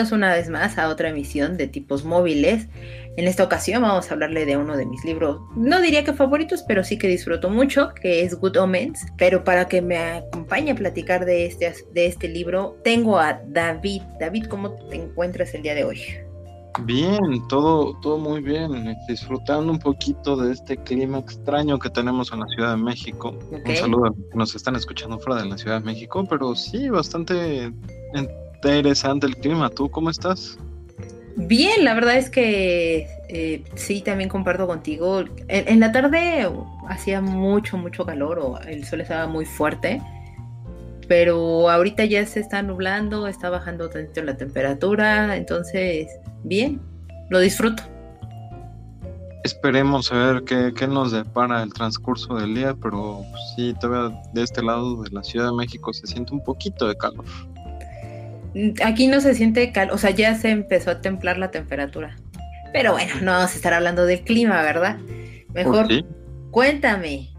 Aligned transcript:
Bienvenidos 0.00 0.16
una 0.16 0.34
vez 0.34 0.48
más 0.48 0.78
a 0.78 0.88
otra 0.88 1.10
emisión 1.10 1.58
de 1.58 1.66
tipos 1.66 2.06
móviles. 2.06 2.68
En 3.18 3.28
esta 3.28 3.44
ocasión 3.44 3.82
vamos 3.82 4.10
a 4.10 4.14
hablarle 4.14 4.46
de 4.46 4.56
uno 4.56 4.78
de 4.78 4.86
mis 4.86 5.04
libros, 5.04 5.42
no 5.54 5.78
diría 5.82 6.04
que 6.04 6.14
favoritos, 6.14 6.64
pero 6.66 6.82
sí 6.84 6.96
que 6.96 7.06
disfruto 7.06 7.50
mucho, 7.50 7.92
que 8.00 8.22
es 8.22 8.34
Good 8.34 8.56
Omens. 8.56 9.04
Pero 9.18 9.44
para 9.44 9.68
que 9.68 9.82
me 9.82 9.98
acompañe 9.98 10.70
a 10.70 10.74
platicar 10.74 11.26
de 11.26 11.44
este, 11.44 11.74
de 11.92 12.06
este 12.06 12.28
libro, 12.28 12.78
tengo 12.82 13.18
a 13.18 13.42
David. 13.46 14.00
David, 14.18 14.46
¿cómo 14.46 14.70
te 14.88 14.96
encuentras 14.96 15.52
el 15.52 15.60
día 15.60 15.74
de 15.74 15.84
hoy? 15.84 16.00
Bien, 16.84 17.46
todo, 17.50 17.94
todo 18.00 18.16
muy 18.16 18.40
bien, 18.40 18.96
disfrutando 19.06 19.70
un 19.70 19.80
poquito 19.80 20.34
de 20.34 20.54
este 20.54 20.78
clima 20.78 21.18
extraño 21.18 21.78
que 21.78 21.90
tenemos 21.90 22.32
en 22.32 22.40
la 22.40 22.46
Ciudad 22.46 22.70
de 22.70 22.82
México. 22.82 23.34
Un 23.50 23.76
saludo 23.76 24.06
a 24.06 24.08
los 24.08 24.30
que 24.30 24.38
nos 24.38 24.54
están 24.54 24.76
escuchando 24.76 25.18
fuera 25.18 25.42
de 25.42 25.48
la 25.50 25.58
Ciudad 25.58 25.80
de 25.80 25.84
México, 25.84 26.24
pero 26.26 26.54
sí, 26.54 26.88
bastante 26.88 27.70
interesante 28.62 29.26
el 29.26 29.36
clima. 29.36 29.70
¿Tú 29.70 29.90
cómo 29.90 30.10
estás? 30.10 30.58
Bien, 31.36 31.84
la 31.84 31.94
verdad 31.94 32.16
es 32.16 32.28
que 32.28 33.08
eh, 33.28 33.64
sí, 33.74 34.02
también 34.02 34.28
comparto 34.28 34.66
contigo. 34.66 35.24
En, 35.48 35.80
la 35.80 35.92
tarde 35.92 36.48
hacía 36.88 37.20
mucho, 37.20 37.78
mucho 37.78 38.04
calor 38.04 38.38
o 38.38 38.58
el 38.60 38.84
sol 38.84 39.00
estaba 39.00 39.26
muy 39.26 39.46
fuerte, 39.46 40.02
pero 41.08 41.70
ahorita 41.70 42.04
ya 42.04 42.26
se 42.26 42.40
está 42.40 42.62
nublando, 42.62 43.26
está 43.26 43.48
bajando 43.48 43.88
tanto 43.88 44.22
la 44.22 44.36
temperatura, 44.36 45.36
entonces, 45.36 46.08
bien, 46.44 46.80
lo 47.30 47.38
disfruto. 47.38 47.82
Esperemos 49.44 50.12
a 50.12 50.32
ver 50.32 50.44
qué, 50.44 50.72
qué 50.76 50.86
nos 50.86 51.12
depara 51.12 51.62
el 51.62 51.72
transcurso 51.72 52.34
del 52.34 52.54
día, 52.54 52.76
pero 52.82 53.22
sí, 53.56 53.74
todavía 53.80 54.20
de 54.34 54.42
este 54.42 54.62
lado 54.62 55.02
de 55.02 55.10
la 55.10 55.22
Ciudad 55.22 55.46
de 55.46 55.56
México 55.56 55.92
se 55.94 56.06
siente 56.06 56.34
un 56.34 56.44
poquito 56.44 56.86
de 56.86 56.96
calor. 56.96 57.24
Aquí 58.84 59.06
no 59.06 59.20
se 59.20 59.34
siente 59.34 59.72
cal, 59.72 59.90
o 59.90 59.98
sea, 59.98 60.10
ya 60.10 60.34
se 60.34 60.50
empezó 60.50 60.90
a 60.90 61.00
templar 61.00 61.38
la 61.38 61.50
temperatura. 61.50 62.16
Pero 62.72 62.92
bueno, 62.92 63.14
no 63.22 63.32
vamos 63.32 63.52
a 63.52 63.56
estar 63.56 63.72
hablando 63.72 64.04
del 64.06 64.22
clima, 64.22 64.62
¿verdad? 64.62 64.98
Mejor 65.54 65.88
cuéntame, 66.50 67.30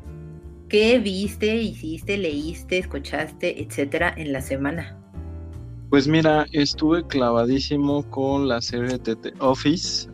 ¿qué 0.70 1.00
viste, 1.00 1.56
hiciste, 1.56 2.18
leíste, 2.18 2.78
escuchaste, 2.78 3.62
etcétera 3.62 4.14
en 4.16 4.34
la 4.34 4.42
semana? 4.42 4.98
Pues 5.90 6.08
mira, 6.08 6.46
estuve 6.54 7.06
clavadísimo 7.06 8.10
con 8.10 8.48
la 8.48 8.62
serie 8.62 8.98
de 8.98 9.16
The 9.16 9.34
Office. 9.40 10.10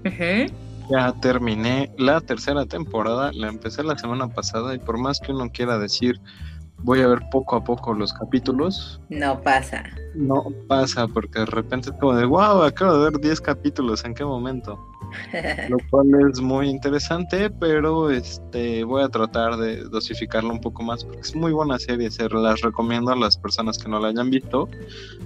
Ya 0.89 1.13
terminé 1.21 1.91
la 1.97 2.21
tercera 2.21 2.65
temporada, 2.65 3.31
la 3.33 3.49
empecé 3.49 3.83
la 3.83 3.97
semana 3.97 4.27
pasada 4.29 4.73
y 4.73 4.79
por 4.79 4.97
más 4.97 5.19
que 5.19 5.33
uno 5.33 5.49
quiera 5.51 5.77
decir 5.77 6.19
voy 6.79 7.01
a 7.01 7.07
ver 7.07 7.19
poco 7.31 7.55
a 7.55 7.63
poco 7.63 7.93
los 7.93 8.13
capítulos. 8.13 9.01
No 9.09 9.41
pasa. 9.41 9.83
No 10.15 10.45
pasa, 10.67 11.07
porque 11.07 11.39
de 11.39 11.45
repente 11.45 11.89
es 11.89 11.95
como 11.97 12.15
de, 12.15 12.25
wow, 12.25 12.63
acabo 12.63 12.97
de 12.97 13.11
ver 13.11 13.19
10 13.19 13.41
capítulos, 13.41 14.03
¿en 14.05 14.13
qué 14.13 14.23
momento? 14.25 14.79
Lo 15.69 15.77
cual 15.89 16.07
es 16.29 16.39
muy 16.41 16.69
interesante, 16.69 17.49
pero 17.49 18.09
este 18.09 18.83
voy 18.83 19.03
a 19.03 19.09
tratar 19.09 19.57
de 19.57 19.83
dosificarlo 19.83 20.51
un 20.51 20.61
poco 20.61 20.83
más, 20.83 21.03
porque 21.03 21.21
es 21.21 21.35
muy 21.35 21.51
buena 21.51 21.79
serie, 21.79 22.11
se 22.11 22.27
las 22.29 22.61
recomiendo 22.61 23.11
a 23.11 23.15
las 23.15 23.37
personas 23.37 23.77
que 23.77 23.89
no 23.89 23.99
la 23.99 24.09
hayan 24.09 24.29
visto, 24.29 24.67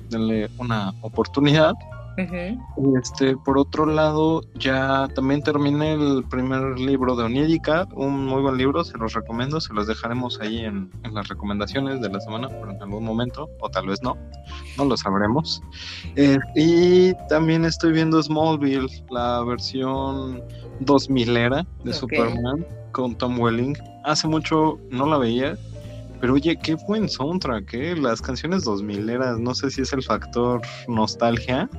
denle 0.10 0.50
una 0.58 0.94
oportunidad. 1.02 1.74
Este, 2.18 3.38
por 3.38 3.58
otro 3.58 3.86
lado, 3.86 4.42
ya 4.56 5.08
también 5.16 5.42
terminé 5.42 5.94
el 5.94 6.24
primer 6.30 6.80
libro 6.80 7.16
de 7.16 7.24
Onírica, 7.24 7.88
un 7.94 8.26
muy 8.26 8.42
buen 8.42 8.58
libro, 8.58 8.84
se 8.84 8.98
los 8.98 9.14
recomiendo, 9.14 9.62
se 9.62 9.74
los 9.74 9.88
dejaremos 9.88 10.40
ahí 10.42 10.60
en, 10.60 10.92
las 11.12 11.28
recomendaciones 11.28 12.02
de 12.02 12.10
la 12.10 12.20
semana, 12.20 12.48
pero 12.50 12.72
en 12.72 12.82
algún 12.82 13.04
momento, 13.04 13.50
o 13.60 13.70
tal 13.70 13.88
vez 13.88 14.02
no, 14.04 14.18
no 14.78 14.86
lo 14.86 14.98
sabremos. 14.98 15.62
Eh, 16.16 16.38
y 16.56 17.14
también 17.30 17.66
estoy 17.66 17.94
viendo 17.94 18.22
Smallville, 18.22 18.88
la 19.10 19.44
versión 19.44 20.42
2000 20.82 21.38
era 21.38 21.66
de 21.84 21.94
Superman 21.94 22.66
con 22.92 23.16
Tom 23.16 23.40
Welling. 23.40 23.78
Hace 24.04 24.28
mucho 24.28 24.80
no 24.90 25.06
la 25.06 25.18
veía, 25.18 25.58
pero 26.20 26.34
oye, 26.34 26.58
qué 26.62 26.76
buen 26.88 27.08
soundtrack, 27.10 27.74
¿eh? 27.74 27.96
Las 27.96 28.22
canciones 28.22 28.64
2000 28.64 29.10
eras, 29.10 29.40
no 29.40 29.56
sé 29.56 29.72
si 29.72 29.82
es 29.82 29.94
el 29.94 30.04
factor 30.04 30.62
nostalgia 30.88 31.70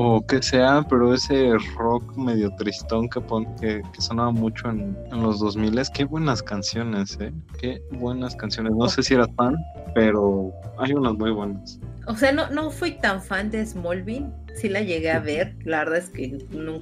o 0.00 0.24
que 0.24 0.42
sea, 0.42 0.86
pero 0.88 1.12
ese 1.12 1.52
rock 1.76 2.16
medio 2.16 2.54
tristón 2.56 3.08
que, 3.08 3.20
que, 3.60 4.00
sonaba 4.00 4.30
mucho 4.30 4.70
en, 4.70 4.96
los 5.10 5.40
2000 5.40 5.80
qué 5.92 6.04
buenas 6.04 6.42
canciones, 6.42 7.18
¿eh? 7.20 7.32
Qué 7.60 7.82
buenas 7.92 8.36
canciones. 8.36 8.74
No 8.76 8.88
sé 8.88 9.02
si 9.02 9.14
eras 9.14 9.28
fan, 9.36 9.56
pero 9.94 10.52
hay 10.78 10.92
unas 10.92 11.14
muy 11.14 11.32
buenas. 11.32 11.80
O 12.06 12.14
sea, 12.14 12.32
no, 12.32 12.48
no 12.50 12.70
fui 12.70 12.92
tan 12.92 13.20
fan 13.20 13.50
de 13.50 13.64
Smallville, 13.66 14.26
sí 14.54 14.68
la 14.68 14.82
llegué 14.82 15.10
a 15.10 15.18
ver, 15.18 15.56
la 15.64 15.78
verdad 15.78 15.98
es 15.98 16.10
que 16.10 16.46
no, 16.50 16.80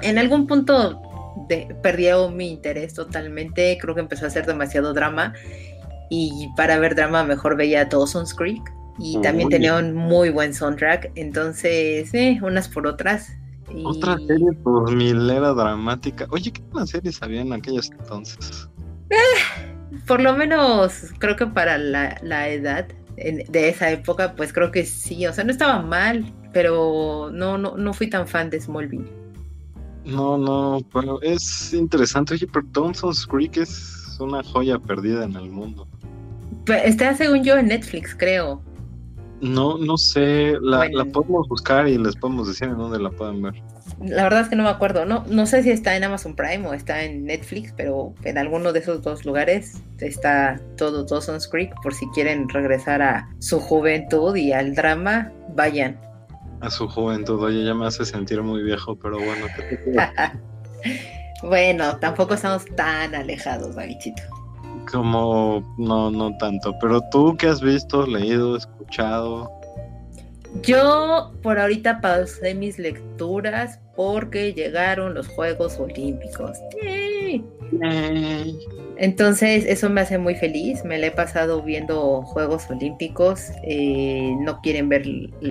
en 0.00 0.18
algún 0.18 0.46
punto 0.46 1.02
de, 1.48 1.74
perdió 1.82 2.30
mi 2.30 2.50
interés 2.50 2.94
totalmente, 2.94 3.76
creo 3.80 3.94
que 3.94 4.00
empezó 4.00 4.26
a 4.26 4.30
ser 4.30 4.46
demasiado 4.46 4.94
drama 4.94 5.34
y 6.10 6.48
para 6.56 6.78
ver 6.78 6.94
drama 6.94 7.24
mejor 7.24 7.56
veía 7.56 7.84
Dawson's 7.86 8.34
Creek 8.34 8.62
y 8.98 9.20
también 9.20 9.48
tenía 9.48 9.76
un 9.76 9.94
muy 9.94 10.30
buen 10.30 10.54
soundtrack, 10.54 11.12
entonces, 11.14 12.12
eh, 12.14 12.38
unas 12.42 12.68
por 12.68 12.86
otras. 12.86 13.32
Otra 13.84 14.18
serie 14.26 14.52
por 14.62 14.94
milera 14.94 15.54
dramática. 15.54 16.26
Oye, 16.30 16.52
¿qué 16.52 16.62
una 16.72 16.86
serie 16.86 17.10
había 17.20 17.40
en 17.40 17.52
aquellos 17.52 17.90
entonces? 17.90 18.68
Eh, 19.10 19.96
por 20.06 20.20
lo 20.20 20.36
menos, 20.36 21.10
creo 21.18 21.36
que 21.36 21.46
para 21.46 21.78
la, 21.78 22.18
la 22.22 22.48
edad 22.48 22.86
de 23.16 23.68
esa 23.68 23.90
época, 23.90 24.34
pues 24.36 24.52
creo 24.52 24.70
que 24.70 24.84
sí, 24.84 25.26
o 25.26 25.32
sea, 25.32 25.44
no 25.44 25.50
estaba 25.50 25.80
mal, 25.82 26.32
pero 26.52 27.30
no, 27.32 27.58
no, 27.58 27.76
no 27.76 27.92
fui 27.92 28.08
tan 28.08 28.26
fan 28.26 28.50
de 28.50 28.60
Smallville. 28.60 29.08
No, 30.04 30.36
no, 30.36 30.80
pero 30.92 31.20
es 31.22 31.72
interesante. 31.72 32.34
Oye, 32.34 32.46
pero 32.46 32.66
Dawson's 32.72 33.26
Creek 33.26 33.56
es 33.58 34.16
una 34.20 34.42
joya 34.42 34.78
perdida 34.78 35.24
en 35.24 35.36
el 35.36 35.48
mundo. 35.50 35.86
Pues, 36.66 36.82
está 36.84 37.14
según 37.14 37.44
yo 37.44 37.56
en 37.56 37.68
Netflix, 37.68 38.14
creo. 38.14 38.60
No, 39.42 39.76
no 39.76 39.98
sé, 39.98 40.54
la, 40.62 40.88
podemos 41.12 41.48
buscar 41.48 41.88
y 41.88 41.98
les 41.98 42.14
podemos 42.14 42.46
decir 42.46 42.68
en 42.68 42.78
dónde 42.78 43.00
la 43.00 43.10
pueden 43.10 43.42
ver. 43.42 43.54
La 44.00 44.22
verdad 44.22 44.42
es 44.42 44.48
que 44.48 44.54
no 44.54 44.62
me 44.62 44.68
acuerdo, 44.68 45.04
no, 45.04 45.24
no 45.28 45.46
sé 45.46 45.64
si 45.64 45.70
está 45.70 45.96
en 45.96 46.04
Amazon 46.04 46.36
Prime 46.36 46.64
o 46.68 46.74
está 46.74 47.02
en 47.02 47.24
Netflix, 47.24 47.74
pero 47.76 48.14
en 48.22 48.38
alguno 48.38 48.72
de 48.72 48.78
esos 48.78 49.02
dos 49.02 49.24
lugares 49.24 49.82
está 49.98 50.60
todo 50.76 51.04
Dawson's 51.04 51.48
Creek 51.48 51.74
por 51.82 51.92
si 51.92 52.08
quieren 52.10 52.48
regresar 52.48 53.02
a 53.02 53.28
su 53.40 53.58
juventud 53.58 54.36
y 54.36 54.52
al 54.52 54.76
drama, 54.76 55.32
vayan. 55.56 56.00
A 56.60 56.70
su 56.70 56.86
juventud, 56.86 57.42
oye, 57.42 57.64
ya 57.64 57.74
me 57.74 57.88
hace 57.88 58.04
sentir 58.04 58.40
muy 58.44 58.62
viejo, 58.62 58.94
pero 58.94 59.18
bueno. 59.18 59.46
bueno, 61.42 61.96
tampoco 61.96 62.34
estamos 62.34 62.64
tan 62.76 63.12
alejados, 63.12 63.74
Davidito. 63.74 64.22
Como, 64.90 65.74
no, 65.78 66.10
no 66.10 66.36
tanto. 66.38 66.74
Pero 66.80 67.00
tú, 67.10 67.36
¿qué 67.36 67.48
has 67.48 67.60
visto, 67.60 68.06
leído, 68.06 68.56
escuchado? 68.56 69.50
Yo 70.62 71.32
por 71.42 71.58
ahorita 71.58 72.00
pausé 72.00 72.54
mis 72.54 72.78
lecturas 72.78 73.80
porque 73.96 74.52
llegaron 74.52 75.14
los 75.14 75.28
Juegos 75.28 75.78
Olímpicos. 75.78 76.58
Entonces 78.96 79.64
eso 79.66 79.90
me 79.90 80.00
hace 80.00 80.18
muy 80.18 80.34
feliz, 80.34 80.84
me 80.84 80.98
la 80.98 81.08
he 81.08 81.10
pasado 81.10 81.62
viendo 81.62 82.22
Juegos 82.22 82.68
Olímpicos, 82.70 83.50
eh, 83.64 84.34
no 84.40 84.60
quieren 84.60 84.88
ver 84.88 85.04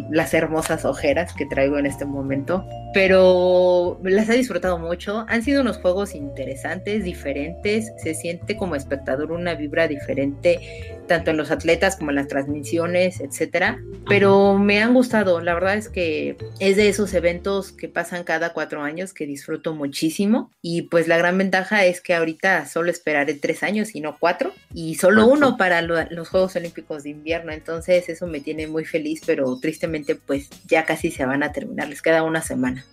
las 0.09 0.33
hermosas 0.33 0.85
ojeras 0.85 1.33
que 1.33 1.45
traigo 1.45 1.77
en 1.77 1.85
este 1.85 2.05
momento, 2.05 2.65
pero 2.93 3.99
las 4.03 4.29
he 4.29 4.37
disfrutado 4.37 4.77
mucho, 4.77 5.25
han 5.27 5.43
sido 5.43 5.61
unos 5.61 5.77
juegos 5.77 6.13
interesantes, 6.15 7.03
diferentes, 7.03 7.91
se 7.97 8.13
siente 8.13 8.55
como 8.55 8.75
espectador 8.75 9.31
una 9.31 9.55
vibra 9.55 9.87
diferente, 9.87 11.00
tanto 11.11 11.31
en 11.31 11.35
los 11.35 11.51
atletas 11.51 11.97
como 11.97 12.11
en 12.11 12.15
las 12.15 12.29
transmisiones, 12.29 13.19
etcétera, 13.19 13.83
pero 14.07 14.57
me 14.57 14.81
han 14.81 14.93
gustado, 14.93 15.41
la 15.41 15.53
verdad 15.53 15.75
es 15.75 15.89
que 15.89 16.37
es 16.59 16.77
de 16.77 16.87
esos 16.87 17.13
eventos 17.13 17.73
que 17.73 17.89
pasan 17.89 18.23
cada 18.23 18.53
cuatro 18.53 18.81
años 18.81 19.13
que 19.13 19.25
disfruto 19.25 19.75
muchísimo. 19.75 20.51
Y 20.61 20.83
pues 20.83 21.09
la 21.09 21.17
gran 21.17 21.37
ventaja 21.37 21.83
es 21.83 21.99
que 21.99 22.15
ahorita 22.15 22.65
solo 22.65 22.89
esperaré 22.91 23.33
tres 23.33 23.61
años 23.61 23.93
y 23.93 23.99
no 23.99 24.15
cuatro 24.17 24.53
y 24.73 24.95
solo 24.95 25.27
uno 25.27 25.57
para 25.57 25.81
los 25.81 26.29
Juegos 26.29 26.55
Olímpicos 26.55 27.03
de 27.03 27.09
invierno, 27.09 27.51
entonces 27.51 28.07
eso 28.07 28.25
me 28.25 28.39
tiene 28.39 28.67
muy 28.67 28.85
feliz, 28.85 29.19
pero 29.25 29.59
tristemente 29.59 30.15
pues 30.15 30.49
ya 30.65 30.85
casi 30.85 31.11
se 31.11 31.25
van 31.25 31.43
a 31.43 31.51
terminar, 31.51 31.89
les 31.89 32.01
queda 32.01 32.23
una 32.23 32.41
semana. 32.41 32.85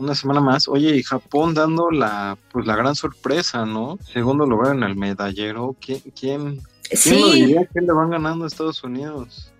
Una 0.00 0.14
semana 0.14 0.40
más. 0.40 0.66
Oye, 0.66 0.96
y 0.96 1.02
Japón 1.02 1.54
dando 1.54 1.90
la, 1.90 2.36
pues 2.52 2.66
la 2.66 2.74
gran 2.74 2.94
sorpresa, 2.94 3.66
¿no? 3.66 3.98
Segundo 4.12 4.46
lugar 4.46 4.74
en 4.74 4.82
el 4.82 4.96
medallero. 4.96 5.76
¿Quién, 5.80 6.00
quién, 6.18 6.60
quién 7.02 7.20
lo 7.20 7.30
diría 7.30 7.68
le 7.74 7.92
van 7.92 8.10
ganando 8.10 8.44
a 8.44 8.48
Estados 8.48 8.82
Unidos? 8.82 9.52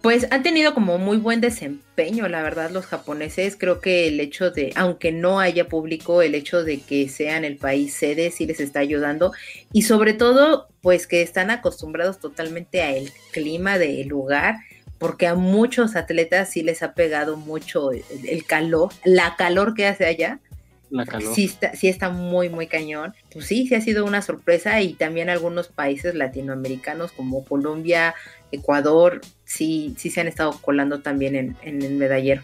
Pues 0.00 0.26
han 0.30 0.42
tenido 0.42 0.74
como 0.74 0.98
muy 0.98 1.16
buen 1.16 1.40
desempeño, 1.40 2.28
la 2.28 2.42
verdad, 2.42 2.70
los 2.70 2.84
japoneses. 2.84 3.56
Creo 3.58 3.80
que 3.80 4.06
el 4.06 4.20
hecho 4.20 4.50
de, 4.50 4.70
aunque 4.76 5.12
no 5.12 5.40
haya 5.40 5.66
público, 5.66 6.20
el 6.20 6.34
hecho 6.34 6.62
de 6.62 6.80
que 6.82 7.08
sean 7.08 7.42
el 7.44 7.56
país 7.56 7.94
sede 7.94 8.30
sí 8.30 8.46
les 8.46 8.60
está 8.60 8.80
ayudando. 8.80 9.32
Y 9.72 9.82
sobre 9.82 10.12
todo, 10.12 10.68
pues 10.82 11.06
que 11.06 11.22
están 11.22 11.50
acostumbrados 11.50 12.20
totalmente 12.20 12.82
al 12.82 13.10
clima 13.32 13.78
del 13.78 14.06
lugar, 14.08 14.56
porque 15.04 15.26
a 15.26 15.34
muchos 15.34 15.96
atletas 15.96 16.48
sí 16.48 16.62
les 16.62 16.82
ha 16.82 16.94
pegado 16.94 17.36
mucho 17.36 17.90
el, 17.92 18.46
calor, 18.46 18.90
la 19.04 19.36
calor 19.36 19.74
que 19.74 19.86
hace 19.86 20.06
allá. 20.06 20.40
La 20.88 21.04
calor. 21.04 21.34
Sí 21.34 21.44
está, 21.44 21.76
sí 21.76 21.88
está 21.88 22.08
muy, 22.08 22.48
muy 22.48 22.68
cañón. 22.68 23.12
Pues 23.30 23.44
sí, 23.44 23.66
sí 23.66 23.74
ha 23.74 23.82
sido 23.82 24.06
una 24.06 24.22
sorpresa 24.22 24.80
y 24.80 24.94
también 24.94 25.28
algunos 25.28 25.68
países 25.68 26.14
latinoamericanos 26.14 27.12
como 27.12 27.44
Colombia, 27.44 28.14
Ecuador, 28.50 29.20
sí, 29.44 29.94
sí 29.98 30.08
se 30.08 30.22
han 30.22 30.26
estado 30.26 30.52
colando 30.62 31.02
también 31.02 31.54
en, 31.60 31.82
el 31.82 31.96
medallero. 31.96 32.40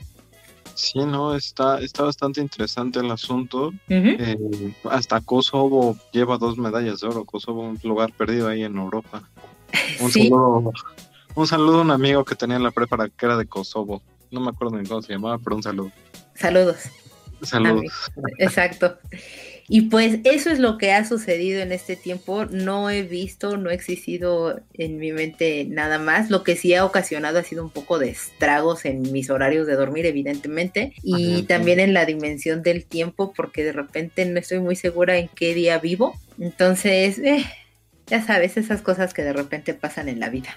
Sí, 0.75 0.99
no, 0.99 1.35
está, 1.35 1.81
está 1.81 2.03
bastante 2.03 2.43
interesante 2.43 2.99
el 2.99 3.11
asunto. 3.11 3.73
Eh, 3.89 4.37
hasta 4.91 5.23
Kosovo 5.23 5.97
lleva 6.13 6.37
dos 6.37 6.59
medallas 6.59 7.01
de 7.01 7.07
oro. 7.07 7.25
Kosovo, 7.25 7.63
un 7.63 7.81
lugar 7.83 8.13
perdido 8.13 8.49
ahí 8.49 8.65
en 8.65 8.77
Europa. 8.77 9.27
Un, 9.99 10.11
saludo, 10.11 10.73
un 11.35 11.47
saludo 11.47 11.79
a 11.79 11.83
un 11.83 11.91
amigo 11.91 12.25
que 12.25 12.35
tenía 12.35 12.57
en 12.57 12.63
la 12.63 12.71
prepara 12.71 13.09
que 13.09 13.27
era 13.27 13.37
de 13.37 13.47
Kosovo. 13.47 14.03
No 14.31 14.41
me 14.41 14.51
acuerdo 14.51 14.77
ni 14.77 14.89
cómo 14.89 15.03
se 15.03 15.13
llamaba, 15.13 15.39
pero 15.39 15.57
un 15.57 15.63
saludo. 15.63 15.93
Saludos. 16.35 16.79
Saludos. 17.43 18.11
Exacto. 18.39 18.99
Y 19.73 19.83
pues 19.83 20.19
eso 20.25 20.51
es 20.51 20.59
lo 20.59 20.79
que 20.79 20.93
ha 20.93 21.05
sucedido 21.05 21.63
en 21.63 21.71
este 21.71 21.95
tiempo. 21.95 22.45
No 22.47 22.91
he 22.91 23.03
visto, 23.03 23.57
no 23.57 23.71
ha 23.71 23.73
existido 23.73 24.61
en 24.75 24.99
mi 24.99 25.13
mente 25.13 25.65
nada 25.65 26.01
más. 26.01 26.29
Lo 26.29 26.43
que 26.43 26.57
sí 26.57 26.75
ha 26.75 26.85
ocasionado 26.85 27.39
ha 27.39 27.45
sido 27.45 27.63
un 27.63 27.71
poco 27.71 28.01
de 28.01 28.11
estragos 28.11 28.85
en 28.85 29.03
mis 29.13 29.31
horarios 29.31 29.69
de 29.69 29.77
dormir, 29.77 30.07
evidentemente, 30.07 30.93
y 31.05 31.45
también 31.45 31.79
en 31.79 31.95
la 31.95 32.05
dimensión 32.05 32.65
del 32.65 32.85
tiempo, 32.85 33.33
porque 33.33 33.63
de 33.63 33.73
repente 33.73 34.25
no 34.27 34.41
estoy 34.41 34.59
muy 34.59 34.75
segura 34.75 35.17
en 35.19 35.29
qué 35.29 35.55
día 35.55 35.79
vivo. 35.79 36.19
Entonces, 36.41 37.21
eh, 37.21 37.45
ya 38.09 38.27
sabes, 38.27 38.57
esas 38.57 38.83
cosas 38.83 39.15
que 39.15 39.23
de 39.23 39.33
repente 39.33 39.73
pasan 39.73 40.09
en 40.09 40.19
la 40.19 40.31
vida. 40.31 40.57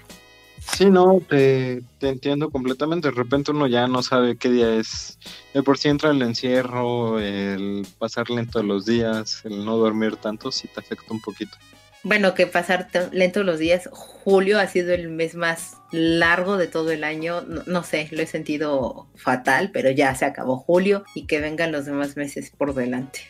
Sí, 0.72 0.86
no, 0.86 1.20
te, 1.28 1.82
entiendo 2.00 2.50
completamente. 2.50 3.08
De 3.08 3.14
repente 3.14 3.52
uno 3.52 3.66
ya 3.66 3.86
no 3.86 4.02
sabe 4.02 4.36
qué 4.36 4.50
día 4.50 4.74
es. 4.74 5.18
De 5.52 5.62
por 5.62 5.78
sí 5.78 5.88
entra 5.88 6.10
el 6.10 6.20
encierro, 6.22 7.20
el 7.20 7.86
pasar 7.98 8.28
lento 8.30 8.62
los 8.62 8.84
días, 8.84 9.42
el 9.44 9.64
no 9.64 9.76
dormir 9.76 10.16
tanto, 10.16 10.50
sí 10.50 10.68
te 10.68 10.80
afecta 10.80 11.12
un 11.12 11.20
poquito. 11.20 11.56
Bueno, 12.02 12.34
que 12.34 12.46
pasar 12.46 12.88
lento 13.12 13.44
los 13.44 13.58
días. 13.58 13.88
Julio 13.90 14.58
ha 14.58 14.66
sido 14.66 14.92
el 14.92 15.08
mes 15.08 15.34
más 15.34 15.78
largo 15.90 16.56
de 16.56 16.66
todo 16.66 16.90
el 16.90 17.04
año. 17.04 17.42
no, 17.42 17.82
sé, 17.82 18.08
lo 18.10 18.20
he 18.20 18.26
sentido 18.26 19.08
fatal, 19.14 19.70
pero 19.72 19.90
ya 19.90 20.14
se 20.14 20.24
acabó 20.24 20.58
julio 20.58 21.04
y 21.14 21.26
que 21.26 21.40
vengan 21.40 21.72
los 21.72 21.86
demás 21.86 22.16
meses 22.16 22.50
por 22.50 22.74
delante. 22.74 23.20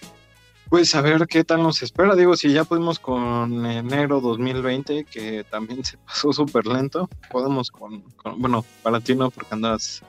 Pues 0.68 0.94
a 0.94 1.00
ver 1.00 1.26
qué 1.26 1.44
tal 1.44 1.62
nos 1.62 1.82
espera. 1.82 2.14
Digo, 2.14 2.36
si 2.36 2.52
ya 2.52 2.64
pudimos 2.64 2.98
con 2.98 3.64
enero 3.66 4.20
2020, 4.20 5.04
que 5.04 5.44
también 5.44 5.84
se 5.84 5.96
pasó 6.06 6.32
súper 6.32 6.66
lento, 6.66 7.08
podemos 7.30 7.70
con, 7.70 8.04
bueno, 8.36 8.64
para 8.82 9.00
ti 9.00 9.14
no, 9.14 9.30
porque 9.30 9.54
andas 9.54 10.02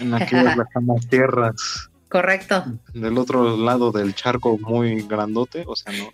en 0.00 0.14
aquellas 0.14 0.56
lejanas 0.56 1.06
tierras. 1.10 1.90
Correcto. 2.08 2.64
Del 2.92 3.16
otro 3.16 3.56
lado 3.56 3.90
del 3.90 4.14
charco 4.14 4.58
muy 4.58 5.02
grandote, 5.02 5.64
o 5.66 5.74
sea, 5.74 5.92
no. 5.94 6.10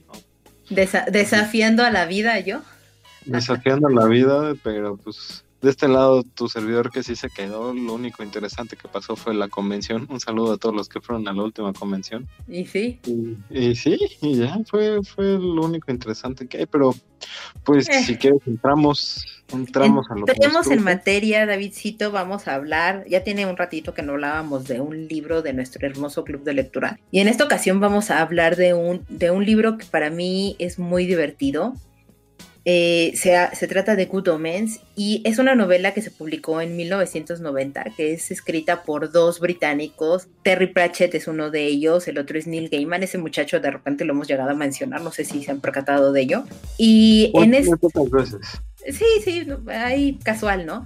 desafiando 0.70 1.84
a 1.84 1.90
la 1.90 2.06
vida, 2.06 2.38
yo. 2.38 2.60
Desafiando 3.24 3.88
a 3.88 3.90
la 3.90 4.06
vida, 4.06 4.54
pero 4.62 4.96
pues 4.96 5.44
de 5.60 5.70
este 5.70 5.88
lado, 5.88 6.22
tu 6.22 6.48
servidor 6.48 6.92
que 6.92 7.02
sí 7.02 7.16
se 7.16 7.30
quedó, 7.30 7.74
lo 7.74 7.94
único 7.94 8.22
interesante 8.22 8.76
que 8.76 8.86
pasó 8.86 9.16
fue 9.16 9.34
la 9.34 9.48
convención. 9.48 10.06
Un 10.08 10.20
saludo 10.20 10.52
a 10.52 10.56
todos 10.56 10.74
los 10.74 10.88
que 10.88 11.00
fueron 11.00 11.26
a 11.26 11.32
la 11.32 11.42
última 11.42 11.72
convención. 11.72 12.28
Y 12.46 12.64
sí. 12.66 13.00
Y, 13.50 13.74
sí, 13.74 13.98
y 14.22 14.36
ya 14.36 14.56
fue, 14.66 15.02
fue 15.02 15.24
lo 15.32 15.62
único 15.62 15.90
interesante 15.90 16.46
que 16.46 16.58
hay, 16.58 16.66
pero 16.66 16.94
pues 17.64 17.88
eh. 17.88 18.04
si 18.04 18.16
quieres 18.16 18.40
entramos, 18.46 19.42
entramos 19.52 20.06
a 20.10 20.14
lo 20.14 20.26
Tenemos 20.26 20.70
en 20.70 20.84
materia, 20.84 21.44
Davidcito, 21.44 22.12
vamos 22.12 22.46
a 22.46 22.54
hablar, 22.54 23.04
ya 23.08 23.24
tiene 23.24 23.44
un 23.44 23.56
ratito 23.56 23.94
que 23.94 24.02
no 24.02 24.12
hablábamos 24.12 24.68
de 24.68 24.80
un 24.80 25.08
libro 25.08 25.42
de 25.42 25.54
nuestro 25.54 25.84
hermoso 25.88 26.22
club 26.22 26.44
de 26.44 26.54
lectura. 26.54 27.00
Y 27.10 27.18
en 27.18 27.26
esta 27.26 27.42
ocasión 27.42 27.80
vamos 27.80 28.12
a 28.12 28.20
hablar 28.20 28.54
de 28.54 28.74
un, 28.74 29.04
de 29.08 29.32
un 29.32 29.44
libro 29.44 29.76
que 29.76 29.86
para 29.86 30.10
mí 30.10 30.54
es 30.60 30.78
muy 30.78 31.06
divertido 31.06 31.74
eh, 32.64 33.12
se, 33.14 33.68
trata 33.68 33.96
de 33.96 34.06
Good 34.06 34.28
Omens 34.28 34.80
y 34.94 35.22
es 35.24 35.38
una 35.38 35.54
novela 35.54 35.94
que 35.94 36.02
se 36.02 36.10
publicó 36.10 36.60
en 36.60 36.76
1990, 36.76 37.84
que 37.96 38.12
es 38.12 38.30
escrita 38.30 38.82
por 38.82 39.10
dos 39.10 39.40
británicos. 39.40 40.28
Terry 40.42 40.66
Pratchett 40.66 41.14
es 41.14 41.28
uno 41.28 41.50
de 41.50 41.64
ellos, 41.66 42.08
el 42.08 42.18
otro 42.18 42.38
es 42.38 42.46
Neil 42.46 42.68
Gaiman. 42.68 43.02
Ese 43.02 43.18
muchacho 43.18 43.60
de 43.60 43.70
repente 43.70 44.04
lo 44.04 44.12
hemos 44.12 44.28
llegado 44.28 44.50
a 44.50 44.54
mencionar, 44.54 45.00
no 45.00 45.12
sé 45.12 45.24
si 45.24 45.42
se 45.42 45.50
han 45.50 45.60
percatado 45.60 46.12
de 46.12 46.20
ello. 46.22 46.44
Y 46.76 47.32
en 47.34 47.54
este... 47.54 47.72
Sí, 48.92 49.04
sí, 49.22 49.46
ahí 49.68 50.18
casual, 50.22 50.64
¿no? 50.64 50.84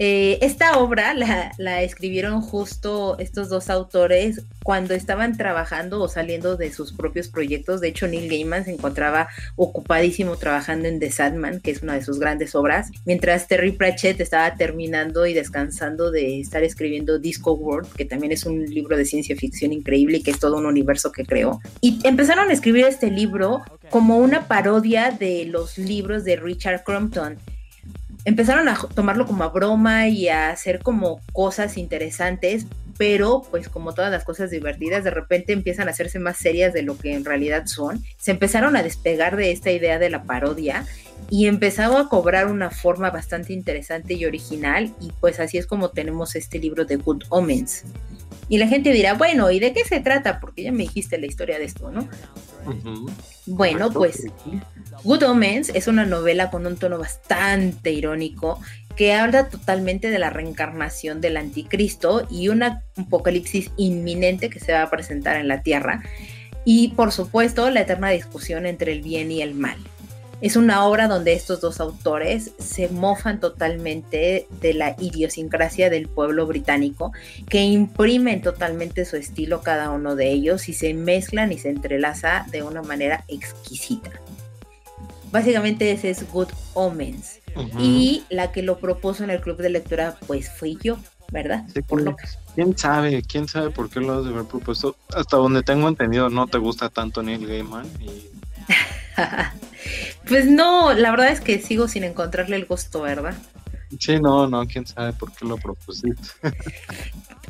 Eh, 0.00 0.38
esta 0.42 0.78
obra 0.78 1.14
la, 1.14 1.82
escribieron 1.82 2.40
justo 2.40 3.16
estos 3.20 3.48
dos 3.48 3.70
autores 3.70 4.42
cuando 4.64 4.92
estaban 4.92 5.36
trabajando 5.36 6.02
o 6.02 6.08
saliendo 6.08 6.56
de 6.56 6.72
sus 6.72 6.92
propios 6.92 7.28
proyectos. 7.28 7.80
De 7.80 7.88
hecho, 7.88 8.08
Neil 8.08 8.28
Gaiman 8.28 8.64
se 8.64 8.72
encontraba 8.72 9.28
ocupadísimo 9.54 10.36
trabajando 10.36 10.88
en 10.88 10.98
The 10.98 11.12
Sandman, 11.12 11.60
que 11.60 11.70
es 11.70 11.82
una 11.82 11.94
de 11.94 12.02
sus 12.02 12.18
grandes 12.18 12.54
obras, 12.56 12.90
mientras 13.04 13.46
Terry 13.46 13.72
Pratchett 13.72 14.20
estaba 14.20 14.56
terminando 14.56 15.26
y 15.26 15.32
descansando 15.32 16.10
de 16.10 16.40
estar 16.40 16.64
escribiendo 16.64 17.18
Disco 17.18 17.52
World, 17.52 17.92
que 17.92 18.04
también 18.04 18.32
es 18.32 18.46
un 18.46 18.64
libro 18.64 18.96
de 18.96 19.04
ciencia 19.04 19.36
ficción 19.36 19.72
increíble 19.72 20.18
y 20.18 20.22
que 20.22 20.32
es 20.32 20.40
todo 20.40 20.56
un 20.56 20.66
universo 20.66 21.12
que 21.12 21.24
creó. 21.24 21.60
Y 21.80 22.00
empezaron 22.04 22.50
a 22.50 22.52
escribir 22.52 22.86
este 22.86 23.10
libro 23.10 23.62
como 23.90 24.18
una 24.18 24.48
parodia 24.48 25.12
de 25.12 25.44
los 25.44 25.78
libros 25.78 26.24
de 26.24 26.36
Richard 26.36 26.82
Crompton 26.82 27.38
empezaron 28.24 28.68
a 28.68 28.78
tomarlo 28.94 29.26
como 29.26 29.44
a 29.44 29.48
broma 29.48 30.08
y 30.08 30.28
a 30.28 30.50
hacer 30.50 30.80
como 30.80 31.20
cosas 31.32 31.76
interesantes, 31.76 32.66
pero 32.96 33.42
pues 33.50 33.68
como 33.68 33.92
todas 33.92 34.10
las 34.10 34.24
cosas 34.24 34.50
divertidas, 34.50 35.04
de 35.04 35.10
repente 35.10 35.52
empiezan 35.52 35.88
a 35.88 35.90
hacerse 35.90 36.18
más 36.18 36.36
serias 36.36 36.72
de 36.72 36.82
lo 36.82 36.96
que 36.96 37.14
en 37.14 37.24
realidad 37.24 37.66
son. 37.66 38.02
Se 38.18 38.30
empezaron 38.30 38.76
a 38.76 38.82
despegar 38.82 39.36
de 39.36 39.50
esta 39.50 39.70
idea 39.70 39.98
de 39.98 40.10
la 40.10 40.24
parodia 40.24 40.86
y 41.30 41.46
empezaba 41.46 42.00
a 42.00 42.08
cobrar 42.08 42.46
una 42.46 42.70
forma 42.70 43.10
bastante 43.10 43.52
interesante 43.52 44.14
y 44.14 44.24
original 44.24 44.94
y 45.00 45.10
pues 45.20 45.40
así 45.40 45.58
es 45.58 45.66
como 45.66 45.90
tenemos 45.90 46.36
este 46.36 46.58
libro 46.58 46.84
de 46.84 46.96
Good 46.96 47.24
Omens. 47.30 47.84
Y 48.48 48.58
la 48.58 48.68
gente 48.68 48.92
dirá, 48.92 49.14
bueno, 49.14 49.50
¿y 49.50 49.58
de 49.58 49.72
qué 49.72 49.84
se 49.84 50.00
trata? 50.00 50.38
Porque 50.38 50.62
ya 50.62 50.72
me 50.72 50.82
dijiste 50.82 51.18
la 51.18 51.26
historia 51.26 51.58
de 51.58 51.64
esto, 51.64 51.90
¿no? 51.90 52.08
Bueno, 53.46 53.90
pues 53.90 54.24
Good 55.02 55.22
Omens 55.24 55.70
es 55.74 55.86
una 55.86 56.04
novela 56.04 56.50
con 56.50 56.66
un 56.66 56.76
tono 56.76 56.98
bastante 56.98 57.92
irónico 57.92 58.60
que 58.96 59.12
habla 59.12 59.48
totalmente 59.48 60.10
de 60.10 60.18
la 60.18 60.30
reencarnación 60.30 61.20
del 61.20 61.36
anticristo 61.36 62.26
y 62.30 62.48
un 62.48 62.62
apocalipsis 62.62 63.70
inminente 63.76 64.50
que 64.50 64.60
se 64.60 64.72
va 64.72 64.82
a 64.82 64.90
presentar 64.90 65.36
en 65.36 65.48
la 65.48 65.62
Tierra. 65.62 66.02
Y 66.64 66.88
por 66.88 67.12
supuesto 67.12 67.70
la 67.70 67.80
eterna 67.80 68.10
discusión 68.10 68.66
entre 68.66 68.92
el 68.92 69.02
bien 69.02 69.30
y 69.30 69.42
el 69.42 69.54
mal. 69.54 69.76
Es 70.44 70.56
una 70.56 70.84
obra 70.84 71.08
donde 71.08 71.32
estos 71.32 71.62
dos 71.62 71.80
autores 71.80 72.50
se 72.58 72.90
mofan 72.90 73.40
totalmente 73.40 74.46
de 74.60 74.74
la 74.74 74.94
idiosincrasia 74.98 75.88
del 75.88 76.06
pueblo 76.06 76.46
británico, 76.46 77.12
que 77.48 77.62
imprimen 77.62 78.42
totalmente 78.42 79.06
su 79.06 79.16
estilo 79.16 79.62
cada 79.62 79.88
uno 79.88 80.16
de 80.16 80.30
ellos 80.30 80.68
y 80.68 80.74
se 80.74 80.92
mezclan 80.92 81.50
y 81.50 81.56
se 81.56 81.70
entrelaza 81.70 82.44
de 82.50 82.62
una 82.62 82.82
manera 82.82 83.24
exquisita. 83.26 84.10
Básicamente 85.32 85.90
ese 85.90 86.10
es 86.10 86.30
Good 86.30 86.50
Omens. 86.74 87.40
Y 87.80 88.24
la 88.28 88.52
que 88.52 88.62
lo 88.62 88.76
propuso 88.76 89.24
en 89.24 89.30
el 89.30 89.40
club 89.40 89.56
de 89.56 89.70
lectura, 89.70 90.18
pues 90.26 90.50
fui 90.50 90.76
yo, 90.82 90.98
¿verdad? 91.32 91.64
por 91.88 92.02
lo 92.02 92.16
que... 92.16 92.26
¿Quién 92.54 92.76
sabe? 92.76 93.22
¿Quién 93.22 93.48
sabe 93.48 93.70
por 93.70 93.88
qué 93.88 94.00
lo 94.00 94.18
has 94.18 94.24
de 94.24 94.30
haber 94.32 94.44
propuesto? 94.44 94.94
Hasta 95.16 95.38
donde 95.38 95.62
tengo 95.62 95.88
entendido, 95.88 96.28
no 96.28 96.46
te 96.48 96.58
gusta 96.58 96.90
tanto 96.90 97.22
Neil 97.22 97.46
Gaiman. 97.46 97.86
Y... 97.98 98.28
pues 100.28 100.46
no, 100.46 100.92
la 100.94 101.10
verdad 101.10 101.28
es 101.28 101.40
que 101.40 101.60
sigo 101.60 101.88
sin 101.88 102.04
encontrarle 102.04 102.56
el 102.56 102.66
gusto, 102.66 103.02
¿verdad? 103.02 103.34
Sí, 103.98 104.18
no, 104.18 104.46
no, 104.48 104.66
quién 104.66 104.86
sabe 104.86 105.12
por 105.12 105.32
qué 105.32 105.44
lo 105.44 105.56
propusiste. 105.56 106.28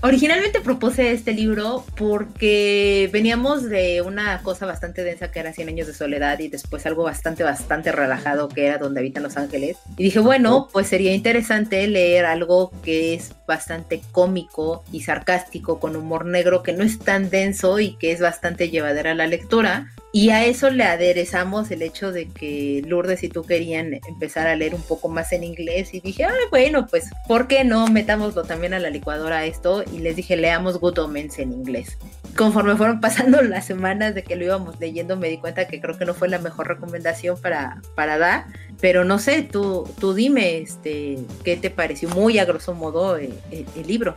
Originalmente 0.02 0.60
propuse 0.60 1.12
este 1.12 1.32
libro 1.32 1.82
porque 1.96 3.08
veníamos 3.10 3.62
de 3.62 4.02
una 4.02 4.42
cosa 4.42 4.66
bastante 4.66 5.02
densa 5.02 5.30
que 5.30 5.38
era 5.38 5.54
Cien 5.54 5.68
años 5.68 5.86
de 5.86 5.94
soledad 5.94 6.38
y 6.40 6.48
después 6.48 6.84
algo 6.84 7.04
bastante, 7.04 7.42
bastante 7.42 7.90
relajado 7.90 8.50
que 8.50 8.66
era 8.66 8.76
Donde 8.76 9.00
habitan 9.00 9.22
los 9.22 9.38
ángeles. 9.38 9.78
Y 9.96 10.04
dije, 10.04 10.18
bueno, 10.18 10.68
pues 10.70 10.88
sería 10.88 11.14
interesante 11.14 11.86
leer 11.86 12.26
algo 12.26 12.70
que 12.82 13.14
es 13.14 13.32
bastante 13.48 14.02
cómico 14.12 14.84
y 14.92 15.00
sarcástico, 15.04 15.80
con 15.80 15.96
humor 15.96 16.26
negro, 16.26 16.62
que 16.62 16.74
no 16.74 16.84
es 16.84 16.98
tan 16.98 17.30
denso 17.30 17.80
y 17.80 17.96
que 17.96 18.12
es 18.12 18.20
bastante 18.20 18.68
llevadera 18.68 19.12
a 19.12 19.14
la 19.14 19.26
lectura. 19.26 19.93
Y 20.16 20.30
a 20.30 20.44
eso 20.44 20.70
le 20.70 20.84
aderezamos 20.84 21.72
el 21.72 21.82
hecho 21.82 22.12
de 22.12 22.28
que 22.28 22.84
Lourdes 22.86 23.24
y 23.24 23.28
tú 23.28 23.42
querían 23.42 23.98
empezar 24.06 24.46
a 24.46 24.54
leer 24.54 24.72
un 24.72 24.82
poco 24.82 25.08
más 25.08 25.32
en 25.32 25.42
inglés 25.42 25.92
y 25.92 25.98
dije, 25.98 26.22
ay, 26.24 26.44
bueno, 26.50 26.86
pues, 26.86 27.10
¿por 27.26 27.48
qué 27.48 27.64
no 27.64 27.88
metámoslo 27.88 28.44
también 28.44 28.74
a 28.74 28.78
la 28.78 28.90
licuadora 28.90 29.44
esto? 29.44 29.82
Y 29.92 29.98
les 29.98 30.14
dije, 30.14 30.36
leamos 30.36 30.78
Good 30.78 31.00
Omens 31.00 31.40
en 31.40 31.50
inglés. 31.50 31.98
Conforme 32.36 32.76
fueron 32.76 33.00
pasando 33.00 33.42
las 33.42 33.66
semanas 33.66 34.14
de 34.14 34.22
que 34.22 34.36
lo 34.36 34.44
íbamos 34.44 34.78
leyendo, 34.78 35.16
me 35.16 35.28
di 35.28 35.38
cuenta 35.38 35.66
que 35.66 35.80
creo 35.80 35.98
que 35.98 36.04
no 36.04 36.14
fue 36.14 36.28
la 36.28 36.38
mejor 36.38 36.68
recomendación 36.68 37.36
para, 37.36 37.82
para 37.96 38.16
dar, 38.16 38.44
pero 38.80 39.04
no 39.04 39.18
sé, 39.18 39.42
tú, 39.42 39.92
tú 39.98 40.14
dime, 40.14 40.58
este, 40.58 41.18
¿qué 41.42 41.56
te 41.56 41.70
pareció 41.70 42.08
muy 42.10 42.38
a 42.38 42.44
grosso 42.44 42.72
modo 42.72 43.16
el, 43.16 43.34
el 43.50 43.86
libro? 43.88 44.14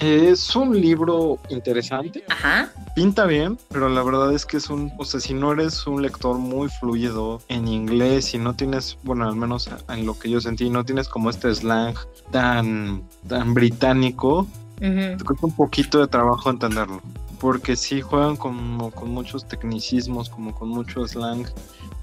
Es 0.00 0.54
un 0.56 0.80
libro 0.80 1.38
interesante. 1.48 2.24
Ajá. 2.28 2.70
Pinta 2.94 3.26
bien, 3.26 3.58
pero 3.70 3.88
la 3.88 4.02
verdad 4.02 4.32
es 4.32 4.44
que 4.44 4.56
es 4.56 4.68
un, 4.70 4.92
o 4.98 5.04
sea, 5.04 5.20
si 5.20 5.34
no 5.34 5.52
eres 5.52 5.86
un 5.86 6.02
lector 6.02 6.38
muy 6.38 6.68
fluido 6.68 7.40
en 7.48 7.68
inglés 7.68 8.34
y 8.34 8.38
no 8.38 8.54
tienes, 8.54 8.98
bueno, 9.02 9.26
al 9.26 9.36
menos 9.36 9.70
en 9.88 10.06
lo 10.06 10.18
que 10.18 10.30
yo 10.30 10.40
sentí, 10.40 10.70
no 10.70 10.84
tienes 10.84 11.08
como 11.08 11.30
este 11.30 11.54
slang 11.54 11.94
tan, 12.30 13.02
tan 13.28 13.54
británico, 13.54 14.46
te 14.78 15.16
cuesta 15.24 15.46
un 15.46 15.56
poquito 15.56 16.00
de 16.00 16.08
trabajo 16.08 16.50
entenderlo. 16.50 17.00
Porque 17.40 17.76
sí 17.76 18.00
juegan 18.00 18.36
como 18.36 18.90
con 18.90 19.10
muchos 19.10 19.46
tecnicismos, 19.46 20.30
como 20.30 20.54
con 20.54 20.68
mucho 20.68 21.06
slang 21.06 21.46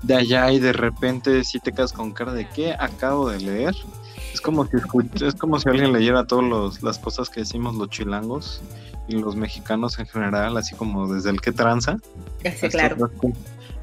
de 0.04 0.16
allá 0.16 0.52
y 0.52 0.60
de 0.60 0.74
repente 0.74 1.44
sí 1.44 1.60
te 1.60 1.72
quedas 1.72 1.94
con 1.94 2.12
cara 2.12 2.34
de 2.34 2.48
qué 2.50 2.74
acabo 2.74 3.30
de 3.30 3.40
leer. 3.40 3.76
Es 4.34 4.42
como 4.42 4.66
si 4.66 4.78
es 5.26 5.36
como 5.36 5.60
si 5.60 5.70
alguien 5.70 5.94
leyera 5.94 6.26
todas 6.26 6.82
las 6.82 7.00
cosas 7.00 7.30
que 7.30 7.42
decimos 7.42 7.76
los 7.76 7.90
chilangos 7.90 8.62
y 9.08 9.16
los 9.16 9.36
mexicanos 9.36 10.00
en 10.00 10.08
general, 10.08 10.58
así 10.58 10.76
como 10.76 11.14
desde 11.14 11.30
el 11.30 11.42
que 11.42 11.52
tranza. 11.52 11.98
Sí, 12.44 12.70
claro. 12.70 12.96
Otras, 12.96 13.34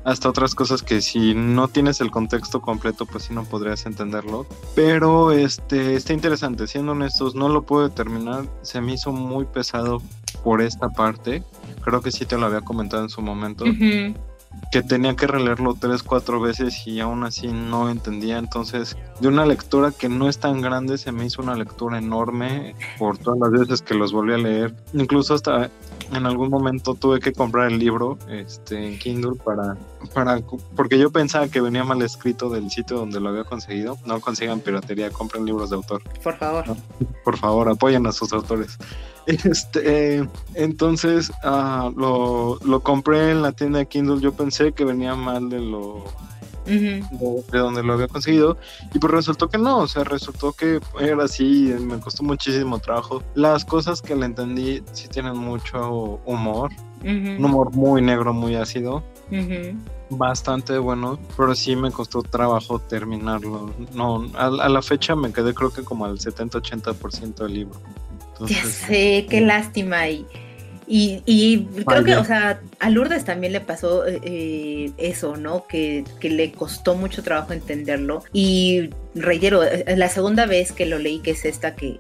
hasta 0.04 0.28
otras 0.30 0.54
cosas 0.54 0.82
que 0.82 1.02
si 1.02 1.34
no 1.34 1.68
tienes 1.68 2.00
el 2.00 2.10
contexto 2.10 2.62
completo, 2.62 3.04
pues 3.04 3.24
sí 3.24 3.34
no 3.34 3.44
podrías 3.44 3.84
entenderlo. 3.84 4.46
Pero 4.74 5.32
este 5.32 5.96
está 5.96 6.14
interesante, 6.14 6.66
siendo 6.66 6.92
honestos, 6.92 7.34
no 7.34 7.48
lo 7.48 7.62
puedo 7.62 7.90
terminar. 7.90 8.44
Se 8.62 8.80
me 8.80 8.94
hizo 8.94 9.12
muy 9.12 9.44
pesado 9.44 10.00
por 10.42 10.62
esta 10.62 10.88
parte. 10.88 11.42
Creo 11.84 12.00
que 12.00 12.10
sí 12.10 12.24
te 12.24 12.38
lo 12.38 12.46
había 12.46 12.62
comentado 12.62 13.02
en 13.02 13.10
su 13.10 13.20
momento 13.20 13.64
que 14.70 14.82
tenía 14.82 15.16
que 15.16 15.26
releerlo 15.26 15.76
tres, 15.78 16.02
cuatro 16.02 16.40
veces 16.40 16.86
y 16.86 17.00
aún 17.00 17.24
así 17.24 17.48
no 17.48 17.90
entendía. 17.90 18.38
Entonces, 18.38 18.96
de 19.20 19.28
una 19.28 19.46
lectura 19.46 19.92
que 19.92 20.08
no 20.08 20.28
es 20.28 20.38
tan 20.38 20.60
grande, 20.60 20.98
se 20.98 21.12
me 21.12 21.26
hizo 21.26 21.42
una 21.42 21.54
lectura 21.54 21.98
enorme 21.98 22.74
por 22.98 23.18
todas 23.18 23.38
las 23.40 23.60
veces 23.60 23.82
que 23.82 23.94
los 23.94 24.12
volví 24.12 24.34
a 24.34 24.38
leer. 24.38 24.74
Incluso 24.92 25.34
hasta 25.34 25.70
en 26.12 26.26
algún 26.26 26.50
momento 26.50 26.94
tuve 26.94 27.20
que 27.20 27.32
comprar 27.32 27.70
el 27.70 27.78
libro 27.78 28.18
este, 28.28 28.88
en 28.88 28.98
Kindle 28.98 29.34
para, 29.44 29.76
para, 30.14 30.40
porque 30.74 30.98
yo 30.98 31.10
pensaba 31.10 31.48
que 31.48 31.60
venía 31.60 31.84
mal 31.84 32.00
escrito 32.02 32.48
del 32.48 32.70
sitio 32.70 32.98
donde 32.98 33.20
lo 33.20 33.28
había 33.30 33.44
conseguido. 33.44 33.98
No 34.06 34.20
consigan 34.20 34.60
piratería, 34.60 35.10
compren 35.10 35.44
libros 35.44 35.70
de 35.70 35.76
autor. 35.76 36.02
Por 36.22 36.36
favor. 36.36 36.64
por 37.24 37.36
favor, 37.36 37.68
apoyen 37.68 38.06
a 38.06 38.12
sus 38.12 38.32
autores. 38.32 38.78
Este, 39.28 40.26
entonces 40.54 41.30
uh, 41.44 41.90
lo, 41.90 42.58
lo, 42.64 42.80
compré 42.80 43.32
en 43.32 43.42
la 43.42 43.52
tienda 43.52 43.80
de 43.80 43.86
Kindle. 43.86 44.20
Yo 44.22 44.32
pensé 44.32 44.72
que 44.72 44.86
venía 44.86 45.14
mal 45.14 45.50
de 45.50 45.60
lo 45.60 46.04
de, 46.64 47.02
donde 47.52 47.82
lo 47.82 47.94
había 47.94 48.08
conseguido 48.08 48.56
y 48.92 48.98
pues 48.98 49.12
resultó 49.12 49.48
que 49.48 49.58
no, 49.58 49.78
o 49.78 49.88
sea, 49.88 50.04
resultó 50.04 50.52
que 50.52 50.80
era 51.00 51.24
así, 51.24 51.74
me 51.80 51.98
costó 51.98 52.22
muchísimo 52.22 52.78
trabajo. 52.78 53.22
Las 53.34 53.64
cosas 53.64 54.00
que 54.00 54.14
le 54.14 54.26
entendí 54.26 54.82
sí 54.92 55.08
tienen 55.08 55.36
mucho 55.36 56.20
humor, 56.24 56.70
un 57.02 57.44
humor 57.44 57.74
muy 57.74 58.00
negro, 58.00 58.32
muy 58.32 58.54
ácido. 58.54 59.02
Bastante 60.10 60.78
bueno, 60.78 61.18
pero 61.36 61.54
sí 61.54 61.76
me 61.76 61.90
costó 61.90 62.22
trabajo 62.22 62.78
terminarlo. 62.78 63.74
No, 63.92 64.26
a, 64.34 64.46
a 64.46 64.68
la 64.70 64.80
fecha 64.80 65.14
me 65.14 65.32
quedé 65.32 65.52
creo 65.52 65.70
que 65.70 65.84
como 65.84 66.06
al 66.06 66.18
70-80% 66.18 67.34
del 67.34 67.52
libro 67.52 67.78
ya 68.46 68.64
sé, 68.64 69.26
qué 69.28 69.40
lástima. 69.40 70.08
Y, 70.10 70.26
y, 70.90 71.66
creo 71.86 72.02
que, 72.02 72.16
o 72.16 72.24
sea, 72.24 72.60
a 72.78 72.88
Lourdes 72.90 73.24
también 73.24 73.52
le 73.52 73.60
pasó 73.60 74.04
eh, 74.06 74.90
eso, 74.96 75.36
¿no? 75.36 75.66
Que, 75.66 76.04
le 76.22 76.52
costó 76.52 76.94
mucho 76.94 77.22
trabajo 77.22 77.52
entenderlo. 77.52 78.24
Y 78.32 78.88
reitero, 79.14 79.62
eh, 79.64 79.84
la 79.96 80.08
segunda 80.08 80.46
vez 80.46 80.72
que 80.72 80.86
lo 80.86 80.98
leí, 80.98 81.18
que 81.18 81.32
es 81.32 81.44
esta 81.44 81.74
que, 81.76 81.98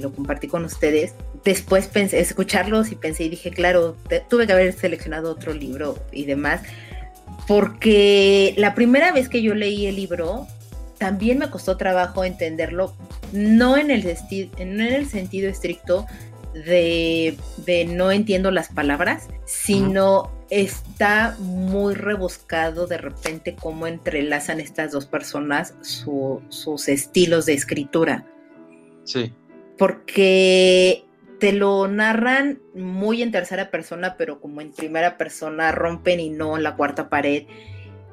lo 0.00 0.10
compartí 0.12 0.48
con 0.48 0.64
ustedes, 0.64 1.12
después 1.44 1.88
pensé, 1.88 2.20
escucharlos 2.20 2.90
y 2.92 2.94
pensé 2.94 3.24
y 3.24 3.28
dije, 3.28 3.50
claro, 3.50 3.96
tuve 4.30 4.46
que 4.46 4.54
haber 4.54 4.72
seleccionado 4.72 5.30
otro 5.30 5.52
libro 5.52 5.98
y 6.10 6.24
demás. 6.24 6.62
Porque 7.46 8.54
la 8.56 8.74
primera 8.74 9.12
vez 9.12 9.28
que 9.28 9.42
yo 9.42 9.54
leí 9.54 9.86
el 9.86 9.96
libro, 9.96 10.46
también 11.00 11.38
me 11.38 11.48
costó 11.48 11.78
trabajo 11.78 12.24
entenderlo, 12.24 12.94
no 13.32 13.78
en 13.78 13.90
el, 13.90 14.04
en 14.58 14.80
el 14.82 15.06
sentido 15.06 15.48
estricto 15.48 16.06
de, 16.52 17.38
no 17.88 18.12
entiendo 18.12 18.50
las 18.50 18.68
palabras, 18.68 19.26
sino 19.46 20.30
está 20.50 21.36
muy 21.38 21.94
rebuscado 21.94 22.86
de 22.86 22.98
repente 22.98 23.56
cómo 23.58 23.86
entrelazan 23.86 24.60
estas 24.60 24.92
dos 24.92 25.06
personas 25.06 25.74
sus 25.80 26.86
estilos 26.86 27.46
de 27.46 27.54
escritura. 27.54 28.26
Sí. 29.04 29.32
Porque 29.78 31.06
te 31.38 31.54
lo 31.54 31.88
narran 31.88 32.60
muy 32.74 33.22
en 33.22 33.32
tercera 33.32 33.70
persona, 33.70 34.16
pero 34.18 34.38
como 34.38 34.60
en 34.60 34.72
primera 34.72 35.16
persona 35.16 35.72
rompen 35.72 36.20
y 36.20 36.28
no 36.28 36.58
en 36.58 36.62
la 36.62 36.76
cuarta 36.76 37.08
pared 37.08 37.46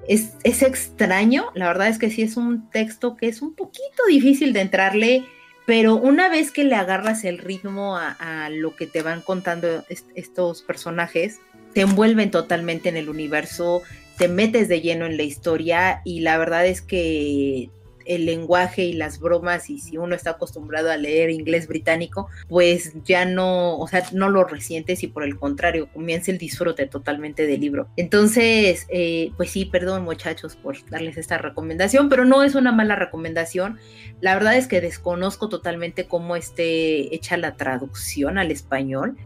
es, 0.07 0.33
extraño, 0.43 1.51
la 1.53 1.67
verdad 1.67 1.87
es 1.87 1.97
que 1.97 2.09
sí 2.09 2.21
es 2.21 2.37
un 2.37 2.69
texto 2.69 3.15
que 3.15 3.27
es 3.27 3.41
un 3.41 3.55
poquito 3.55 4.05
difícil 4.07 4.53
de 4.53 4.61
entrarle, 4.61 5.25
pero 5.65 5.95
una 5.95 6.29
vez 6.29 6.51
que 6.51 6.63
le 6.63 6.75
agarras 6.75 7.25
el 7.25 7.39
ritmo 7.39 7.97
a, 7.97 8.49
lo 8.49 8.75
que 8.75 8.87
te 8.87 9.01
van 9.01 9.21
contando 9.21 9.83
estos 10.15 10.61
personajes, 10.61 11.39
te 11.73 11.81
envuelven 11.81 12.31
totalmente 12.31 12.89
en 12.89 12.97
el 12.97 13.09
universo, 13.09 13.81
te 14.17 14.27
metes 14.27 14.67
de 14.67 14.81
lleno 14.81 15.05
en 15.05 15.17
la 15.17 15.23
historia 15.23 16.01
y 16.05 16.21
la 16.21 16.37
verdad 16.37 16.65
es 16.65 16.81
que 16.81 17.69
el 18.07 18.25
lenguaje 18.25 18.83
y 18.83 18.93
las 18.93 19.19
bromas 19.19 19.69
y 19.69 19.79
si 19.79 19.97
uno 19.97 20.15
está 20.15 20.31
acostumbrado 20.31 20.91
a 20.91 20.97
leer 20.97 21.29
inglés 21.29 21.67
británico, 21.67 22.27
pues 22.47 22.93
ya 23.03 23.25
no, 23.25 23.77
o 23.77 23.87
sea, 23.87 24.03
no 24.13 24.29
lo 24.29 24.43
resientes 24.43 25.03
y 25.03 25.07
por 25.07 25.23
el 25.23 25.37
contrario, 25.37 25.89
comienza 25.93 26.31
el 26.31 26.37
disfrute 26.37 26.87
totalmente 26.87 27.47
del 27.47 27.61
libro. 27.61 27.87
Entonces, 27.97 28.85
eh, 28.89 29.31
pues 29.37 29.51
sí, 29.51 29.65
perdón 29.65 30.03
muchachos 30.03 30.55
por 30.55 30.77
darles 30.89 31.17
esta 31.17 31.37
recomendación, 31.37 32.09
pero 32.09 32.25
no 32.25 32.43
es 32.43 32.55
una 32.55 32.71
mala 32.71 32.95
recomendación. 32.95 33.79
La 34.21 34.33
verdad 34.33 34.55
es 34.57 34.67
que 34.67 34.81
desconozco 34.81 35.49
totalmente 35.49 36.07
cómo 36.07 36.35
esté 36.35 37.13
hecha 37.15 37.37
la 37.37 37.55
traducción 37.55 38.37
al 38.37 38.51
español, 38.51 39.17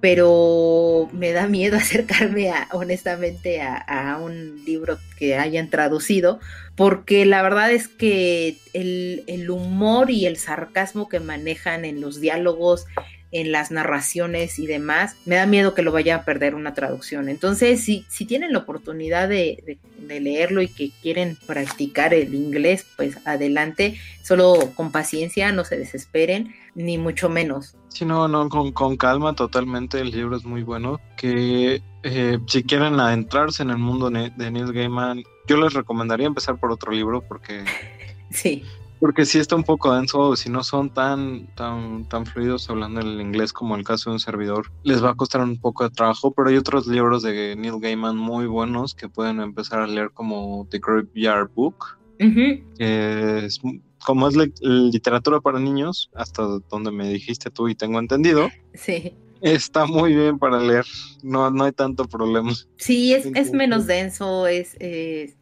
pero 0.00 1.08
me 1.12 1.32
da 1.32 1.46
miedo 1.46 1.76
acercarme 1.76 2.50
a, 2.50 2.68
honestamente 2.72 3.60
a, 3.60 3.76
a 3.76 4.18
un 4.18 4.64
libro 4.64 4.98
que 5.18 5.36
hayan 5.36 5.70
traducido 5.70 6.40
porque 6.80 7.26
la 7.26 7.42
verdad 7.42 7.70
es 7.72 7.88
que 7.88 8.56
el, 8.72 9.50
humor 9.50 10.10
y 10.10 10.24
el 10.24 10.38
sarcasmo 10.38 11.10
que 11.10 11.20
manejan 11.20 11.84
en 11.84 12.00
los 12.00 12.22
diálogos, 12.22 12.86
en 13.32 13.52
las 13.52 13.70
narraciones 13.70 14.58
y 14.58 14.66
demás, 14.66 15.16
me 15.24 15.36
da 15.36 15.46
miedo 15.46 15.74
que 15.74 15.82
lo 15.82 15.92
vaya 15.92 16.16
a 16.16 16.24
perder 16.24 16.54
una 16.54 16.74
traducción. 16.74 17.28
Entonces, 17.28 17.82
si, 17.82 18.04
si 18.08 18.24
tienen 18.24 18.52
la 18.52 18.58
oportunidad 18.60 19.28
de, 19.28 19.78
leerlo 20.08 20.60
y 20.60 20.66
que 20.66 20.90
quieren 21.02 21.38
practicar 21.46 22.12
el 22.12 22.34
inglés, 22.34 22.84
pues 22.96 23.24
adelante, 23.26 23.96
solo 24.24 24.72
con 24.74 24.90
paciencia, 24.90 25.52
no 25.52 25.64
se 25.64 25.78
desesperen, 25.78 26.52
ni 26.74 26.98
mucho 26.98 27.28
menos. 27.28 27.76
Sí, 27.88 28.04
no, 28.04 28.26
no, 28.26 28.48
con, 28.48 28.96
calma 28.96 29.34
totalmente, 29.34 30.00
el 30.00 30.10
libro 30.10 30.36
es 30.36 30.44
muy 30.44 30.64
bueno, 30.64 31.00
que 31.16 31.80
eh, 32.02 32.38
si 32.48 32.64
quieren 32.64 32.98
adentrarse 32.98 33.62
en 33.62 33.70
el 33.70 33.78
mundo 33.78 34.10
de 34.10 34.50
Neil 34.50 34.72
Gaiman, 34.72 35.22
yo 35.46 35.56
les 35.58 35.74
recomendaría 35.74 36.26
empezar 36.26 36.58
por 36.58 36.72
otro 36.72 36.90
libro 36.90 37.22
porque 37.22 37.64
sí 38.30 38.64
porque 39.00 39.24
si 39.24 39.38
está 39.38 39.56
un 39.56 39.64
poco 39.64 39.94
denso 39.94 40.36
si 40.36 40.50
no 40.50 40.62
son 40.62 40.90
tan 40.90 41.46
tan 41.54 42.08
tan 42.08 42.26
fluidos 42.26 42.68
hablando 42.70 43.00
el 43.00 43.20
inglés 43.20 43.52
como 43.52 43.74
el 43.76 43.84
caso 43.84 44.10
de 44.10 44.14
un 44.14 44.20
servidor 44.20 44.70
les 44.84 45.02
va 45.02 45.10
a 45.10 45.14
costar 45.14 45.40
un 45.40 45.58
poco 45.58 45.84
de 45.84 45.90
trabajo 45.90 46.32
pero 46.32 46.50
hay 46.50 46.56
otros 46.56 46.86
libros 46.86 47.22
de 47.22 47.56
Neil 47.56 47.80
Gaiman 47.80 48.16
muy 48.16 48.46
buenos 48.46 48.94
que 48.94 49.08
pueden 49.08 49.40
empezar 49.40 49.80
a 49.80 49.86
leer 49.86 50.10
como 50.12 50.66
The 50.70 50.78
Graveyard 50.78 51.50
Book 51.54 51.98
que 52.18 53.46
es 53.46 53.60
como 54.04 54.28
es 54.28 54.36
literatura 54.60 55.40
para 55.40 55.58
niños, 55.58 56.10
hasta 56.14 56.42
donde 56.70 56.90
me 56.90 57.08
dijiste 57.08 57.50
tú 57.50 57.68
y 57.68 57.74
tengo 57.74 57.98
entendido. 57.98 58.48
Sí. 58.74 59.14
Está 59.40 59.86
muy 59.86 60.14
bien 60.14 60.38
para 60.38 60.60
leer, 60.60 60.84
no, 61.22 61.50
no 61.50 61.64
hay 61.64 61.72
tanto 61.72 62.04
problema. 62.04 62.52
Sí, 62.76 63.14
es, 63.14 63.26
es 63.34 63.52
menos 63.52 63.86
denso, 63.86 64.46
es 64.46 64.76
eh, 64.80 65.34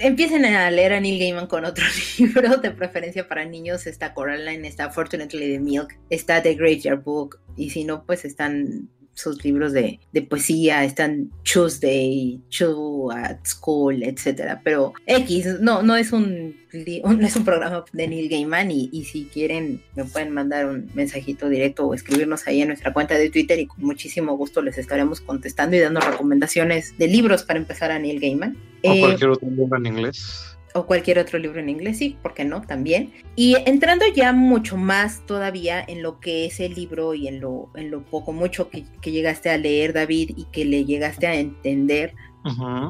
empiecen 0.00 0.44
a 0.44 0.70
leer 0.70 0.92
a 0.92 1.00
Neil 1.00 1.18
Gaiman 1.18 1.46
con 1.46 1.64
otro 1.64 1.84
libro, 2.18 2.58
de 2.58 2.70
preferencia 2.70 3.26
para 3.26 3.44
niños, 3.44 3.86
está 3.86 4.14
Coraline, 4.14 4.66
está 4.66 4.90
Fortunately 4.90 5.52
the 5.52 5.58
Milk, 5.58 5.98
está 6.10 6.42
The 6.42 6.54
Great 6.54 6.82
Year 6.82 6.96
Book, 6.96 7.40
y 7.56 7.70
si 7.70 7.84
no, 7.84 8.04
pues 8.04 8.24
están 8.24 8.88
sus 9.20 9.44
libros 9.44 9.72
de, 9.72 10.00
poesía, 10.28 10.84
están 10.84 11.30
Tuesday, 11.42 12.40
Chu 12.48 13.10
at 13.12 13.38
School, 13.44 14.02
etcétera. 14.02 14.60
Pero 14.64 14.92
X, 15.06 15.60
no, 15.60 15.82
no 15.82 15.96
es 15.96 16.12
un, 16.12 16.56
no 16.72 17.26
es 17.26 17.36
un 17.36 17.44
programa 17.44 17.84
de 17.92 18.08
Neil 18.08 18.28
Gaiman 18.28 18.70
y, 18.70 18.88
y, 18.92 19.04
si 19.04 19.24
quieren 19.24 19.82
me 19.94 20.04
pueden 20.04 20.32
mandar 20.32 20.66
un 20.66 20.90
mensajito 20.94 21.48
directo 21.48 21.86
o 21.86 21.94
escribirnos 21.94 22.46
ahí 22.46 22.62
en 22.62 22.68
nuestra 22.68 22.92
cuenta 22.92 23.16
de 23.16 23.30
Twitter 23.30 23.58
y 23.58 23.66
con 23.66 23.82
muchísimo 23.82 24.36
gusto 24.36 24.62
les 24.62 24.78
estaremos 24.78 25.20
contestando 25.20 25.76
y 25.76 25.80
dando 25.80 26.00
recomendaciones 26.00 26.96
de 26.98 27.08
libros 27.08 27.42
para 27.42 27.58
empezar 27.58 27.90
a 27.90 27.98
Neil 27.98 28.20
Gaiman. 28.20 28.56
O 28.82 28.98
cualquier 28.98 29.30
otro 29.30 29.48
libro 29.48 29.76
en 29.76 29.86
inglés 29.86 30.56
o 30.74 30.86
cualquier 30.86 31.18
otro 31.18 31.38
libro 31.38 31.60
en 31.60 31.68
inglés, 31.68 31.98
sí, 31.98 32.16
¿por 32.22 32.34
qué 32.34 32.44
no? 32.44 32.62
También. 32.62 33.12
Y 33.36 33.56
entrando 33.66 34.04
ya 34.14 34.32
mucho 34.32 34.76
más 34.76 35.24
todavía 35.26 35.84
en 35.86 36.02
lo 36.02 36.20
que 36.20 36.46
es 36.46 36.60
el 36.60 36.74
libro 36.74 37.14
y 37.14 37.28
en 37.28 37.40
lo, 37.40 37.70
en 37.74 37.90
lo 37.90 38.02
poco, 38.02 38.32
mucho 38.32 38.70
que, 38.70 38.84
llegaste 39.02 39.50
a 39.50 39.58
leer, 39.58 39.92
David, 39.92 40.32
y 40.36 40.44
que 40.46 40.64
le 40.64 40.84
llegaste 40.84 41.26
a 41.26 41.34
entender, 41.34 42.14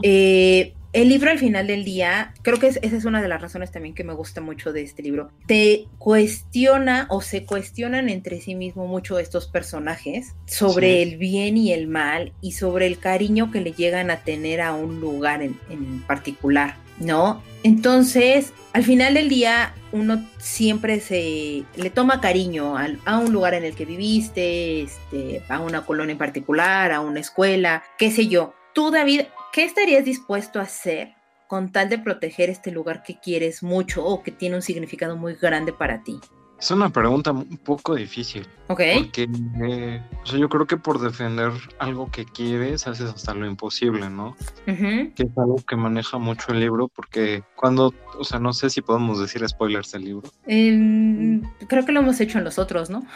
eh, 0.03 0.75
el 0.93 1.09
libro 1.09 1.31
al 1.31 1.39
final 1.39 1.69
del 1.69 1.85
día, 1.85 2.35
creo 2.43 2.59
que 2.59 2.67
esa 2.67 2.81
es 2.81 3.05
una 3.05 3.23
de 3.23 3.29
las 3.29 3.41
razones 3.41 3.71
también 3.71 3.95
que 3.95 4.03
me 4.03 4.13
gusta 4.13 4.41
mucho 4.41 4.73
de 4.73 4.83
este 4.83 5.03
libro, 5.03 5.31
te 5.47 5.87
cuestiona 5.99 7.07
o 7.11 7.21
se 7.21 7.45
cuestionan 7.45 8.09
entre 8.09 8.41
sí 8.41 8.57
mismo 8.57 8.89
mucho 8.89 9.21
estos 9.21 9.47
personajes 9.47 10.35
sobre 10.47 11.03
el 11.03 11.17
bien 11.17 11.57
y 11.57 11.73
el 11.73 11.87
mal 11.87 12.33
y 12.41 12.53
sobre 12.53 12.89
el 12.89 12.99
cariño 12.99 13.53
que 13.53 13.61
le 13.61 13.73
llegan 13.73 14.11
a 14.11 14.25
tener 14.25 14.61
a 14.61 14.75
un 14.75 15.01
lugar 15.01 15.43
en, 15.43 15.59
en 15.71 16.03
particular. 16.03 16.75
¿No? 17.01 17.43
Entonces, 17.63 18.53
al 18.73 18.85
final 18.85 19.15
del 19.15 19.29
día, 19.29 19.75
uno 19.93 20.25
siempre 20.39 21.01
se 21.01 21.65
le 21.75 21.91
toma 21.91 22.21
cariño 22.21 22.77
a, 22.77 23.19
un 23.19 23.33
lugar 23.33 23.55
en 23.55 23.65
el 23.65 23.75
que 23.75 23.85
viviste, 23.85 24.83
este, 24.83 25.43
a 25.49 25.61
una 25.61 25.85
colonia 25.85 26.13
en 26.13 26.19
particular, 26.19 26.93
a 26.93 27.01
una 27.01 27.21
escuela, 27.21 27.83
qué 27.99 28.11
sé 28.11 28.29
yo. 28.29 28.55
Tú, 28.73 28.91
David, 28.91 29.23
¿qué 29.53 29.65
estarías 29.65 30.05
dispuesto 30.05 30.61
a 30.61 30.63
hacer 30.63 31.15
con 31.49 31.73
tal 31.73 31.89
de 31.89 31.99
proteger 31.99 32.49
este 32.49 32.71
lugar 32.71 33.03
que 33.03 33.19
quieres 33.19 33.63
mucho 33.63 34.05
o 34.05 34.23
que 34.23 34.31
tiene 34.31 34.55
un 34.57 34.63
significado 34.63 35.17
muy 35.17 35.35
grande 35.35 35.73
para 35.73 36.05
ti? 36.05 36.21
Es 36.61 36.71
una 36.71 36.91
pregunta 36.91 37.33
un 37.33 37.57
poco 37.57 37.95
difícil. 37.95 38.47
Ok. 38.69 38.83
Porque 38.99 39.29
eh, 39.65 40.03
yo 40.27 40.49
creo 40.51 40.67
que 40.67 40.77
por 40.77 41.01
defender 41.01 41.53
algo 41.79 42.11
que 42.11 42.27
quieres 42.27 42.87
haces 42.87 43.11
hasta 43.11 43.33
lo 43.33 43.47
imposible, 43.47 44.11
¿no? 44.11 44.37
Que 44.67 45.23
es 45.23 45.39
algo 45.39 45.57
que 45.67 45.77
maneja 45.77 46.19
mucho 46.19 46.53
el 46.53 46.61
libro 46.61 46.89
porque 46.89 47.43
cuando, 47.57 47.95
o 48.19 48.25
sea, 48.25 48.39
no 48.39 48.53
sé 48.53 48.69
si 48.69 48.83
podemos 48.83 49.19
decir 49.19 49.47
spoilers 49.49 49.93
del 49.93 50.05
libro. 50.05 50.31
Em, 50.47 51.43
creo 51.67 51.87
que 51.87 51.93
lo 51.93 52.01
hemos 52.01 52.21
hecho 52.21 52.37
en 52.37 52.45
los 52.45 52.59
otros, 52.59 52.91
¿no? 52.91 53.07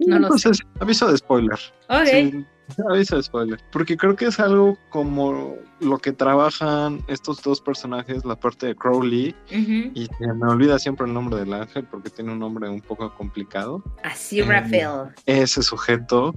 No, 0.00 0.18
lo 0.18 0.36
sé. 0.36 0.50
aviso 0.80 1.08
de 1.08 1.16
spoiler. 1.16 1.58
Ok. 1.88 2.44
Avisa 2.90 3.22
spoiler. 3.22 3.60
Porque 3.70 3.96
creo 3.96 4.16
que 4.16 4.26
es 4.26 4.40
algo 4.40 4.78
como 4.90 5.56
lo 5.80 5.98
que 5.98 6.12
trabajan 6.12 7.02
estos 7.08 7.42
dos 7.42 7.60
personajes, 7.60 8.24
la 8.24 8.36
parte 8.36 8.66
de 8.66 8.76
Crowley, 8.76 9.34
y 9.50 10.08
me 10.20 10.48
olvida 10.48 10.78
siempre 10.78 11.06
el 11.06 11.14
nombre 11.14 11.38
del 11.40 11.52
ángel 11.52 11.84
porque 11.90 12.10
tiene 12.10 12.32
un 12.32 12.38
nombre 12.38 12.68
un 12.68 12.80
poco 12.80 13.12
complicado. 13.14 13.82
Así, 14.04 14.40
eh, 14.40 14.44
Rafael. 14.44 15.12
Ese 15.26 15.62
sujeto, 15.62 16.34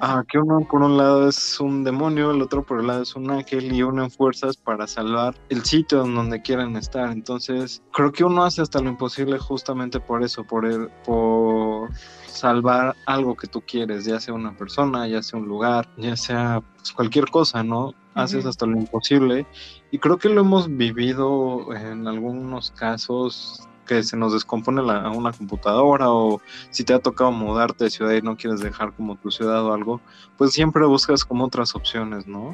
ah, 0.00 0.24
que 0.28 0.38
uno 0.38 0.66
por 0.68 0.82
un 0.82 0.96
lado 0.96 1.28
es 1.28 1.60
un 1.60 1.84
demonio, 1.84 2.32
el 2.32 2.42
otro 2.42 2.64
por 2.64 2.80
el 2.80 2.88
lado 2.88 3.02
es 3.02 3.14
un 3.14 3.30
ángel 3.30 3.72
y 3.72 3.82
unen 3.82 4.10
fuerzas 4.10 4.56
para 4.56 4.86
salvar 4.86 5.34
el 5.48 5.64
sitio 5.64 6.04
en 6.04 6.14
donde 6.14 6.42
quieran 6.42 6.76
estar. 6.76 7.10
Entonces, 7.10 7.82
creo 7.92 8.12
que 8.12 8.24
uno 8.24 8.44
hace 8.44 8.62
hasta 8.62 8.80
lo 8.80 8.88
imposible 8.88 9.38
justamente 9.38 10.00
por 10.00 10.22
eso, 10.22 10.44
por, 10.44 10.66
el, 10.66 10.88
por 11.04 11.90
salvar 12.30 12.96
algo 13.06 13.36
que 13.36 13.46
tú 13.46 13.60
quieres, 13.60 14.04
ya 14.04 14.20
sea 14.20 14.34
una 14.34 14.56
persona, 14.56 15.06
ya 15.08 15.22
sea 15.22 15.38
un 15.38 15.46
lugar, 15.46 15.88
ya 15.96 16.16
sea 16.16 16.62
pues, 16.76 16.92
cualquier 16.92 17.26
cosa, 17.30 17.62
¿no? 17.62 17.94
Haces 18.14 18.44
hasta 18.44 18.66
lo 18.66 18.76
imposible 18.76 19.46
y 19.90 19.98
creo 19.98 20.18
que 20.18 20.28
lo 20.28 20.40
hemos 20.40 20.68
vivido 20.76 21.72
en 21.74 22.08
algunos 22.08 22.72
casos 22.72 23.68
que 23.90 24.04
se 24.04 24.16
nos 24.16 24.32
descompone 24.32 24.82
la, 24.82 25.10
una 25.10 25.32
computadora 25.32 26.12
o 26.12 26.40
si 26.70 26.84
te 26.84 26.94
ha 26.94 27.00
tocado 27.00 27.32
mudarte 27.32 27.82
de 27.82 27.90
ciudad 27.90 28.12
y 28.12 28.22
no 28.22 28.36
quieres 28.36 28.60
dejar 28.60 28.92
como 28.92 29.16
tu 29.16 29.32
ciudad 29.32 29.64
o 29.64 29.74
algo, 29.74 30.00
pues 30.38 30.52
siempre 30.52 30.86
buscas 30.86 31.24
como 31.24 31.44
otras 31.44 31.74
opciones, 31.74 32.28
¿no? 32.28 32.52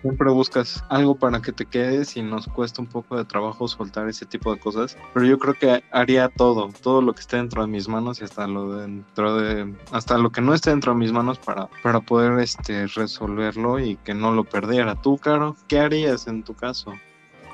siempre 0.00 0.30
buscas 0.30 0.82
algo 0.88 1.16
para 1.16 1.42
que 1.42 1.52
te 1.52 1.66
quedes 1.66 2.16
y 2.16 2.22
nos 2.22 2.46
cuesta 2.46 2.80
un 2.80 2.88
poco 2.88 3.18
de 3.18 3.26
trabajo 3.26 3.68
soltar 3.68 4.08
ese 4.08 4.24
tipo 4.24 4.54
de 4.54 4.58
cosas, 4.58 4.96
pero 5.12 5.26
yo 5.26 5.38
creo 5.38 5.52
que 5.52 5.84
haría 5.92 6.30
todo, 6.30 6.70
todo 6.82 7.02
lo 7.02 7.12
que 7.12 7.20
esté 7.20 7.36
dentro 7.36 7.60
de 7.60 7.68
mis 7.68 7.86
manos 7.86 8.22
y 8.22 8.24
hasta 8.24 8.46
lo 8.46 8.74
dentro 8.76 9.36
de, 9.36 9.70
hasta 9.90 10.16
lo 10.16 10.32
que 10.32 10.40
no 10.40 10.54
esté 10.54 10.70
dentro 10.70 10.94
de 10.94 10.98
mis 10.98 11.12
manos 11.12 11.38
para, 11.38 11.68
para 11.82 12.00
poder 12.00 12.40
este, 12.40 12.86
resolverlo 12.86 13.80
y 13.80 13.96
que 13.96 14.14
no 14.14 14.32
lo 14.32 14.44
perdiera. 14.44 14.94
¿Tú, 14.94 15.18
Caro, 15.18 15.56
qué 15.68 15.78
harías 15.78 16.26
en 16.26 16.42
tu 16.42 16.54
caso? 16.54 16.94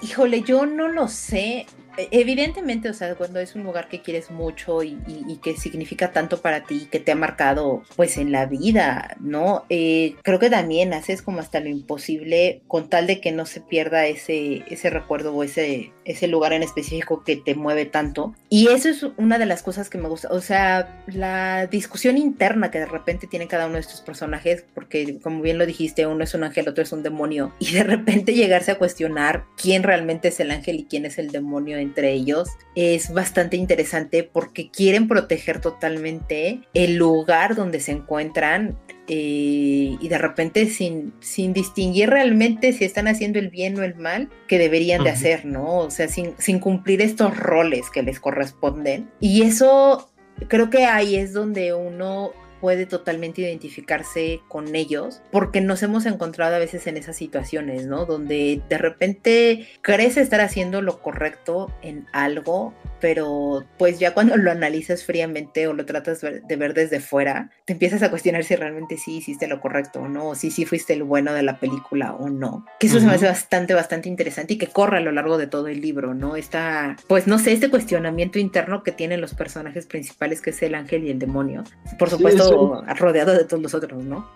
Híjole, 0.01 0.43
yo 0.43 0.65
no 0.65 0.87
lo 0.87 1.09
sé. 1.09 1.67
E, 1.99 2.09
evidentemente, 2.13 2.89
o 2.89 2.95
sea, 2.95 3.17
cuando 3.17 3.41
es 3.41 3.57
un 3.57 3.65
lugar 3.65 3.89
que 3.89 4.01
quieres 4.01 4.31
mucho 4.31 4.83
y, 4.83 4.97
que 5.43 5.57
significa 5.57 6.13
tanto 6.13 6.41
para 6.41 6.65
ti, 6.65 6.89
que 6.91 7.01
te 7.01 7.13
ha 7.13 7.17
marcado 7.17 7.83
pues 7.97 8.17
en 8.19 8.33
la 8.33 8.47
vida, 8.47 9.17
¿no? 9.21 9.65
Eh, 9.69 10.15
creo 10.23 10.39
que 10.39 10.51
también 10.51 10.95
haces 10.95 11.23
como 11.23 11.41
hasta 11.41 11.61
lo 11.61 11.69
imposible 11.69 12.63
con 12.67 12.89
tal 12.89 13.07
de 13.07 13.21
que 13.21 13.33
no 13.33 13.47
se 13.47 13.61
pierda 13.61 14.07
ese, 14.07 14.65
ese 14.69 14.91
recuerdo 14.91 15.35
o 15.35 15.43
ese, 15.43 15.93
ese 16.05 16.29
lugar 16.29 16.53
en 16.53 16.63
específico 16.63 17.23
que 17.25 17.37
te 17.37 17.55
mueve 17.55 17.85
tanto. 17.85 18.35
Y 18.49 18.69
eso 18.69 18.89
es 18.89 19.07
una 19.17 19.39
de 19.39 19.47
las 19.47 19.63
cosas 19.63 19.91
que 19.91 19.99
me 19.99 20.09
gusta, 20.09 20.29
o 20.31 20.41
sea, 20.41 21.03
la 21.07 21.67
discusión 21.67 22.17
interna 22.17 22.71
que 22.71 22.81
de 22.81 22.87
repente 22.87 23.27
tiene 23.27 23.49
cada 23.49 23.67
uno 23.67 23.75
de 23.75 23.81
estos 23.81 24.01
personajes, 24.01 24.65
porque 24.75 25.19
como 25.21 25.43
bien 25.43 25.59
lo 25.59 25.67
dijiste, 25.67 26.07
uno 26.07 26.25
es 26.25 26.35
un 26.35 26.45
ángel, 26.45 26.69
otro 26.69 26.83
es 26.83 26.93
un 26.93 27.03
demonio, 27.03 27.53
y 27.59 27.73
de 27.73 27.85
repente 27.85 28.35
llegarse 28.35 28.73
a 28.73 28.79
cuestionar 28.79 29.45
quién 29.57 29.83
realmente 29.83 30.29
es 30.29 30.41
el 30.41 30.51
ángel 30.51 30.81
y 30.81 30.85
quién 30.85 31.05
es 31.05 31.19
el 31.19 31.31
demonio 31.31 31.79
en 31.79 31.88
entre 31.89 32.13
ellos 32.13 32.49
es 32.75 33.13
bastante 33.13 33.57
interesante 33.57 34.23
porque 34.23 34.71
quieren 34.71 35.09
proteger 35.09 35.61
totalmente 35.61 36.61
el 36.75 36.97
lugar 36.97 37.55
donde 37.55 37.81
se 37.81 37.93
encuentran 37.93 38.79
eh, 39.09 39.97
y 39.99 40.09
de 40.09 40.19
repente 40.19 40.67
sin, 40.67 41.15
sin 41.21 41.55
distinguir 41.55 42.11
realmente 42.11 42.73
si 42.73 42.85
están 42.85 43.09
haciendo 43.09 43.39
el 43.39 43.49
bien 43.49 43.79
o 43.79 43.83
el 43.83 43.95
mal 43.97 44.29
que 44.47 44.59
deberían 44.59 45.03
de 45.03 45.11
hacer, 45.11 45.47
¿no? 45.47 45.79
O 45.79 45.91
sea, 45.91 46.09
sin, 46.09 46.35
sin 46.39 46.59
cumplir 46.59 47.01
estos 47.01 47.37
roles 47.37 47.89
que 47.91 48.03
les 48.03 48.21
corresponden. 48.21 49.09
Y 49.19 49.43
eso 49.43 50.11
creo 50.49 50.69
que 50.69 50.85
ahí 50.85 51.17
es 51.17 51.33
donde 51.33 51.73
uno 51.73 52.33
puede 52.61 52.87
totalmente 52.87 53.43
identificarse 53.43 54.41
con 54.49 54.75
ellos, 54.75 55.23
porque 55.31 55.61
nos 55.61 55.83
hemos 55.83 56.07
encontrado 56.07 56.57
a 56.57 56.59
veces 56.59 56.87
en 56.87 56.97
esas 56.97 57.17
situaciones, 57.17 57.87
¿no? 57.87 58.07
Donde 58.07 58.61
de 58.69 58.79
repente 58.79 59.69
crees 59.83 60.17
estar 60.17 60.41
haciendo 60.41 60.83
lo 60.83 61.01
correcto 61.01 61.73
en 61.83 62.07
algo, 62.13 62.75
pero 63.01 63.65
pues 63.79 63.99
ya 63.99 64.15
cuando 64.15 64.37
lo 64.37 64.51
analizas 64.51 65.05
fríamente 65.05 65.69
o 65.69 65.73
lo 65.73 65.87
tratas 65.87 66.21
de 66.21 66.57
ver 66.57 66.75
desde 66.75 67.01
fuera, 67.01 67.51
te 67.65 67.73
empiezas 67.73 68.03
a 68.03 68.11
cuestionar 68.11 68.45
si 68.45 68.57
realmente 68.57 68.97
sí 68.97 69.17
hiciste 69.19 69.47
lo 69.47 69.61
correcto 69.61 70.01
o 70.01 70.09
no, 70.09 70.29
o 70.31 70.35
si 70.35 70.51
sí 70.51 70.65
fuiste 70.65 70.93
el 70.93 71.03
bueno 71.03 71.33
de 71.33 71.43
la 71.43 71.61
película 71.61 72.15
o 72.15 72.29
no. 72.29 72.65
Que 72.81 72.87
eso 72.87 73.01
se 73.01 73.07
me 73.07 73.13
hace 73.13 73.27
bastante, 73.27 73.75
bastante 73.75 74.09
interesante 74.09 74.55
y 74.55 74.59
que 74.59 74.67
corre 74.67 74.99
a 74.99 75.01
lo 75.01 75.13
largo 75.13 75.39
de 75.39 75.47
todo 75.47 75.69
el 75.69 75.81
libro, 75.81 76.15
¿no? 76.15 76.37
Está, 76.37 76.97
pues 77.07 77.27
no 77.27 77.39
sé, 77.39 77.53
este 77.53 77.71
cuestionamiento 77.71 78.39
interno 78.39 78.83
que 78.83 78.93
tienen 78.93 79.21
los 79.21 79.35
personajes 79.35 79.87
principales, 79.87 80.41
que 80.41 80.51
es 80.51 80.63
el 80.63 80.75
ángel 80.75 81.05
y 81.05 81.11
el 81.11 81.19
demonio. 81.19 81.65
Por 81.99 82.11
supuesto, 82.11 82.48
rodeado 82.97 83.33
de 83.33 83.45
todos 83.45 83.63
los 83.63 83.75
otros, 83.75 84.03
¿no? 84.03 84.29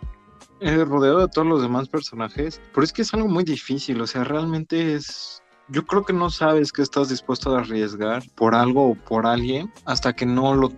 Eh, 0.61 0.85
rodeado 0.85 1.21
de 1.21 1.29
todos 1.29 1.47
los 1.47 1.63
demás 1.63 1.89
personajes, 1.89 2.61
pero 2.73 2.85
es 2.85 2.93
que 2.93 3.03
es 3.03 3.13
algo 3.15 3.29
muy 3.29 3.43
difícil, 3.43 4.01
o 4.01 4.07
sea, 4.07 4.23
realmente 4.23 4.95
es 4.95 5.43
yo 5.69 5.87
creo 5.87 6.05
que 6.05 6.13
no 6.13 6.31
sabes 6.31 6.73
que 6.73 6.83
estás 6.83 7.09
dispuesto 7.09 7.55
a 7.55 7.61
arriesgar 7.61 8.23
por 8.35 8.55
algo 8.55 8.91
o 8.91 8.95
por 8.95 9.27
alguien 9.27 9.73
hasta 9.87 10.13
que 10.13 10.27
no 10.27 10.55
lo, 10.55 10.73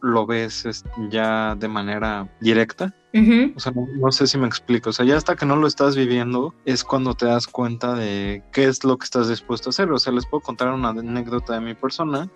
lo, 0.00 0.26
ves 0.26 0.64
ya 1.10 1.54
de 1.56 1.68
manera 1.68 2.28
directa. 2.40 2.94
O 3.14 3.60
sea, 3.60 3.72
no, 3.72 4.12
sé 4.12 4.26
si 4.26 4.36
me 4.36 4.46
explico. 4.46 4.90
O 4.90 4.92
sea, 4.92 5.06
ya 5.06 5.16
hasta 5.16 5.34
que 5.34 5.46
no 5.46 5.56
lo 5.56 5.66
estás 5.66 5.96
viviendo 5.96 6.54
es 6.64 6.84
cuando 6.84 7.14
te 7.14 7.26
das 7.26 7.46
cuenta 7.46 7.94
de 7.94 8.42
qué 8.52 8.64
es 8.64 8.84
lo 8.84 8.98
que 8.98 9.04
estás 9.04 9.28
dispuesto 9.28 9.68
a 9.68 9.70
hacer. 9.70 9.90
O 9.90 9.98
sea, 9.98 10.12
les 10.12 10.26
puedo 10.26 10.42
contar 10.42 10.68
una 10.68 10.90
anécdota 10.90 11.54
de 11.54 11.60
mi 11.60 11.74
persona. 11.74 12.28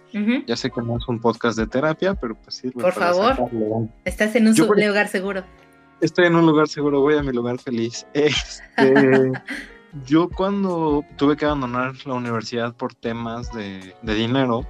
Ya 0.46 0.56
sé 0.56 0.70
que 0.70 0.80
no 0.80 0.96
es 0.96 1.06
un 1.08 1.20
podcast 1.20 1.58
de 1.58 1.66
terapia, 1.66 2.14
pero 2.14 2.34
pues 2.34 2.56
sí. 2.56 2.70
Por 2.70 2.92
favor, 2.92 3.50
estás 4.04 4.34
en 4.34 4.48
un 4.48 4.56
lugar 4.56 5.08
seguro. 5.08 5.44
Estoy 6.00 6.26
en 6.26 6.34
un 6.34 6.46
lugar 6.46 6.68
seguro, 6.68 7.00
voy 7.00 7.16
a 7.16 7.22
mi 7.22 7.32
lugar 7.32 7.58
feliz. 7.58 8.06
Este, 8.14 9.32
yo 10.06 10.30
cuando 10.30 11.04
tuve 11.16 11.36
que 11.36 11.44
abandonar 11.44 11.94
la 12.06 12.14
universidad 12.14 12.74
por 12.74 12.94
temas 12.94 13.52
de, 13.52 13.94
dinero, 14.02 14.66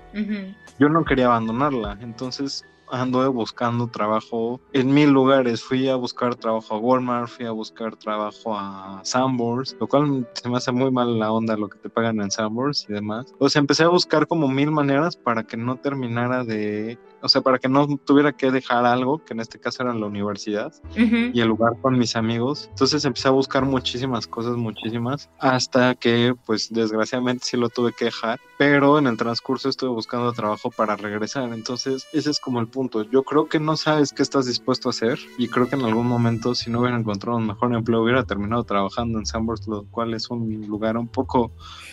yo 0.78 0.88
no 0.88 1.04
quería 1.04 1.26
abandonarla. 1.26 1.96
Entonces 2.00 2.64
anduve 2.92 3.28
buscando 3.28 3.88
trabajo 3.88 4.60
en 4.72 4.92
mil 4.92 5.10
lugares. 5.10 5.62
Fui 5.62 5.88
a 5.88 5.96
buscar 5.96 6.36
trabajo 6.36 6.74
a 6.74 6.78
Walmart, 6.78 7.28
fui 7.28 7.46
a 7.46 7.50
buscar 7.50 7.96
trabajo 7.96 8.54
a 8.56 9.00
Sanborns, 9.02 9.76
lo 9.80 9.88
cual 9.88 10.28
se 10.34 10.48
me 10.48 10.58
hace 10.58 10.70
muy 10.72 10.90
mal 10.90 11.18
la 11.18 11.32
onda 11.32 11.56
lo 11.56 11.68
que 11.68 11.78
te 11.78 11.88
pagan 11.88 12.20
en 12.20 12.30
Sanborns 12.30 12.86
y 12.88 12.92
demás. 12.92 13.34
O 13.38 13.48
sea, 13.48 13.60
empecé 13.60 13.84
a 13.84 13.88
buscar 13.88 14.26
como 14.26 14.46
mil 14.46 14.70
maneras 14.70 15.16
para 15.16 15.42
que 15.42 15.56
no 15.56 15.76
terminara 15.76 16.44
de 16.44 16.98
o 17.22 17.28
sea, 17.28 17.40
para 17.40 17.58
que 17.58 17.68
no 17.68 17.86
tuviera 18.04 18.32
que 18.32 18.50
dejar 18.50 18.84
algo, 18.84 19.24
que 19.24 19.34
en 19.34 19.40
este 19.40 19.58
caso 19.58 19.82
era 19.82 19.94
la 19.94 20.06
universidad 20.06 20.72
y 20.96 21.40
el 21.40 21.48
lugar 21.48 21.72
con 21.80 21.98
mis 21.98 22.16
amigos. 22.16 22.66
Entonces 22.70 23.04
empecé 23.04 23.28
a 23.28 23.32
buscar 23.32 23.64
muchísimas 23.64 24.26
cosas, 24.26 24.56
muchísimas, 24.56 25.30
hasta 25.38 25.94
que 25.94 26.34
pues 26.46 26.72
desgraciadamente 26.72 27.44
sí 27.46 27.56
lo 27.56 27.68
tuve 27.68 27.92
que 27.92 28.06
dejar, 28.06 28.40
pero 28.58 28.98
en 28.98 29.06
el 29.06 29.16
transcurso 29.16 29.68
estuve 29.68 29.90
buscando 29.90 30.32
trabajo 30.32 30.70
para 30.70 30.96
regresar. 30.96 31.52
Entonces 31.52 32.06
ese 32.12 32.30
es 32.30 32.40
como 32.40 32.60
el 32.60 32.68
punto. 32.68 33.02
Yo 33.04 33.22
creo 33.22 33.48
que 33.48 33.60
no 33.60 33.76
sabes 33.76 34.12
qué 34.12 34.22
estás 34.22 34.46
dispuesto 34.46 34.88
a 34.88 34.90
hacer 34.90 35.18
y 35.38 35.48
creo 35.48 35.68
que 35.68 35.76
en 35.76 35.82
algún 35.82 36.06
momento 36.06 36.54
si 36.54 36.70
no 36.70 36.80
hubiera 36.80 36.98
encontrado 36.98 37.38
un 37.38 37.46
mejor 37.46 37.74
empleo 37.74 38.02
hubiera 38.02 38.24
terminado 38.24 38.64
trabajando 38.64 39.18
en 39.18 39.26
Sambors, 39.26 39.66
lo 39.68 39.84
cual 39.90 40.14
es 40.14 40.30
un 40.30 40.66
lugar 40.66 40.96
un 40.96 41.08
poco 41.08 41.52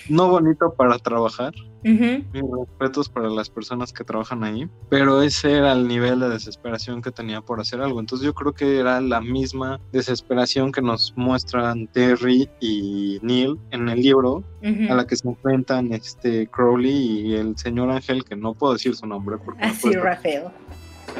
no 0.09 0.29
bonito 0.29 0.73
para 0.73 0.97
trabajar. 0.97 1.53
Mis 1.83 2.43
respetos 2.57 3.09
para 3.09 3.29
las 3.29 3.49
personas 3.49 3.93
que 3.93 4.03
trabajan 4.03 4.43
ahí, 4.43 4.67
pero 4.89 5.21
ese 5.21 5.57
era 5.57 5.71
el 5.73 5.87
nivel 5.87 6.19
de 6.19 6.29
desesperación 6.29 7.01
que 7.01 7.11
tenía 7.11 7.41
por 7.41 7.59
hacer 7.59 7.81
algo. 7.81 7.99
Entonces 7.99 8.25
yo 8.25 8.33
creo 8.33 8.53
que 8.53 8.79
era 8.79 8.99
la 9.01 9.21
misma 9.21 9.79
desesperación 9.91 10.71
que 10.71 10.81
nos 10.81 11.13
muestran 11.15 11.87
Terry 11.87 12.49
y 12.59 13.19
Neil 13.21 13.57
en 13.71 13.89
el 13.89 14.01
libro, 14.01 14.43
a 14.89 14.93
la 14.93 15.07
que 15.07 15.15
se 15.15 15.27
enfrentan 15.27 15.93
este 15.93 16.47
Crowley 16.47 17.27
y 17.27 17.35
el 17.35 17.57
señor 17.57 17.91
Ángel, 17.91 18.23
que 18.23 18.35
no 18.35 18.53
puedo 18.53 18.73
decir 18.73 18.95
su 18.95 19.05
nombre. 19.05 19.37
Porque 19.37 19.63
Así, 19.63 19.93
Rafael. 19.93 20.45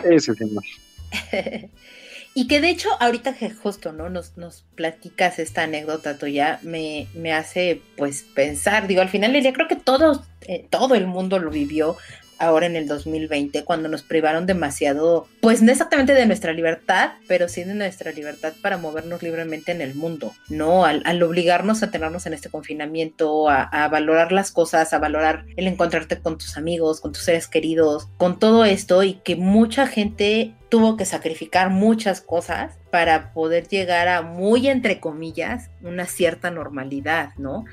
Ese 0.04 0.34
señor. 0.36 0.64
Y 2.40 2.48
que 2.48 2.62
de 2.62 2.70
hecho, 2.70 2.88
ahorita 3.02 3.34
que 3.34 3.50
justo, 3.50 3.92
¿no? 3.92 4.10
Nos, 4.10 4.38
nos 4.38 4.64
platicas 4.76 5.40
esta 5.40 5.64
anécdota 5.64 6.18
tuya, 6.18 6.62
me, 6.64 7.08
me 7.14 7.34
hace 7.34 7.82
pues 7.98 8.24
pensar, 8.34 8.88
digo, 8.88 9.02
al 9.02 9.10
final 9.10 9.34
del 9.34 9.44
día 9.44 9.52
creo 9.52 9.68
que 9.68 9.76
todos, 9.76 10.22
eh, 10.48 10.66
todo 10.70 10.96
el 10.96 11.06
mundo 11.06 11.38
lo 11.40 11.52
vivió 11.52 11.98
ahora 12.40 12.66
en 12.66 12.76
el 12.76 12.88
2020, 12.88 13.64
cuando 13.64 13.90
nos 13.90 14.04
privaron 14.04 14.46
demasiado, 14.46 15.28
pues 15.42 15.62
no 15.62 15.72
exactamente 15.72 16.14
de 16.14 16.26
nuestra 16.26 16.54
libertad, 16.54 17.12
pero 17.28 17.48
sí 17.48 17.64
de 17.64 17.76
nuestra 17.76 18.12
libertad 18.12 18.54
para 18.62 18.78
movernos 18.78 19.22
libremente 19.22 19.72
en 19.72 19.82
el 19.82 19.96
mundo, 19.96 20.34
¿no? 20.48 20.86
Al, 20.86 21.22
obligarnos 21.22 21.84
a 21.84 21.92
tenernos 21.92 22.26
en 22.26 22.34
este 22.34 22.50
confinamiento, 22.50 23.50
a, 23.50 23.64
a, 23.64 23.88
valorar 23.90 24.32
las 24.32 24.52
cosas, 24.52 24.94
a 24.94 25.00
valorar 25.00 25.46
el 25.58 25.68
encontrarte 25.68 26.20
con 26.20 26.38
tus 26.38 26.58
amigos, 26.58 27.02
con 27.02 27.12
tus 27.12 27.24
seres 27.24 27.48
queridos, 27.48 28.08
con 28.18 28.40
todo 28.40 28.66
esto 28.66 29.04
y 29.04 29.16
que 29.16 29.36
mucha 29.36 29.86
gente 29.86 30.56
tuvo 30.70 30.98
que 30.98 31.06
sacrificar 31.06 31.72
muchas 31.72 32.22
cosas 32.22 32.78
para 32.92 33.34
poder 33.34 33.68
llegar 33.68 34.08
a 34.08 34.22
muy 34.22 34.68
entre 34.68 35.00
comillas 35.00 35.70
una 35.82 36.06
cierta 36.06 36.52
normalidad, 36.52 37.32
¿no? 37.38 37.66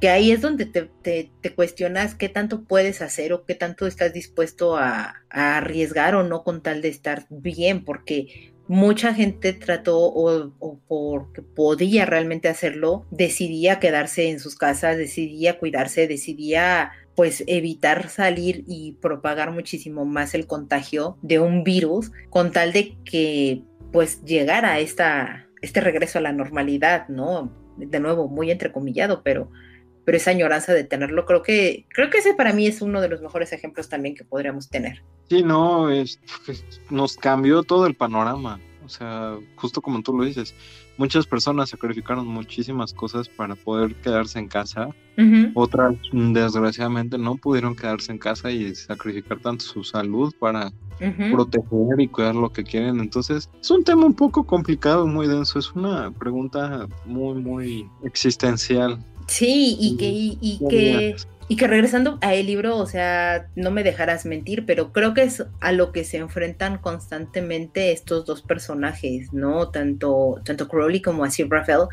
Que 0.00 0.08
ahí 0.08 0.30
es 0.30 0.40
donde 0.40 0.66
te, 0.66 0.90
te, 1.02 1.54
cuestionas 1.54 2.14
qué 2.14 2.28
tanto 2.28 2.64
puedes 2.64 3.02
hacer 3.02 3.32
o 3.32 3.44
qué 3.44 3.54
tanto 3.54 3.86
estás 3.86 4.12
dispuesto 4.12 4.76
a, 4.76 5.22
arriesgar 5.30 6.14
o 6.14 6.22
no 6.22 6.42
con 6.42 6.62
tal 6.62 6.82
de 6.82 6.88
estar 6.88 7.26
bien, 7.30 7.84
porque 7.84 8.52
mucha 8.66 9.14
gente 9.14 9.52
trató 9.52 9.98
o, 9.98 10.52
o, 10.58 10.78
porque 10.88 11.42
podía 11.42 12.06
realmente 12.06 12.48
hacerlo, 12.48 13.06
decidía 13.10 13.78
quedarse 13.78 14.30
en 14.30 14.40
sus 14.40 14.56
casas, 14.56 14.96
decidía 14.96 15.58
cuidarse, 15.58 16.06
decidía 16.06 16.92
pues 17.14 17.42
evitar 17.48 18.08
salir 18.10 18.64
y 18.68 18.92
propagar 19.00 19.50
muchísimo 19.50 20.04
más 20.04 20.34
el 20.34 20.46
contagio 20.46 21.18
de 21.22 21.40
un 21.40 21.64
virus 21.64 22.12
con 22.30 22.52
tal 22.52 22.72
de 22.72 22.96
que 23.04 23.64
pues 23.92 24.22
llegara 24.24 24.78
esta, 24.78 25.48
este 25.62 25.80
regreso 25.80 26.18
a 26.18 26.22
la 26.22 26.32
normalidad, 26.32 27.08
¿no? 27.08 27.52
De 27.78 28.00
nuevo, 28.00 28.28
muy 28.28 28.50
entrecomillado, 28.50 29.22
pero, 29.22 29.50
pero 30.04 30.16
esa 30.16 30.30
añoranza 30.30 30.74
de 30.74 30.84
tenerlo, 30.84 31.24
creo 31.24 31.42
que, 31.42 31.86
creo 31.88 32.10
que 32.10 32.18
ese 32.18 32.34
para 32.34 32.52
mí 32.52 32.66
es 32.66 32.82
uno 32.82 33.00
de 33.00 33.08
los 33.08 33.22
mejores 33.22 33.52
ejemplos 33.52 33.88
también 33.88 34.14
que 34.14 34.24
podríamos 34.24 34.68
tener. 34.68 35.02
Sí, 35.28 35.42
no, 35.42 35.90
es, 35.90 36.20
nos 36.90 37.16
cambió 37.16 37.62
todo 37.62 37.86
el 37.86 37.94
panorama. 37.94 38.60
O 38.88 38.90
sea, 38.90 39.36
justo 39.56 39.82
como 39.82 40.00
tú 40.00 40.16
lo 40.16 40.24
dices, 40.24 40.54
muchas 40.96 41.26
personas 41.26 41.68
sacrificaron 41.68 42.26
muchísimas 42.26 42.94
cosas 42.94 43.28
para 43.28 43.54
poder 43.54 43.94
quedarse 43.96 44.38
en 44.38 44.48
casa. 44.48 44.88
Otras, 45.54 45.94
desgraciadamente, 46.12 47.18
no 47.18 47.36
pudieron 47.36 47.76
quedarse 47.76 48.12
en 48.12 48.18
casa 48.18 48.50
y 48.50 48.74
sacrificar 48.74 49.40
tanto 49.40 49.64
su 49.66 49.84
salud 49.84 50.32
para 50.38 50.72
proteger 51.30 52.00
y 52.00 52.08
cuidar 52.08 52.34
lo 52.34 52.50
que 52.50 52.64
quieren. 52.64 52.98
Entonces, 52.98 53.50
es 53.60 53.70
un 53.70 53.84
tema 53.84 54.06
un 54.06 54.14
poco 54.14 54.44
complicado, 54.44 55.06
muy 55.06 55.26
denso. 55.26 55.58
Es 55.58 55.70
una 55.72 56.10
pregunta 56.10 56.88
muy, 57.04 57.34
muy 57.42 57.90
existencial. 58.04 59.04
Sí, 59.26 59.76
y 59.78 59.96
que, 59.98 60.08
y 60.40 60.58
que 60.70 61.14
y 61.48 61.56
que 61.56 61.66
regresando 61.66 62.18
a 62.20 62.34
el 62.34 62.46
libro, 62.46 62.76
o 62.76 62.86
sea, 62.86 63.48
no 63.56 63.70
me 63.70 63.82
dejarás 63.82 64.26
mentir, 64.26 64.66
pero 64.66 64.92
creo 64.92 65.14
que 65.14 65.22
es 65.22 65.44
a 65.60 65.72
lo 65.72 65.92
que 65.92 66.04
se 66.04 66.18
enfrentan 66.18 66.76
constantemente 66.76 67.90
estos 67.90 68.26
dos 68.26 68.42
personajes, 68.42 69.32
¿no? 69.32 69.70
Tanto, 69.70 70.40
tanto 70.44 70.68
Crowley 70.68 71.00
como 71.00 71.24
así 71.24 71.44
Raphael. 71.44 71.88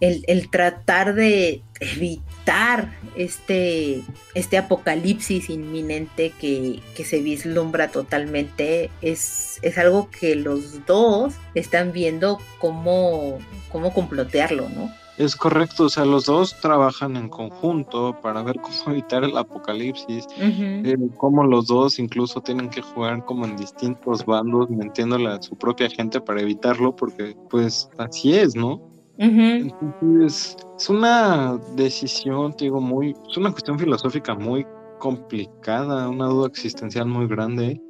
El, 0.00 0.50
tratar 0.50 1.14
de 1.14 1.62
evitar 1.80 2.92
este, 3.16 4.02
este 4.34 4.58
apocalipsis 4.58 5.48
inminente 5.48 6.30
que, 6.38 6.80
que 6.94 7.04
se 7.06 7.22
vislumbra 7.22 7.88
totalmente 7.88 8.90
es, 9.00 9.60
es, 9.62 9.78
algo 9.78 10.10
que 10.10 10.34
los 10.34 10.84
dos 10.84 11.32
están 11.54 11.92
viendo 11.92 12.38
cómo, 12.58 13.38
cómo 13.70 13.94
complotearlo, 13.94 14.68
¿no? 14.68 14.92
Es 15.16 15.36
correcto, 15.36 15.84
o 15.84 15.88
sea, 15.88 16.04
los 16.04 16.24
dos 16.26 16.58
trabajan 16.60 17.16
en 17.16 17.28
conjunto 17.28 18.16
para 18.20 18.42
ver 18.42 18.56
cómo 18.60 18.92
evitar 18.92 19.24
el 19.24 19.36
apocalipsis, 19.36 20.26
eh, 20.38 20.96
cómo 21.16 21.44
los 21.44 21.66
dos 21.66 21.98
incluso 21.98 22.40
tienen 22.40 22.68
que 22.68 22.82
jugar 22.82 23.24
como 23.24 23.44
en 23.44 23.56
distintos 23.56 24.24
bandos, 24.24 24.68
mintiéndole 24.70 25.28
a 25.28 25.42
su 25.42 25.56
propia 25.56 25.88
gente 25.88 26.20
para 26.20 26.40
evitarlo, 26.40 26.94
porque 26.94 27.36
pues 27.48 27.88
así 27.98 28.34
es, 28.34 28.56
¿no? 28.56 28.80
Entonces, 29.16 30.56
es 30.76 30.90
una 30.90 31.56
decisión, 31.76 32.52
te 32.56 32.64
digo, 32.64 32.80
muy, 32.80 33.14
es 33.30 33.36
una 33.36 33.52
cuestión 33.52 33.78
filosófica 33.78 34.34
muy 34.34 34.66
complicada, 34.98 36.08
una 36.08 36.26
duda 36.26 36.48
existencial 36.48 37.06
muy 37.06 37.28
grande. 37.28 37.80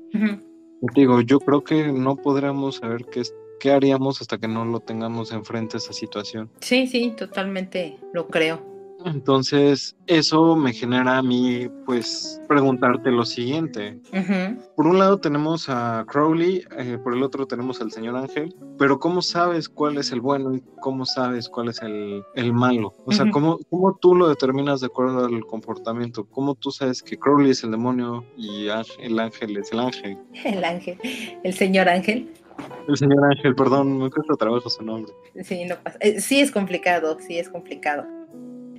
Digo, 0.94 1.22
yo 1.22 1.40
creo 1.40 1.64
que 1.64 1.90
no 1.92 2.16
podríamos 2.16 2.76
saber 2.76 3.06
qué 3.06 3.20
es 3.20 3.34
¿qué 3.61 3.73
haríamos 3.73 4.21
hasta 4.21 4.38
que 4.38 4.49
no 4.49 4.64
lo 4.64 4.81
tengamos 4.81 5.33
enfrente 5.33 5.77
a 5.77 5.79
esa 5.79 5.93
situación? 5.93 6.51
Sí, 6.61 6.87
sí, 6.87 7.12
totalmente 7.17 7.99
lo 8.12 8.29
creo. 8.29 8.75
Entonces, 9.05 9.97
eso 10.07 10.57
me 10.57 10.73
genera 10.73 11.19
a 11.19 11.23
mí, 11.23 11.69
pues, 11.85 12.40
preguntarte 12.49 13.11
lo 13.11 13.25
siguiente. 13.25 14.01
Por 14.77 14.87
un 14.87 14.99
lado 14.99 15.21
tenemos 15.21 15.69
a 15.69 16.05
Crowley, 16.09 16.64
eh, 16.79 16.99
por 17.03 17.14
el 17.14 17.23
otro 17.23 17.47
tenemos 17.47 17.81
al 17.83 17.93
señor 17.93 18.17
Ángel, 18.17 18.55
pero 18.79 18.99
¿cómo 18.99 19.21
sabes 19.21 19.69
cuál 19.69 19.99
es 19.99 20.11
el 20.11 20.21
bueno 20.21 20.55
y 20.55 20.62
cómo 20.81 21.05
sabes 21.05 21.51
cuál 21.51 21.69
es 21.69 21.83
el, 21.83 22.53
malo? 22.53 22.95
O 23.05 23.12
sea, 23.12 23.31
¿cómo, 23.31 23.59
¿cómo, 23.69 23.97
tú 24.01 24.14
lo 24.14 24.29
determinas 24.29 24.81
de 24.81 24.87
acuerdo 24.87 25.27
al 25.27 25.45
comportamiento? 25.45 26.25
¿Cómo 26.25 26.55
tú 26.55 26.71
sabes 26.71 27.03
que 27.03 27.19
Crowley 27.19 27.51
es 27.51 27.62
el 27.62 27.73
demonio 27.73 28.25
y 28.38 28.69
el 28.99 29.19
ángel 29.19 29.57
es 29.59 29.71
el 29.73 29.81
ángel? 29.81 30.19
El 30.45 30.64
ángel, 30.64 30.99
el 31.43 31.55
señor 31.55 31.88
Ángel. 31.88 32.31
El 32.88 32.97
señor 32.97 33.25
Ángel, 33.25 33.55
perdón, 33.55 33.99
me 33.99 34.11
cuesta 34.11 34.35
trabajo 34.35 34.69
su 34.69 34.83
nombre. 34.83 35.12
Sí, 35.43 35.64
no 35.64 35.77
pasa. 35.77 35.99
Eh, 36.01 36.21
sí 36.21 36.40
es 36.40 36.51
complicado, 36.51 37.19
sí 37.21 37.38
es 37.38 37.49
complicado. 37.49 38.07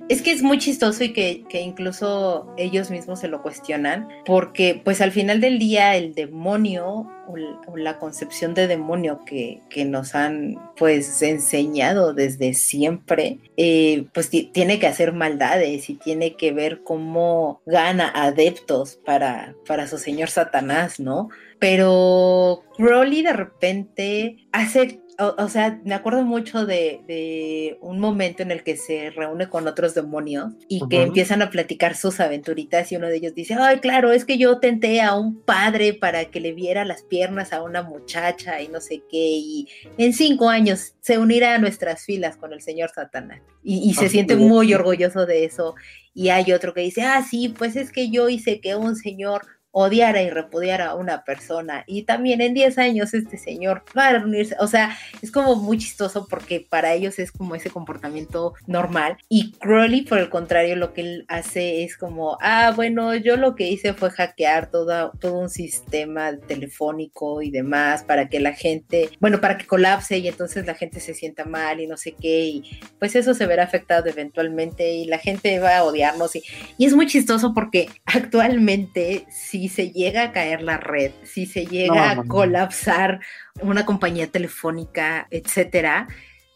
Es 0.08 0.22
que 0.22 0.30
es 0.30 0.40
muy 0.40 0.58
chistoso 0.58 1.02
y 1.02 1.12
que, 1.12 1.44
incluso 1.60 2.54
ellos 2.56 2.92
mismos 2.92 3.18
se 3.18 3.26
lo 3.26 3.42
cuestionan, 3.42 4.08
porque 4.24 4.80
pues 4.84 5.00
al 5.00 5.10
final 5.10 5.40
del 5.40 5.58
día 5.58 5.96
el 5.96 6.14
demonio 6.14 7.08
o, 7.26 7.76
la 7.76 7.98
concepción 7.98 8.54
de 8.54 8.68
demonio 8.68 9.24
que, 9.26 9.62
nos 9.84 10.14
han 10.14 10.54
pues 10.76 11.22
enseñado 11.22 12.14
desde 12.14 12.54
siempre, 12.54 13.40
eh, 13.56 14.06
pues 14.14 14.30
tiene 14.30 14.78
que 14.78 14.86
hacer 14.86 15.12
maldades 15.12 15.90
y 15.90 15.94
tiene 15.94 16.36
que 16.36 16.52
ver 16.52 16.84
cómo 16.84 17.60
gana 17.66 18.08
adeptos 18.14 19.00
para, 19.04 19.56
para 19.66 19.88
su 19.88 19.98
señor 19.98 20.30
Satanás, 20.30 21.00
¿no? 21.00 21.30
Pero 21.58 22.62
Crowley 22.76 23.22
de 23.22 23.32
repente 23.32 24.36
hace 24.52 25.00
o, 25.18 25.48
sea, 25.48 25.80
me 25.84 25.94
acuerdo 25.94 26.22
mucho 26.24 26.66
de, 26.66 27.78
un 27.80 28.00
momento 28.00 28.42
en 28.42 28.50
el 28.50 28.62
que 28.62 28.76
se 28.76 29.10
reúne 29.10 29.48
con 29.48 29.66
otros 29.66 29.94
demonios 29.94 30.52
y 30.68 30.86
que 30.88 31.02
empiezan 31.02 31.42
a 31.42 31.50
platicar 31.50 31.96
sus 31.96 32.20
aventuritas 32.20 32.92
y 32.92 32.96
uno 32.96 33.08
de 33.08 33.16
ellos 33.16 33.34
dice, 33.34 33.54
ay, 33.54 33.78
claro, 33.78 34.12
es 34.12 34.24
que 34.24 34.36
yo 34.36 34.58
tenté 34.58 35.00
a 35.00 35.14
un 35.14 35.40
padre 35.40 35.94
para 35.94 36.26
que 36.26 36.40
le 36.40 36.52
viera 36.52 36.84
las 36.84 37.02
piernas 37.02 37.52
a 37.52 37.62
una 37.62 37.82
muchacha 37.82 38.60
y 38.60 38.68
no 38.68 38.80
sé 38.80 39.02
qué, 39.10 39.18
y 39.38 39.68
en 39.96 40.12
cinco 40.12 40.50
años 40.50 40.94
se 41.00 41.18
unirá 41.18 41.54
a 41.54 41.58
nuestras 41.58 42.04
filas 42.04 42.36
con 42.36 42.52
el 42.52 42.60
señor 42.60 42.90
Satanás. 42.94 43.40
Y, 43.68 43.94
se 43.94 44.08
siente 44.08 44.36
muy 44.36 44.72
orgulloso 44.74 45.26
de 45.26 45.44
eso. 45.44 45.74
Y 46.14 46.28
hay 46.28 46.52
otro 46.52 46.72
que 46.72 46.82
dice, 46.82 47.02
ah, 47.02 47.24
sí, 47.28 47.48
pues 47.48 47.74
es 47.74 47.90
que 47.90 48.10
yo 48.10 48.28
hice 48.28 48.60
que 48.60 48.76
un 48.76 48.94
señor 48.94 49.42
odiara 49.78 50.22
y 50.22 50.30
repudiara 50.30 50.86
a 50.86 50.94
una 50.94 51.22
persona. 51.22 51.84
Y 51.86 52.04
también 52.04 52.40
en 52.40 52.54
10 52.54 52.78
años 52.78 53.12
este 53.12 53.36
señor 53.36 53.82
va 53.96 54.08
a 54.08 54.12
reunirse, 54.12 54.56
o 54.58 54.66
sea, 54.66 54.96
es 55.20 55.30
como 55.30 55.54
muy 55.54 55.76
chistoso 55.76 56.26
porque 56.30 56.66
para 56.66 56.94
ellos 56.94 57.18
es 57.18 57.30
como 57.30 57.54
ese 57.54 57.68
comportamiento 57.68 58.54
normal. 58.66 59.18
Y 59.28 59.52
Crowley, 59.52 60.00
por 60.02 60.18
el 60.18 60.30
contrario, 60.30 60.76
lo 60.76 60.94
que 60.94 61.02
él 61.02 61.24
hace 61.28 61.84
es 61.84 61.98
como, 61.98 62.38
ah, 62.40 62.72
bueno, 62.74 63.14
yo 63.16 63.36
lo 63.36 63.54
que 63.54 63.68
hice 63.68 63.92
fue 63.92 64.08
hackear 64.08 64.70
todo, 64.70 65.12
todo 65.20 65.40
un 65.40 65.50
sistema 65.50 66.34
telefónico 66.38 67.42
y 67.42 67.50
demás 67.50 68.02
para 68.02 68.30
que 68.30 68.40
la 68.40 68.54
gente, 68.54 69.10
bueno, 69.20 69.42
para 69.42 69.58
que 69.58 69.66
colapse 69.66 70.16
y 70.16 70.26
entonces 70.26 70.64
la 70.64 70.74
gente 70.74 71.00
se 71.00 71.12
sienta 71.12 71.44
mal 71.44 71.80
y 71.80 71.86
no 71.86 71.98
sé 71.98 72.12
qué. 72.12 72.46
Y 72.46 72.80
pues 72.98 73.14
eso 73.14 73.34
se 73.34 73.44
verá 73.44 73.64
afectado 73.64 74.08
eventualmente 74.08 74.94
y 74.94 75.04
la 75.04 75.18
gente 75.18 75.58
va 75.58 75.76
a 75.76 75.84
odiarnos. 75.84 76.34
Y, 76.34 76.42
y 76.78 76.86
es 76.86 76.94
muy 76.94 77.06
chistoso 77.06 77.52
porque 77.52 77.90
actualmente, 78.06 79.26
si 79.28 79.65
si 79.68 79.74
se 79.74 79.90
llega 79.90 80.22
a 80.22 80.32
caer 80.32 80.62
la 80.62 80.76
red, 80.76 81.12
si 81.24 81.46
se 81.46 81.66
llega 81.66 82.12
a 82.12 82.24
colapsar 82.24 83.20
una 83.60 83.84
compañía 83.84 84.26
telefónica, 84.28 85.26
etcétera, 85.30 86.08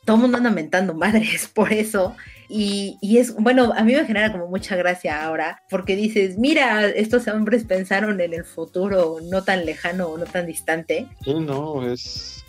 todo 0.04 0.16
el 0.16 0.22
mundo 0.22 0.38
anda 0.38 0.50
mentando 0.50 0.94
madres 0.94 1.48
por 1.54 1.72
eso. 1.72 2.14
Y, 2.48 2.98
y, 3.00 3.18
es, 3.18 3.34
bueno, 3.34 3.72
a 3.76 3.84
mí 3.84 3.94
me 3.94 4.04
genera 4.04 4.32
como 4.32 4.48
mucha 4.48 4.74
gracia 4.74 5.24
ahora, 5.24 5.62
porque 5.70 5.94
dices, 5.94 6.36
mira, 6.36 6.86
estos 6.86 7.28
hombres 7.28 7.64
pensaron 7.64 8.20
en 8.20 8.34
el 8.34 8.44
futuro 8.44 9.18
no 9.22 9.44
tan 9.44 9.64
lejano 9.64 10.08
o 10.08 10.18
no 10.18 10.24
tan 10.24 10.46
distante. 10.46 11.06
Sí, 11.24 11.34
no, 11.34 11.90
es... 11.90 12.44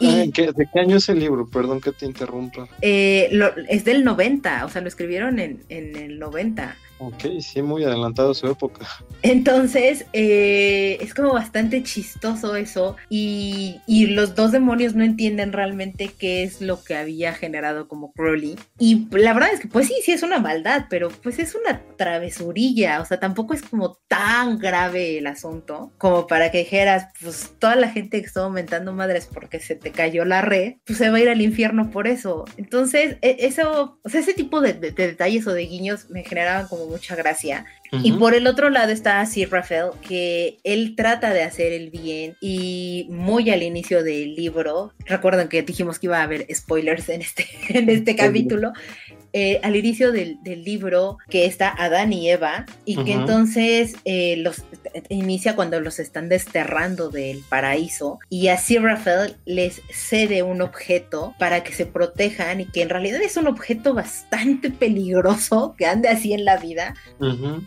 ¿De 0.00 0.68
qué 0.72 0.80
año 0.80 0.96
es 0.96 1.08
el 1.08 1.20
libro? 1.20 1.48
Perdón 1.48 1.80
que 1.80 1.92
te 1.92 2.04
interrumpa. 2.04 2.68
Eh, 2.80 3.30
es 3.68 3.84
del 3.84 4.04
90, 4.04 4.64
o 4.64 4.68
sea, 4.68 4.82
lo 4.82 4.88
escribieron 4.88 5.38
en, 5.38 5.62
en 5.68 5.96
el 5.96 6.18
90. 6.18 6.76
Ok, 7.06 7.40
sí, 7.40 7.60
muy 7.60 7.84
adelantado 7.84 8.32
su 8.32 8.46
época. 8.46 8.86
Entonces, 9.20 10.06
eh, 10.14 10.96
es 11.00 11.12
como 11.12 11.34
bastante 11.34 11.82
chistoso 11.82 12.56
eso 12.56 12.96
y, 13.10 13.80
y, 13.86 14.06
los 14.06 14.34
dos 14.34 14.52
demonios 14.52 14.94
no 14.94 15.04
entienden 15.04 15.52
realmente 15.52 16.10
qué 16.18 16.42
es 16.44 16.62
lo 16.62 16.82
que 16.82 16.96
había 16.96 17.34
generado 17.34 17.86
como 17.88 18.12
Crowley. 18.12 18.56
Y 18.78 19.06
la 19.10 19.34
verdad 19.34 19.50
es 19.52 19.60
que, 19.60 19.68
pues 19.68 19.88
sí, 19.88 19.94
sí 20.02 20.12
es 20.12 20.22
una 20.22 20.38
maldad, 20.38 20.86
pero 20.88 21.10
pues 21.10 21.38
es 21.38 21.54
una 21.54 21.82
travesurilla, 21.96 23.00
o 23.00 23.04
sea, 23.04 23.20
tampoco 23.20 23.52
es 23.52 23.62
como 23.62 23.98
tan 24.08 24.58
grave 24.58 25.18
el 25.18 25.26
asunto 25.26 25.92
como 25.98 26.26
para 26.26 26.50
que 26.50 26.58
dijeras, 26.58 27.08
pues 27.20 27.52
toda 27.58 27.76
la 27.76 27.90
gente 27.90 28.20
que 28.20 28.26
está 28.26 28.42
aumentando 28.42 28.92
madres 28.94 29.28
porque 29.32 29.60
se 29.60 29.74
te 29.74 29.90
cayó 29.90 30.24
la 30.24 30.40
red, 30.40 30.74
pues 30.86 30.98
se 30.98 31.10
va 31.10 31.18
a 31.18 31.20
ir 31.20 31.28
al 31.28 31.42
infierno 31.42 31.90
por 31.90 32.06
eso. 32.06 32.46
Entonces, 32.56 33.18
e, 33.20 33.36
eso, 33.40 33.98
o 34.02 34.08
sea, 34.08 34.20
ese 34.20 34.32
tipo 34.32 34.60
de, 34.62 34.72
de 34.72 34.92
detalles 34.92 35.46
o 35.46 35.52
de 35.52 35.66
guiños 35.66 36.08
me 36.08 36.24
generaban 36.24 36.66
como 36.68 36.86
mucha 36.94 37.16
gracia. 37.16 37.64
Y 38.02 38.12
por 38.12 38.34
el 38.34 38.46
otro 38.48 38.70
lado 38.70 38.90
está 38.90 39.24
Sir 39.24 39.50
Rafael, 39.50 39.90
que 40.06 40.58
él 40.64 40.94
trata 40.96 41.32
de 41.32 41.42
hacer 41.42 41.72
el 41.72 41.90
bien 41.90 42.36
y 42.40 43.06
muy 43.08 43.50
al 43.50 43.62
inicio 43.62 44.02
del 44.02 44.34
libro, 44.34 44.92
recuerdan 45.06 45.48
que 45.48 45.62
dijimos 45.62 46.00
que 46.00 46.06
iba 46.06 46.18
a 46.18 46.24
haber 46.24 46.46
spoilers 46.52 47.08
en 47.08 47.22
este, 47.22 47.46
en 47.68 47.88
este 47.90 48.16
capítulo, 48.16 48.72
eh, 49.36 49.58
al 49.64 49.74
inicio 49.74 50.12
del, 50.12 50.38
libro 50.44 51.18
que 51.28 51.44
está 51.44 51.68
Adán 51.68 52.12
y 52.12 52.30
Eva 52.30 52.66
y 52.84 53.02
que 53.02 53.14
entonces 53.14 53.96
eh, 54.04 54.36
los 54.36 54.62
inicia 55.08 55.56
cuando 55.56 55.80
los 55.80 55.98
están 55.98 56.28
desterrando 56.28 57.08
del 57.08 57.42
paraíso 57.48 58.20
y 58.30 58.46
así 58.46 58.78
Rafael 58.78 59.34
les 59.44 59.82
cede 59.90 60.44
un 60.44 60.62
objeto 60.62 61.34
para 61.40 61.64
que 61.64 61.72
se 61.72 61.84
protejan 61.84 62.60
y 62.60 62.66
que 62.66 62.82
en 62.82 62.90
realidad 62.90 63.20
es 63.22 63.36
un 63.36 63.48
objeto 63.48 63.92
bastante 63.92 64.70
peligroso 64.70 65.74
que 65.76 65.86
ande 65.86 66.08
así 66.08 66.32
en 66.32 66.44
la 66.44 66.56
vida. 66.58 66.94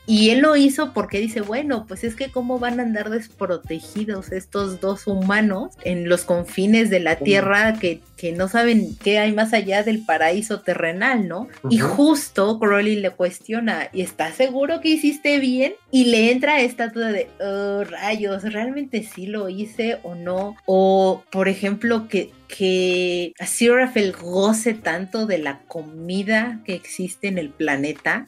Y 0.06 0.30
él 0.30 0.40
lo 0.40 0.56
hizo 0.56 0.94
porque 0.94 1.20
dice 1.20 1.42
bueno 1.42 1.86
pues 1.86 2.06
es 2.06 2.16
que 2.16 2.32
cómo 2.32 2.60
van 2.60 2.80
a 2.80 2.84
andar 2.84 3.10
desprotegidos 3.10 4.32
estos 4.32 4.80
dos 4.80 5.06
humanos 5.06 5.74
en 5.84 6.08
los 6.08 6.24
confines 6.24 6.90
de 6.90 7.02
la 7.02 7.18
tierra 7.18 7.74
que, 7.74 8.00
que 8.18 8.32
no 8.32 8.48
saben 8.48 8.98
qué 8.98 9.20
hay 9.20 9.32
más 9.32 9.54
allá 9.54 9.84
del 9.84 10.04
paraíso 10.04 10.62
terrenal, 10.62 11.28
¿no? 11.28 11.48
Y 11.70 11.78
justo 11.78 12.60
Crowley 12.60 12.96
le 12.96 13.12
cuestiona, 13.12 13.90
¿y 13.94 14.02
estás 14.02 14.36
seguro 14.36 14.82
que 14.82 14.90
hiciste 14.90 15.40
bien? 15.40 15.74
Y 15.92 16.06
le 16.06 16.32
entra 16.32 16.60
esta 16.62 16.88
duda 16.88 17.12
de, 17.12 17.30
oh, 17.40 17.84
rayos, 17.84 18.44
¿realmente 18.44 19.04
sí 19.04 19.28
lo 19.28 19.50
hice 19.50 20.00
o 20.04 20.16
no? 20.16 20.56
O, 20.66 21.24
por 21.32 21.48
ejemplo, 21.48 22.08
que 22.08 22.32
que 22.48 23.34
Rafael 23.38 24.14
goce 24.14 24.74
tanto 24.74 25.26
de 25.26 25.38
la 25.38 25.60
comida 25.68 26.62
que 26.66 26.74
existe 26.74 27.28
en 27.28 27.38
el 27.38 27.50
planeta. 27.50 28.28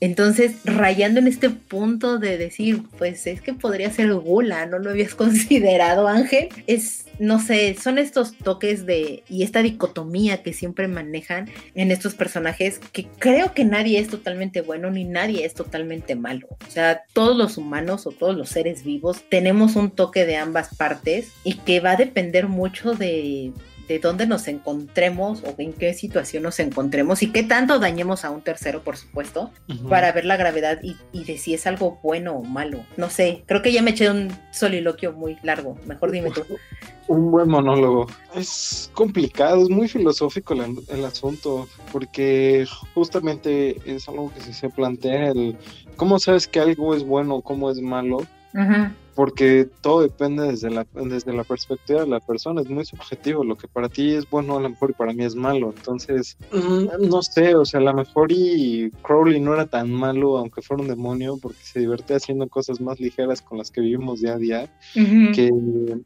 Entonces, 0.00 0.56
rayando 0.64 1.20
en 1.20 1.28
este 1.28 1.50
punto 1.50 2.18
de 2.18 2.36
decir, 2.36 2.82
pues 2.98 3.26
es 3.26 3.40
que 3.40 3.54
podría 3.54 3.90
ser 3.90 4.12
gula, 4.14 4.66
no 4.66 4.78
lo 4.78 4.90
habías 4.90 5.14
considerado, 5.16 6.08
Ángel. 6.08 6.48
Es, 6.66 7.06
no 7.18 7.40
sé, 7.40 7.74
son 7.80 7.98
estos 7.98 8.36
toques 8.36 8.86
de, 8.86 9.22
y 9.28 9.44
esta 9.44 9.62
dicotomía 9.62 10.42
que 10.42 10.52
siempre 10.52 10.88
manejan 10.88 11.48
en 11.74 11.90
estos 11.90 12.14
personajes, 12.14 12.80
que 12.92 13.06
creo 13.18 13.54
que 13.54 13.64
nadie 13.64 13.98
es 13.98 14.08
totalmente 14.08 14.60
bueno 14.60 14.90
ni 14.90 15.04
nadie 15.04 15.44
es 15.44 15.54
totalmente 15.54 16.16
malo. 16.16 16.48
O 16.66 16.70
sea, 16.70 17.02
todos 17.12 17.36
los 17.36 17.56
humanos 17.56 18.06
o 18.06 18.10
todos 18.10 18.36
los 18.36 18.48
seres 18.48 18.84
vivos 18.84 19.24
tenemos 19.28 19.76
un 19.76 19.90
toque 19.90 20.26
de 20.26 20.36
ambas 20.36 20.74
partes 20.76 21.28
y 21.44 21.54
que 21.54 21.80
va 21.80 21.92
a 21.92 21.96
depender 21.96 22.48
mucho 22.48 22.94
de 22.94 23.52
de, 23.88 23.98
dónde 23.98 24.26
nos 24.26 24.48
encontremos 24.48 25.42
o 25.42 25.54
en 25.58 25.72
qué 25.72 25.94
situación 25.94 26.42
nos 26.42 26.58
encontremos 26.60 27.22
y 27.22 27.32
qué 27.32 27.42
tanto 27.42 27.78
dañemos 27.78 28.24
a 28.24 28.30
un 28.30 28.42
tercero, 28.42 28.82
por 28.82 28.96
supuesto, 28.96 29.50
para 29.88 30.12
ver 30.12 30.24
la 30.24 30.36
gravedad 30.36 30.80
y, 30.82 31.24
de 31.24 31.38
si 31.38 31.54
es 31.54 31.66
algo 31.66 31.98
bueno 32.02 32.34
o 32.34 32.44
malo. 32.44 32.84
No 32.96 33.10
sé, 33.10 33.42
creo 33.46 33.62
que 33.62 33.72
ya 33.72 33.82
me 33.82 33.90
eché 33.90 34.10
un 34.10 34.28
soliloquio 34.50 35.12
muy 35.12 35.38
largo. 35.42 35.76
Mejor 35.86 36.10
dime 36.10 36.30
tú. 36.30 36.42
Un 37.06 37.30
buen 37.30 37.50
monólogo. 37.50 38.06
Es 38.34 38.90
complicado, 38.94 39.62
es 39.62 39.68
muy 39.68 39.88
filosófico 39.88 40.54
el, 40.54 41.04
asunto, 41.04 41.68
porque 41.92 42.66
justamente 42.94 43.76
es 43.84 44.08
algo 44.08 44.32
que 44.32 44.40
se 44.40 44.70
plantea 44.70 45.28
el 45.32 45.54
cómo 45.96 46.18
sabes 46.18 46.48
que 46.48 46.60
algo 46.60 46.94
es 46.94 47.04
bueno 47.04 47.34
o 47.34 47.42
cómo 47.42 47.70
es 47.70 47.78
malo. 47.78 48.26
Ajá 48.54 48.94
porque 49.14 49.68
todo 49.80 50.02
depende 50.02 50.44
desde 50.44 50.70
la, 50.70 50.86
desde 50.92 51.32
la 51.32 51.44
perspectiva 51.44 52.00
de 52.00 52.08
la 52.08 52.20
persona, 52.20 52.60
es 52.60 52.68
muy 52.68 52.84
subjetivo, 52.84 53.44
lo 53.44 53.56
que 53.56 53.68
para 53.68 53.88
ti 53.88 54.14
es 54.14 54.28
bueno 54.28 54.56
a 54.56 54.60
lo 54.60 54.70
mejor 54.70 54.90
y 54.90 54.94
para 54.94 55.12
mí 55.12 55.24
es 55.24 55.34
malo, 55.34 55.72
entonces, 55.76 56.36
no 57.00 57.22
sé, 57.22 57.54
o 57.54 57.64
sea, 57.64 57.80
a 57.80 57.84
lo 57.84 57.94
mejor 57.94 58.32
y 58.32 58.90
Crowley 59.02 59.40
no 59.40 59.54
era 59.54 59.66
tan 59.66 59.90
malo, 59.90 60.38
aunque 60.38 60.62
fuera 60.62 60.82
un 60.82 60.88
demonio, 60.88 61.38
porque 61.40 61.58
se 61.62 61.80
divertía 61.80 62.16
haciendo 62.16 62.48
cosas 62.48 62.80
más 62.80 63.00
ligeras 63.00 63.40
con 63.42 63.58
las 63.58 63.70
que 63.70 63.80
vivimos 63.80 64.20
día 64.20 64.34
a 64.34 64.38
día, 64.38 64.68
que 64.94 65.50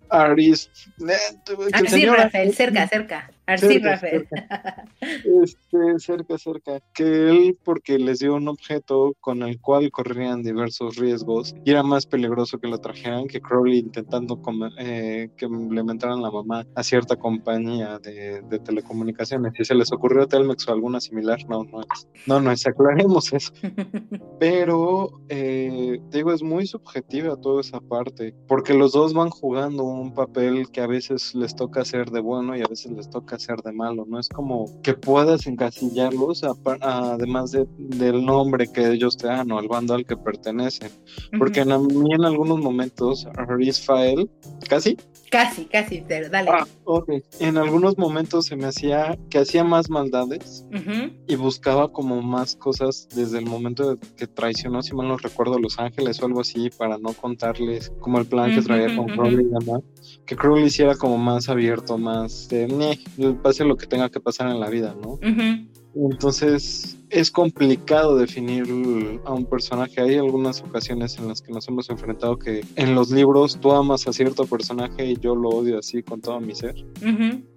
Aris... 0.09 0.71
Eh, 1.01 2.07
Rafael, 2.07 2.55
cerca, 2.55 2.87
cerca. 2.89 3.31
Arcí, 3.49 3.79
Rafael. 3.79 4.29
Este, 5.43 5.99
cerca, 5.99 6.37
cerca. 6.37 6.81
Que 6.93 7.31
él, 7.31 7.59
porque 7.65 7.99
les 7.99 8.19
dio 8.19 8.35
un 8.35 8.47
objeto 8.47 9.17
con 9.21 9.43
el 9.43 9.59
cual 9.59 9.91
corrían 9.91 10.43
diversos 10.43 10.97
riesgos 10.97 11.55
y 11.65 11.71
era 11.71 11.83
más 11.83 12.05
peligroso 12.05 12.59
que 12.59 12.69
lo 12.69 12.79
trajeran 12.99 13.27
que 13.27 13.41
Crowley 13.41 13.79
intentando 13.79 14.41
eh, 14.79 15.31
que 15.37 15.47
implementaran 15.47 16.23
la 16.23 16.31
mamá 16.31 16.67
a 16.75 16.83
cierta 16.83 17.17
compañía 17.17 17.99
de, 17.99 18.43
telecomunicaciones. 18.65 19.53
Si 19.57 19.65
se 19.65 19.75
les 19.75 19.93
ocurrió 19.93 20.25
a 20.25 20.27
Telmex 20.27 20.69
o 20.69 20.73
alguna 20.73 21.01
similar, 21.01 21.39
no, 21.49 21.65
no 21.65 21.81
es. 21.81 22.09
No, 22.27 22.41
no 22.41 22.51
es, 22.51 22.67
aclaremos 22.67 23.33
eso. 23.33 23.53
Pero, 24.41 25.21
eh, 25.29 26.01
digo, 26.11 26.33
es 26.33 26.43
muy 26.43 26.67
subjetiva 26.67 27.37
toda 27.37 27.61
esa 27.61 27.81
parte, 27.81 28.35
porque 28.47 28.75
los 28.75 28.93
dos 28.93 29.15
van 29.15 29.31
jugando 29.31 29.85
un 29.85 30.13
papel 30.13 30.71
que 30.71 30.81
a 30.81 30.87
veces 30.87 31.35
les 31.35 31.55
toca 31.55 31.83
hacer 31.83 32.11
de 32.11 32.21
bueno 32.21 32.57
y 32.57 32.61
a 32.61 32.67
veces 32.67 32.93
les 32.93 33.09
toca 33.09 33.39
ser 33.39 33.61
de 33.63 33.73
malo, 33.73 34.05
no 34.09 34.19
es 34.19 34.29
como 34.29 34.67
que 34.83 34.95
puedas 34.95 35.47
encasillarlos 35.47 36.43
además 36.81 37.53
de, 37.53 37.67
del 37.77 38.25
nombre 38.25 38.69
que 38.73 38.89
ellos 38.89 39.17
te 39.17 39.27
dan 39.27 39.51
o 39.53 39.59
al 39.59 39.69
bando 39.69 39.95
al 39.95 40.05
que 40.05 40.17
pertenecen, 40.17 40.91
porque 41.39 41.61
a 41.61 41.65
mí 41.65 42.13
en 42.13 42.25
algunos 42.25 42.59
momentos 42.59 42.88
Fael, 42.91 44.31
casi 44.69 44.97
Casi, 45.31 45.67
casi, 45.67 46.03
pero 46.07 46.29
dale. 46.31 46.51
Ah, 46.51 46.67
ok. 46.85 47.11
En 47.41 47.59
algunos 47.59 47.99
momentos 47.99 48.47
se 48.47 48.57
me 48.57 48.67
hacía 48.67 49.19
que 49.29 49.39
hacía 49.39 49.63
más 49.63 49.91
maldades 49.91 50.65
y 51.27 51.37
buscaba 51.37 51.93
como 51.93 52.23
más 52.23 52.57
cosas 52.57 53.09
desde 53.15 53.39
el 53.39 53.47
momento 53.47 53.95
de 53.95 54.01
que 54.17 54.27
traicionó, 54.27 54.83
si 54.83 54.95
mal 54.95 55.09
no 55.09 55.17
recuerdo, 55.17 55.57
a 55.57 55.61
Los 55.61 55.79
Ángeles 55.79 56.23
o 56.23 56.27
algo 56.27 56.41
así, 56.41 56.71
para 56.71 56.99
no 56.99 57.13
contarles 57.13 57.93
como 58.01 58.19
el 58.19 58.27
plan 58.27 58.55
que 58.55 58.63
traía 58.63 58.95
con 58.97 59.07
Crowley 59.07 59.45
y 59.45 59.65
demás. 59.65 59.83
Que 60.25 60.37
Crowley 60.37 60.65
hiciera 60.65 60.95
como 60.95 61.19
más 61.19 61.49
abierto, 61.49 61.99
más 61.99 62.49
de, 62.49 62.99
pase 63.43 63.65
lo 63.65 63.77
que 63.77 63.87
tenga 63.87 64.09
que 64.09 64.21
pasar 64.21 64.49
en 64.49 64.61
la 64.61 64.71
vida, 64.71 64.95
¿no? 65.03 65.19
Entonces 65.95 66.98
es 67.11 67.31
complicado 67.31 68.17
definir 68.17 68.65
a 69.25 69.33
un 69.33 69.47
personaje. 69.47 70.01
Hay 70.01 70.17
algunas 70.17 70.63
ocasiones 70.63 71.19
en 71.19 71.29
las 71.29 71.43
que 71.43 71.53
nos 71.53 71.69
hemos 71.69 71.89
enfrentado 71.91 72.39
que 72.39 72.65
en 72.77 72.95
los 72.95 73.11
libros 73.11 73.59
tú 73.61 73.73
amas 73.73 74.07
a 74.07 74.13
cierto 74.13 74.47
personaje 74.47 75.07
y 75.07 75.17
yo 75.17 75.35
lo 75.35 75.51
odio 75.51 75.79
así 75.79 76.03
con 76.03 76.21
todo 76.21 76.41
mi 76.41 76.55
ser. 76.55 76.75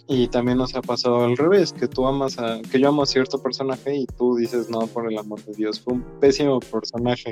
Y 0.08 0.28
también 0.28 0.58
nos 0.58 0.76
ha 0.76 0.82
pasado 0.82 1.24
al 1.24 1.38
revés, 1.38 1.74
que 1.74 1.88
tú 1.88 2.06
amas 2.06 2.38
a, 2.38 2.62
que 2.62 2.80
yo 2.80 2.90
amo 2.90 3.04
a 3.04 3.06
cierto 3.06 3.42
personaje 3.42 3.96
y 3.96 4.06
tú 4.06 4.36
dices, 4.36 4.70
no, 4.70 4.88
por 4.88 5.12
el 5.12 5.18
amor 5.18 5.44
de 5.46 5.54
Dios, 5.54 5.80
fue 5.80 5.94
un 5.94 6.04
pésimo 6.20 6.60
personaje. 6.60 7.32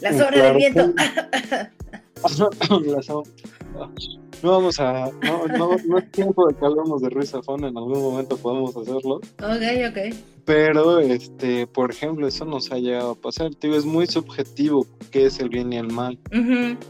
La 0.00 0.10
sombra 0.10 0.52
del 0.52 0.56
viento. 0.56 0.92
no 4.42 4.50
vamos 4.52 4.80
a. 4.80 5.10
No, 5.22 5.46
no, 5.46 5.76
no 5.86 5.98
es 5.98 6.10
tiempo 6.12 6.46
de 6.48 6.54
que 6.54 6.64
hablemos 6.64 7.02
de 7.02 7.10
Ruiz 7.10 7.30
Zafón, 7.30 7.64
en 7.64 7.76
algún 7.76 8.00
momento 8.00 8.36
podemos 8.36 8.76
hacerlo. 8.76 9.16
Ok, 9.16 9.90
ok. 9.90 10.14
Pero, 10.44 11.00
este, 11.00 11.66
por 11.66 11.90
ejemplo, 11.90 12.26
eso 12.26 12.44
nos 12.44 12.70
ha 12.70 12.76
llegado 12.76 13.12
a 13.12 13.14
pasar. 13.14 13.50
Digo, 13.60 13.76
es 13.76 13.86
muy 13.86 14.06
subjetivo 14.06 14.86
qué 15.10 15.26
es 15.26 15.40
el 15.40 15.48
bien 15.48 15.72
y 15.72 15.78
el 15.78 15.88
mal. 15.88 16.18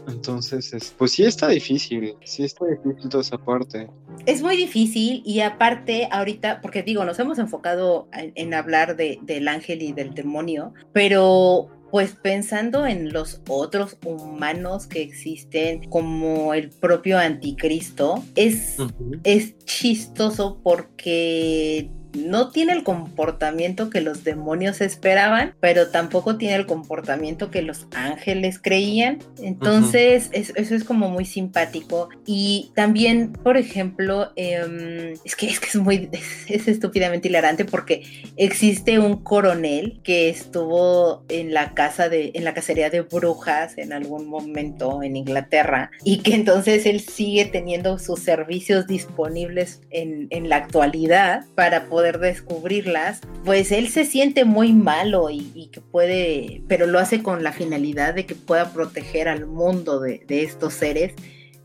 Entonces, 0.07 0.73
es, 0.73 0.93
pues 0.97 1.13
sí 1.13 1.23
está 1.23 1.47
difícil. 1.47 2.15
Sí 2.25 2.43
está 2.43 2.65
difícil 2.65 3.09
toda 3.09 3.21
esa 3.21 3.37
parte. 3.37 3.89
Es 4.25 4.41
muy 4.41 4.57
difícil 4.57 5.21
y 5.25 5.39
aparte, 5.39 6.09
ahorita, 6.11 6.59
porque 6.61 6.83
digo, 6.83 7.05
nos 7.05 7.17
hemos 7.19 7.39
enfocado 7.39 8.09
en, 8.11 8.33
en 8.35 8.53
hablar 8.53 8.97
de, 8.97 9.19
del 9.21 9.47
ángel 9.47 9.81
y 9.81 9.93
del 9.93 10.13
demonio, 10.13 10.73
pero 10.91 11.69
pues 11.95 12.11
pensando 12.11 12.85
en 12.85 13.13
los 13.13 13.39
otros 13.47 13.95
humanos 14.03 14.85
que 14.85 15.01
existen, 15.01 15.89
como 15.89 16.53
el 16.53 16.69
propio 16.69 17.17
anticristo, 17.17 18.21
es, 18.35 18.75
es 19.23 19.57
chistoso 19.59 20.59
porque 20.61 21.89
no 22.15 22.49
tiene 22.51 22.73
el 22.73 22.83
comportamiento 22.83 23.89
que 23.89 24.01
los 24.01 24.23
demonios 24.23 24.81
esperaban, 24.81 25.55
pero 25.59 25.89
tampoco 25.89 26.37
tiene 26.37 26.55
el 26.55 26.65
comportamiento 26.65 27.51
que 27.51 27.61
los 27.61 27.87
ángeles 27.93 28.59
creían. 28.59 29.19
Entonces, 29.41 30.29
eso 30.31 30.75
es 30.75 30.83
como 30.83 31.09
muy 31.09 31.25
simpático. 31.25 32.09
Y 32.25 32.71
también, 32.75 33.33
por 33.33 33.57
ejemplo, 33.57 34.31
em, 34.35 35.13
es, 35.23 35.35
que, 35.35 35.47
es 35.47 35.59
que 35.59 35.67
es 35.67 35.75
muy, 35.75 36.09
es, 36.47 36.67
estúpidamente 36.67 37.27
hilarante 37.27 37.65
porque 37.65 38.03
existe 38.37 38.99
un 38.99 39.23
coronel 39.23 39.99
que 40.03 40.29
estuvo 40.29 41.23
en 41.29 41.53
la 41.53 41.73
casa 41.73 42.09
de, 42.09 42.31
en 42.33 42.43
la 42.43 42.53
cacería 42.53 42.89
de 42.89 43.01
brujas 43.01 43.77
en 43.77 43.93
algún 43.93 44.27
momento 44.27 45.03
en 45.03 45.15
Inglaterra 45.15 45.91
y 46.03 46.19
que 46.19 46.35
entonces 46.35 46.85
él 46.85 47.01
sigue 47.01 47.45
teniendo 47.45 47.99
sus 47.99 48.19
servicios 48.19 48.87
disponibles 48.87 49.81
en, 49.89 50.27
en 50.29 50.49
la 50.49 50.57
actualidad 50.57 51.45
para 51.55 51.85
poder 51.85 52.04
descubrirlas, 52.13 53.21
pues 53.43 53.71
él 53.71 53.89
se 53.89 54.05
siente 54.05 54.45
muy 54.45 54.73
malo 54.73 55.29
y, 55.29 55.69
que 55.71 55.81
puede, 55.81 56.61
pero 56.67 56.87
lo 56.87 56.99
hace 56.99 57.21
con 57.21 57.43
la 57.43 57.51
finalidad 57.51 58.13
de 58.13 58.25
que 58.25 58.35
pueda 58.35 58.71
proteger 58.71 59.27
al 59.27 59.45
mundo 59.45 59.99
de, 59.99 60.23
estos 60.27 60.73
seres, 60.73 61.13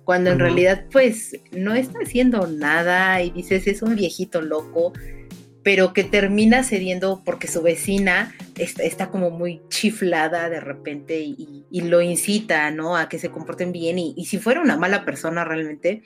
cuando 0.05 0.31
en 0.31 0.39
realidad 0.39 0.87
pues 0.91 1.39
no 1.53 1.75
está 1.75 2.01
haciendo 2.03 2.47
nada 2.47 3.23
y 3.23 3.31
dices 3.31 3.67
es 3.67 3.83
un 3.83 3.95
viejito 3.95 4.41
loco, 4.41 4.93
pero 5.63 5.93
que 5.93 6.05
termina 6.05 6.65
cediendo 6.65 7.23
porque 7.25 7.47
su 7.47 7.63
vecina 7.63 8.35
está, 8.57 9.11
como 9.11 9.31
muy 9.31 9.61
chiflada 9.69 10.49
de 10.49 10.61
repente 10.61 11.21
y, 11.21 11.65
lo 11.83 12.01
incita, 12.01 12.71
¿no? 12.71 12.97
A 12.97 13.09
que 13.09 13.19
se 13.19 13.31
comporten 13.31 13.73
bien 13.73 13.99
y, 13.99 14.15
y 14.17 14.25
si 14.25 14.39
fuera 14.39 14.61
una 14.61 14.77
mala 14.77 15.05
persona 15.05 15.45
realmente, 15.45 16.03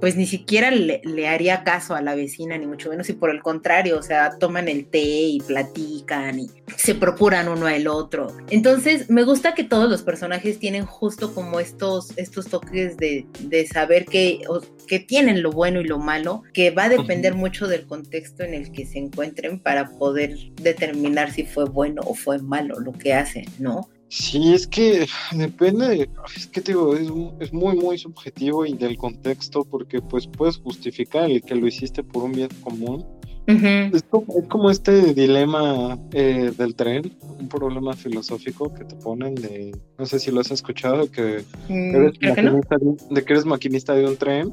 pues 0.00 0.16
ni 0.16 0.26
siquiera 0.26 0.70
le, 0.70 1.28
haría 1.28 1.64
caso 1.64 1.94
a 1.94 2.02
la 2.02 2.14
vecina, 2.14 2.58
ni 2.58 2.66
mucho 2.66 2.90
menos, 2.90 3.08
y 3.08 3.14
por 3.14 3.30
el 3.30 3.42
contrario, 3.42 3.98
o 3.98 4.02
sea, 4.02 4.38
toman 4.38 4.68
el 4.68 4.86
té 4.86 5.00
y 5.00 5.40
platican 5.40 6.38
y 6.40 6.50
se 6.76 6.94
procuran 6.94 7.48
uno 7.48 7.66
al 7.66 7.86
otro. 7.88 8.28
Entonces, 8.50 9.08
me 9.10 9.24
gusta 9.24 9.54
que 9.54 9.64
todos 9.64 9.88
los 9.88 10.02
personajes 10.02 10.58
tienen 10.58 10.84
justo 10.84 11.34
como 11.34 11.60
estos, 11.60 12.16
estos 12.16 12.46
toques 12.46 12.96
de, 12.96 13.26
saber 13.72 14.04
que, 14.04 14.42
que 14.86 15.00
tienen 15.00 15.42
lo 15.42 15.50
bueno 15.50 15.80
y 15.80 15.84
lo 15.84 15.98
malo, 15.98 16.42
que 16.52 16.70
va 16.70 16.84
a 16.84 16.88
depender 16.88 17.34
mucho 17.34 17.66
del 17.66 17.86
contexto 17.86 18.42
en 18.42 18.54
el 18.54 18.72
que 18.72 18.86
se 18.86 18.98
encuentren 18.98 19.58
para 19.60 19.88
poder 19.98 20.36
determinar 20.54 21.32
si 21.32 21.44
fue 21.44 21.64
bueno 21.64 22.02
o 22.04 22.14
fue 22.14 22.38
malo 22.38 22.78
lo 22.80 22.92
que 22.92 23.14
hacen, 23.14 23.46
¿no? 23.58 23.88
Sí, 24.08 24.52
es 24.52 24.66
que 24.66 25.06
depende, 25.32 26.08
es 26.36 26.46
que 26.46 26.60
te 26.60 26.72
digo, 26.72 26.94
es, 26.94 27.10
es, 27.40 27.52
muy, 27.52 27.76
muy 27.76 27.98
subjetivo 27.98 28.66
y 28.66 28.74
del 28.74 28.96
contexto, 28.96 29.64
porque 29.64 30.00
pues 30.00 30.26
puedes 30.26 30.58
justificar 30.58 31.30
el 31.30 31.42
que 31.42 31.54
lo 31.54 31.66
hiciste 31.66 32.02
por 32.02 32.24
un 32.24 32.32
bien 32.32 32.48
común. 32.62 33.04
es, 33.46 34.02
como, 34.48 34.70
este 34.70 35.14
dilema 35.14 35.96
eh, 36.12 36.52
del 36.56 36.74
tren, 36.74 37.12
un 37.38 37.48
problema 37.48 37.92
filosófico 37.92 38.74
que 38.74 38.84
te 38.84 38.96
ponen 38.96 39.36
de, 39.36 39.70
no 39.98 40.04
sé 40.04 40.18
si 40.18 40.32
lo 40.32 40.40
has 40.40 40.50
escuchado, 40.50 41.08
que, 41.10 41.44
mm, 41.68 41.94
eres, 41.94 42.14
maquinista, 42.20 42.76
de, 43.10 43.24
que 43.24 43.32
eres 43.32 43.44
maquinista 43.44 43.94
de 43.94 44.04
un 44.04 44.16
tren 44.16 44.52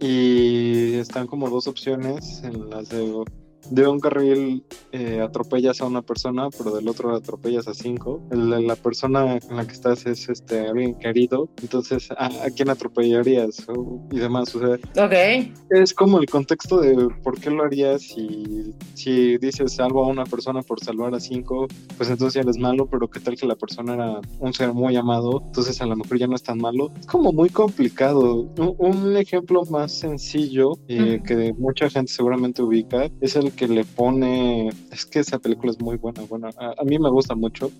y 0.00 0.94
están 0.94 1.26
como 1.26 1.50
dos 1.50 1.66
opciones 1.66 2.42
en 2.42 2.70
las 2.70 2.88
de 2.88 3.02
de 3.70 3.86
un 3.86 4.00
carril 4.00 4.64
eh, 4.92 5.20
atropellas 5.20 5.80
a 5.80 5.86
una 5.86 6.02
persona, 6.02 6.48
pero 6.56 6.74
del 6.74 6.88
otro 6.88 7.14
atropellas 7.14 7.68
a 7.68 7.74
cinco. 7.74 8.22
la 8.30 8.76
persona 8.76 9.36
en 9.36 9.56
la 9.56 9.66
que 9.66 9.72
estás 9.72 10.06
es 10.06 10.28
este 10.28 10.68
alguien 10.68 10.98
querido, 10.98 11.48
entonces 11.62 12.08
¿a, 12.16 12.30
quién 12.54 12.70
atropellarías? 12.70 13.66
y 14.10 14.18
demás. 14.18 14.54
O 14.54 14.60
sea, 14.60 15.04
okay. 15.04 15.52
es 15.70 15.94
como 15.94 16.18
el 16.18 16.26
contexto 16.26 16.80
de 16.80 17.08
por 17.22 17.40
qué 17.40 17.50
lo 17.50 17.64
harías 17.64 18.16
y 18.16 18.74
si 18.94 19.38
dices 19.38 19.72
salvo 19.72 20.04
a 20.04 20.08
una 20.08 20.24
persona 20.24 20.62
por 20.62 20.80
salvar 20.80 21.14
a 21.14 21.20
cinco, 21.20 21.66
pues 21.96 22.10
entonces 22.10 22.34
ya 22.34 22.40
eres 22.42 22.58
malo, 22.58 22.86
pero 22.86 23.08
qué 23.08 23.20
tal 23.20 23.36
que 23.36 23.46
la 23.46 23.56
persona 23.56 23.94
era 23.94 24.20
un 24.38 24.52
ser 24.52 24.72
muy 24.72 24.96
amado, 24.96 25.42
entonces 25.46 25.80
a 25.80 25.86
lo 25.86 25.96
mejor 25.96 26.18
ya 26.18 26.26
no 26.26 26.36
es 26.36 26.42
tan 26.42 26.58
malo. 26.58 26.92
Es 26.98 27.06
como 27.06 27.32
muy 27.32 27.48
complicado. 27.48 28.42
Un, 28.78 29.16
ejemplo 29.16 29.64
más 29.66 29.92
sencillo 29.92 30.72
eh, 30.88 31.20
que 31.24 31.52
mucha 31.54 31.88
gente 31.90 32.12
seguramente 32.12 32.62
ubica 32.62 33.10
es 33.20 33.36
el 33.36 33.51
que 33.56 33.68
le 33.68 33.84
pone. 33.84 34.70
Es 34.90 35.06
que 35.06 35.20
esa 35.20 35.38
película 35.38 35.72
es 35.72 35.80
muy 35.80 35.96
buena. 35.96 36.22
Bueno, 36.22 36.50
a, 36.58 36.84
mí 36.84 36.98
me 36.98 37.10
gusta 37.10 37.34
mucho. 37.34 37.70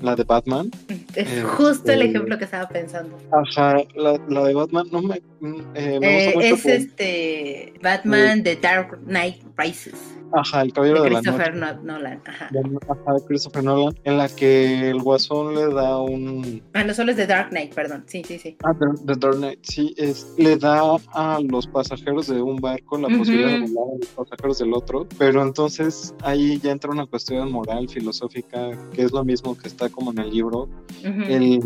La 0.00 0.16
de 0.16 0.24
Batman. 0.24 0.70
Es 1.14 1.28
eh, 1.28 1.42
justo 1.42 1.92
el 1.92 2.02
eh, 2.02 2.06
ejemplo 2.06 2.38
que 2.38 2.44
estaba 2.44 2.68
pensando. 2.68 3.18
Ajá, 3.32 3.78
la, 3.94 4.44
de 4.44 4.54
Batman 4.54 4.86
no 4.92 5.02
me. 5.02 5.20
Mm, 5.40 5.60
eh, 5.74 6.00
me 6.00 6.24
gusta 6.24 6.38
mucho 6.38 6.54
es 6.54 6.66
este. 6.66 7.74
Batman 7.82 8.42
The 8.42 8.56
Dark 8.56 8.98
Knight 9.06 9.42
Rises. 9.56 10.19
Ajá, 10.32 10.62
el 10.62 10.72
caballero 10.72 11.02
de, 11.02 11.10
de 11.10 11.16
Christopher 11.16 11.54
Nolan. 11.56 12.22
Ajá. 12.26 12.50
Ajá, 12.88 13.26
Christopher 13.26 13.64
Nolan, 13.64 13.94
en 14.04 14.18
la 14.18 14.28
que 14.28 14.90
el 14.90 15.00
guasón 15.02 15.54
le 15.54 15.72
da 15.72 15.98
un. 15.98 16.62
Ah, 16.74 16.84
no 16.84 16.94
solo 16.94 17.10
es 17.10 17.16
de 17.16 17.26
Dark 17.26 17.50
Knight, 17.50 17.74
perdón. 17.74 18.04
Sí, 18.06 18.22
sí, 18.24 18.38
sí. 18.38 18.56
Ah, 18.64 18.72
The, 18.78 19.14
Dark 19.16 19.36
Knight, 19.36 19.60
sí. 19.62 19.94
Es, 19.96 20.34
le 20.38 20.56
da 20.56 20.96
a 21.12 21.40
los 21.40 21.66
pasajeros 21.66 22.28
de 22.28 22.40
un 22.40 22.56
barco 22.56 22.98
la 22.98 23.08
posibilidad 23.08 23.50
de 23.50 23.60
volar 23.60 23.94
a 23.94 23.98
los 23.98 24.08
pasajeros 24.08 24.58
del 24.58 24.74
otro. 24.74 25.06
Pero 25.18 25.42
entonces 25.42 26.14
ahí 26.22 26.58
ya 26.58 26.72
entra 26.72 26.90
una 26.90 27.06
cuestión 27.06 27.50
moral, 27.50 27.88
filosófica, 27.88 28.70
que 28.92 29.02
es 29.02 29.12
lo 29.12 29.24
mismo 29.24 29.56
que 29.56 29.68
está 29.68 29.88
como 29.88 30.12
en 30.12 30.18
el 30.18 30.30
libro. 30.30 30.68
El 31.02 31.60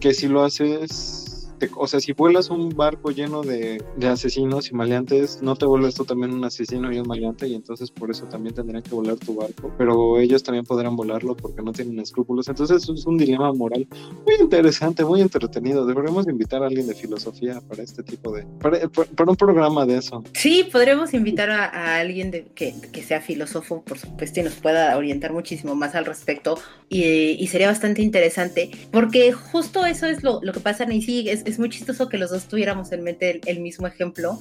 que 0.00 0.12
si 0.12 0.28
lo 0.28 0.44
haces 0.44 1.33
o 1.76 1.86
sea, 1.86 2.00
si 2.00 2.12
vuelas 2.12 2.50
un 2.50 2.70
barco 2.70 3.10
lleno 3.10 3.42
de, 3.42 3.82
asesinos 4.08 4.70
y 4.70 4.74
maleantes, 4.74 5.42
no 5.42 5.56
te 5.56 5.66
vuelves 5.66 5.94
tú 5.94 6.04
también 6.04 6.32
un 6.32 6.44
asesino 6.44 6.92
y 6.92 6.98
un 6.98 7.06
maleante 7.06 7.48
y 7.48 7.54
entonces 7.54 7.90
por 7.90 8.10
eso 8.10 8.26
también 8.26 8.54
tendrían 8.54 8.82
que 8.82 8.90
volar 8.90 9.16
tu 9.16 9.34
barco, 9.34 9.72
pero 9.78 10.18
ellos 10.18 10.42
también 10.42 10.64
podrán 10.64 10.96
volarlo 10.96 11.36
porque 11.36 11.62
no 11.62 11.72
tienen 11.72 11.98
escrúpulos. 12.00 12.48
Entonces 12.48 12.88
es 12.88 13.06
un 13.06 13.16
dilema 13.16 13.52
moral 13.52 13.86
muy 14.26 14.34
interesante, 14.40 15.04
muy 15.04 15.20
entretenido. 15.20 15.86
Deberíamos 15.86 16.28
invitar 16.28 16.62
a 16.62 16.66
alguien 16.66 16.86
de 16.86 16.94
filosofía 16.94 17.60
para 17.68 17.82
este 17.82 18.02
tipo 18.02 18.32
de, 18.32 18.44
para, 18.60 19.30
un 19.30 19.36
programa 19.36 19.86
de 19.86 19.98
eso. 19.98 20.22
Sí, 20.32 20.68
podremos 20.70 21.14
invitar 21.14 21.50
a, 21.50 21.96
alguien 21.98 22.30
de, 22.30 22.46
que, 22.54 22.74
sea 23.02 23.20
filósofo, 23.20 23.82
por 23.82 23.98
supuesto, 23.98 24.40
y 24.40 24.42
nos 24.42 24.54
pueda 24.54 24.96
orientar 24.96 25.32
muchísimo 25.32 25.74
más 25.74 25.94
al 25.94 26.04
respecto 26.04 26.58
y, 26.88 27.46
sería 27.54 27.68
bastante 27.68 28.02
interesante 28.02 28.70
porque 28.90 29.30
justo 29.32 29.86
eso 29.86 30.06
es 30.06 30.22
lo, 30.24 30.40
que 30.40 30.60
pasa 30.60 30.84
en 30.84 31.02
sí, 31.02 31.28
es 31.28 31.43
es 31.44 31.58
muy 31.58 31.68
chistoso 31.68 32.08
que 32.08 32.18
los 32.18 32.30
dos 32.30 32.44
tuviéramos 32.44 32.92
en 32.92 33.02
mente 33.02 33.40
el, 33.46 33.60
mismo 33.60 33.86
ejemplo, 33.86 34.38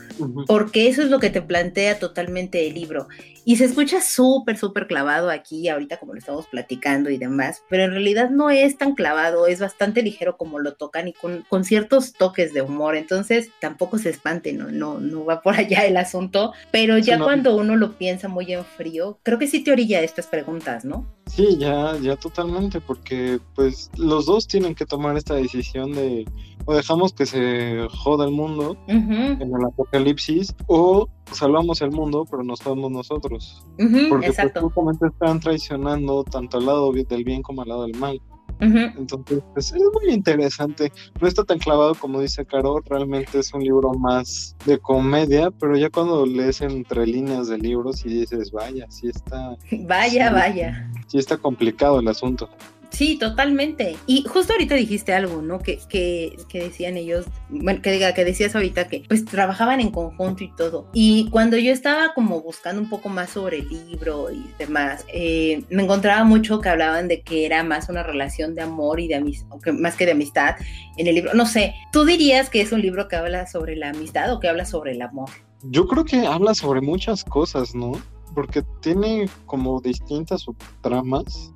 porque 0.47 0.87
eso 0.87 1.01
es 1.01 1.09
lo 1.09 1.19
que 1.19 1.29
te 1.29 1.41
plantea 1.41 1.99
totalmente 1.99 2.67
el 2.67 2.73
libro. 2.73 3.07
Y 3.45 3.57
se 3.57 3.65
escucha 3.65 4.01
súper, 4.01 4.57
súper 4.57 4.87
clavado 4.87 5.29
aquí, 5.29 5.67
ahorita 5.67 5.97
como 5.97 6.13
lo 6.13 6.19
estamos 6.19 6.47
platicando 6.47 7.09
y 7.09 7.17
demás, 7.17 7.63
pero 7.69 7.83
en 7.83 7.91
realidad 7.91 8.29
no 8.29 8.49
es 8.49 8.77
tan 8.77 8.95
clavado, 8.95 9.47
es 9.47 9.59
bastante 9.59 10.01
ligero 10.01 10.37
como 10.37 10.59
lo 10.59 10.75
tocan 10.75 11.07
y 11.07 11.13
con, 11.13 11.43
con 11.49 11.63
ciertos 11.63 12.13
toques 12.13 12.53
de 12.53 12.61
humor, 12.61 12.95
entonces 12.95 13.49
tampoco 13.59 13.97
se 13.97 14.09
espante, 14.09 14.53
¿no? 14.53 14.71
No, 14.71 14.99
no 14.99 15.25
va 15.25 15.41
por 15.41 15.55
allá 15.55 15.85
el 15.85 15.97
asunto, 15.97 16.53
pero 16.71 16.97
ya 16.97 17.19
cuando 17.19 17.55
uno 17.55 17.75
lo 17.75 17.97
piensa 17.97 18.27
muy 18.27 18.53
en 18.53 18.63
frío, 18.63 19.19
creo 19.23 19.39
que 19.39 19.47
sí 19.47 19.63
te 19.63 19.71
orilla 19.71 20.01
estas 20.01 20.27
preguntas, 20.27 20.85
¿no? 20.85 21.05
Sí, 21.27 21.57
ya, 21.57 21.97
ya 22.01 22.15
totalmente, 22.15 22.81
porque 22.81 23.39
pues 23.55 23.89
los 23.97 24.25
dos 24.25 24.47
tienen 24.47 24.75
que 24.75 24.85
tomar 24.85 25.17
esta 25.17 25.35
decisión 25.35 25.93
de 25.93 26.25
o 26.65 26.73
dejamos 26.93 27.13
que 27.13 27.25
se 27.25 27.87
joda 27.89 28.25
el 28.25 28.31
mundo 28.31 28.77
en 28.87 29.41
el 29.41 29.65
apocalipsis 29.65 30.55
o 30.67 31.09
salvamos 31.31 31.81
el 31.81 31.89
mundo 31.91 32.27
pero 32.29 32.43
nos 32.43 32.61
jodamos 32.61 32.91
nosotros. 32.91 33.65
porque 34.09 34.31
pues, 34.31 34.53
justamente 34.61 35.07
están 35.07 35.39
traicionando 35.39 36.23
tanto 36.23 36.57
al 36.57 36.67
lado 36.67 36.91
del 36.91 37.23
bien 37.23 37.41
como 37.41 37.63
al 37.63 37.69
lado 37.69 37.83
del 37.83 37.97
mal. 37.97 38.21
Entonces, 38.59 39.41
pues, 39.53 39.73
es 39.73 39.81
muy 39.93 40.13
interesante. 40.13 40.91
No 41.19 41.27
está 41.27 41.43
tan 41.43 41.57
clavado 41.57 41.95
como 41.95 42.21
dice 42.21 42.45
Caro, 42.45 42.79
realmente 42.85 43.39
es 43.39 43.53
un 43.53 43.61
libro 43.63 43.93
más 43.93 44.55
de 44.65 44.77
comedia, 44.77 45.51
pero 45.51 45.75
ya 45.75 45.89
cuando 45.89 46.25
lees 46.25 46.61
entre 46.61 47.05
líneas 47.07 47.47
de 47.47 47.57
libros 47.57 48.05
y 48.05 48.09
dices, 48.09 48.51
vaya, 48.51 48.85
sí 48.89 49.09
está. 49.09 49.57
Vaya, 49.87 50.31
vaya. 50.31 50.91
Sí 51.07 51.17
está 51.17 51.37
complicado 51.37 51.99
el 51.99 52.07
asunto. 52.07 52.49
Sí, 52.93 53.17
totalmente. 53.17 53.97
Y 54.05 54.23
justo 54.23 54.53
ahorita 54.53 54.75
dijiste 54.75 55.15
algo, 55.15 55.41
¿no? 55.41 55.57
Que, 55.57 55.79
que, 55.89 56.37
que, 56.47 56.59
decían 56.59 56.95
ellos, 56.95 57.25
bueno, 57.49 57.81
que 57.81 57.91
diga, 57.91 58.13
que 58.13 58.23
decías 58.23 58.55
ahorita 58.55 58.87
que 58.87 59.03
pues 59.07 59.25
trabajaban 59.25 59.81
en 59.81 59.89
conjunto 59.89 60.43
y 60.43 60.55
todo. 60.55 60.87
Y 60.93 61.27
cuando 61.31 61.57
yo 61.57 61.71
estaba 61.71 62.13
como 62.13 62.41
buscando 62.41 62.79
un 62.79 62.89
poco 62.89 63.09
más 63.09 63.31
sobre 63.31 63.59
el 63.59 63.69
libro 63.69 64.29
y 64.31 64.45
demás, 64.59 65.05
eh, 65.11 65.63
me 65.71 65.83
encontraba 65.83 66.23
mucho 66.23 66.61
que 66.61 66.69
hablaban 66.69 67.07
de 67.07 67.23
que 67.23 67.47
era 67.47 67.63
más 67.63 67.89
una 67.89 68.03
relación 68.03 68.53
de 68.53 68.61
amor 68.61 68.99
y 68.99 69.07
de 69.07 69.15
amistad, 69.15 69.47
más 69.73 69.95
que 69.95 70.05
de 70.05 70.11
amistad 70.11 70.55
en 70.97 71.07
el 71.07 71.15
libro. 71.15 71.33
No 71.33 71.47
sé, 71.47 71.73
¿tú 71.91 72.05
dirías 72.05 72.51
que 72.51 72.61
es 72.61 72.71
un 72.71 72.81
libro 72.83 73.07
que 73.07 73.15
habla 73.15 73.47
sobre 73.47 73.75
la 73.75 73.89
amistad 73.89 74.31
o 74.31 74.39
que 74.39 74.49
habla 74.49 74.65
sobre 74.65 74.91
el 74.91 75.01
amor? 75.01 75.31
Yo 75.63 75.87
creo 75.87 76.05
que 76.05 76.27
habla 76.27 76.53
sobre 76.53 76.79
muchas 76.81 77.23
cosas, 77.23 77.73
¿no? 77.73 77.93
Porque 78.35 78.63
tiene 78.81 79.27
como 79.47 79.81
distintas 79.81 80.41
subtramas. 80.41 81.51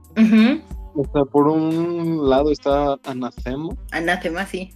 O 0.97 1.05
sea, 1.13 1.25
por 1.25 1.47
un 1.47 2.27
lado 2.27 2.51
está 2.51 2.97
Anacemo. 3.05 3.77
Anacema, 3.91 4.47
sí. 4.47 4.73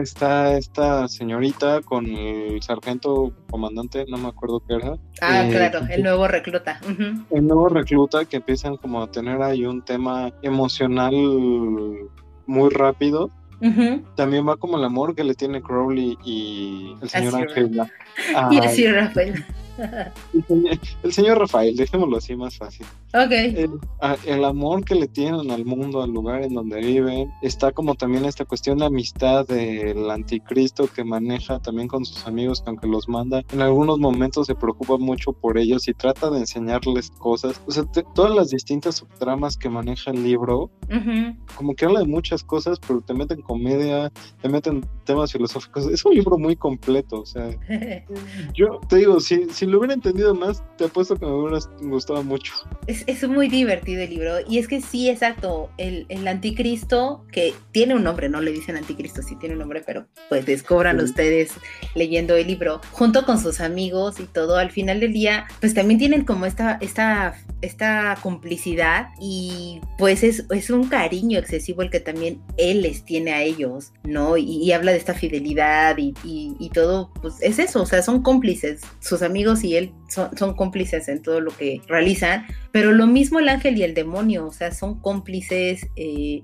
Está 0.00 0.56
esta 0.56 1.08
señorita 1.08 1.80
con 1.80 2.06
el 2.06 2.62
sargento 2.62 3.32
comandante, 3.50 4.04
no 4.08 4.18
me 4.18 4.28
acuerdo 4.28 4.62
qué 4.68 4.74
era. 4.74 4.96
Ah, 5.20 5.44
eh, 5.44 5.50
claro, 5.50 5.80
el 5.90 6.04
nuevo 6.04 6.28
recluta. 6.28 6.80
El 7.30 7.46
nuevo 7.46 7.68
recluta 7.68 8.24
que 8.24 8.36
empiezan 8.36 8.76
como 8.76 9.02
a 9.02 9.10
tener 9.10 9.42
ahí 9.42 9.66
un 9.66 9.82
tema 9.82 10.32
emocional 10.42 11.12
muy 12.46 12.70
rápido. 12.70 13.28
También 14.14 14.48
va 14.48 14.56
como 14.56 14.76
el 14.76 14.84
amor 14.84 15.16
que 15.16 15.24
le 15.24 15.34
tiene 15.34 15.60
Crowley 15.60 16.16
y 16.24 16.94
el 17.02 17.08
señor 17.08 17.34
Ángela. 17.34 17.90
y 18.52 18.58
así 18.58 18.86
Rafael. 18.86 19.44
El 21.02 21.12
señor, 21.12 21.38
Rafael, 21.38 21.76
dejémoslo 21.76 22.16
así 22.16 22.36
más 22.36 22.56
fácil. 22.56 22.86
Ok. 23.14 23.32
El, 24.26 24.44
amor 24.44 24.84
que 24.84 24.94
le 24.94 25.06
tienen 25.06 25.50
al 25.50 25.64
mundo, 25.64 26.02
al 26.02 26.10
lugar 26.10 26.42
en 26.42 26.54
donde 26.54 26.80
viven, 26.80 27.30
está 27.42 27.72
como 27.72 27.94
también 27.94 28.24
esta 28.24 28.44
cuestión 28.44 28.78
de 28.78 28.86
amistad 28.86 29.46
del 29.46 30.10
anticristo 30.10 30.88
que 30.88 31.04
maneja 31.04 31.58
también 31.60 31.88
con 31.88 32.04
sus 32.04 32.26
amigos, 32.26 32.62
aunque 32.66 32.86
los 32.86 33.08
manda, 33.08 33.42
en 33.52 33.60
algunos 33.60 33.98
momentos 33.98 34.46
se 34.46 34.54
preocupa 34.54 34.96
mucho 34.96 35.32
por 35.32 35.58
ellos 35.58 35.88
y 35.88 35.94
trata 35.94 36.30
de 36.30 36.38
enseñarles 36.38 37.10
cosas. 37.10 37.60
O 37.66 37.70
sea, 37.70 37.84
todas 38.14 38.34
las 38.34 38.50
distintas 38.50 38.96
subtramas 38.96 39.56
que 39.56 39.68
maneja 39.68 40.10
el 40.10 40.22
libro, 40.22 40.70
como 41.54 41.74
que 41.74 41.84
habla 41.84 42.00
de 42.00 42.06
muchas 42.06 42.42
cosas, 42.42 42.78
pero 42.80 43.00
te 43.00 43.14
meten 43.14 43.42
comedia, 43.42 44.10
te 44.40 44.48
meten 44.48 44.86
temas 45.04 45.32
filosóficos. 45.32 45.86
Es 45.86 46.04
un 46.04 46.14
libro 46.14 46.38
muy 46.38 46.56
completo, 46.56 47.20
o 47.20 47.26
sea, 47.26 47.50
yo 48.54 48.80
te 48.88 48.96
digo, 48.96 49.20
si, 49.20 49.50
si 49.50 49.66
lo 49.72 49.78
hubiera 49.78 49.94
entendido 49.94 50.34
más, 50.34 50.62
te 50.76 50.84
apuesto 50.84 51.16
que 51.16 51.24
me 51.24 51.32
hubiera 51.32 51.58
gustado 51.80 52.22
mucho. 52.22 52.52
Es, 52.86 53.04
es 53.06 53.26
muy 53.26 53.48
divertido 53.48 54.02
el 54.02 54.10
libro. 54.10 54.34
Y 54.46 54.58
es 54.58 54.68
que 54.68 54.82
sí, 54.82 55.08
exacto, 55.08 55.70
el, 55.78 56.04
el, 56.10 56.28
anticristo, 56.28 57.24
que 57.32 57.54
tiene 57.72 57.94
un 57.94 58.04
nombre, 58.04 58.28
no 58.28 58.42
le 58.42 58.52
dicen 58.52 58.76
anticristo, 58.76 59.22
sí 59.22 59.34
tiene 59.36 59.54
un 59.54 59.60
nombre, 59.60 59.82
pero 59.84 60.06
pues 60.28 60.44
descubran 60.44 61.00
ustedes 61.00 61.52
leyendo 61.94 62.36
el 62.36 62.46
libro, 62.46 62.82
junto 62.90 63.24
con 63.24 63.40
sus 63.40 63.60
amigos 63.60 64.20
y 64.20 64.24
todo, 64.24 64.56
al 64.56 64.70
final 64.70 65.00
del 65.00 65.14
día, 65.14 65.46
pues 65.60 65.72
también 65.72 65.98
tienen 65.98 66.24
como 66.24 66.44
esta, 66.44 66.76
esta, 66.82 67.34
esta 67.62 68.18
complicidad 68.22 69.08
y 69.18 69.80
pues 69.96 70.22
es, 70.22 70.44
es 70.50 70.68
un 70.68 70.88
cariño 70.88 71.38
excesivo 71.38 71.80
el 71.80 71.90
que 71.90 72.00
también 72.00 72.42
él 72.58 72.82
les 72.82 73.04
tiene 73.04 73.32
a 73.32 73.42
ellos, 73.42 73.92
¿no? 74.04 74.36
Y, 74.36 74.70
habla 74.72 74.92
de 74.92 74.98
esta 74.98 75.12
fidelidad 75.12 75.98
y, 75.98 76.14
y, 76.24 76.56
y 76.58 76.70
todo, 76.70 77.12
pues 77.20 77.36
es 77.40 77.58
eso, 77.58 77.82
o 77.82 77.86
sea, 77.86 78.02
son 78.02 78.22
cómplices, 78.22 78.80
sus 79.00 79.22
amigos 79.22 79.51
y 79.64 79.76
él 79.76 79.92
son, 80.08 80.54
cómplices 80.54 81.08
en 81.08 81.22
todo 81.22 81.40
lo 81.40 81.50
que 81.56 81.80
realizan, 81.86 82.46
pero 82.70 82.92
lo 82.92 83.06
mismo 83.06 83.38
el 83.38 83.48
ángel 83.48 83.78
y 83.78 83.82
el 83.82 83.94
demonio, 83.94 84.46
o 84.46 84.52
sea, 84.52 84.72
son 84.72 85.00
cómplices, 85.00 85.86
eh, 85.96 86.42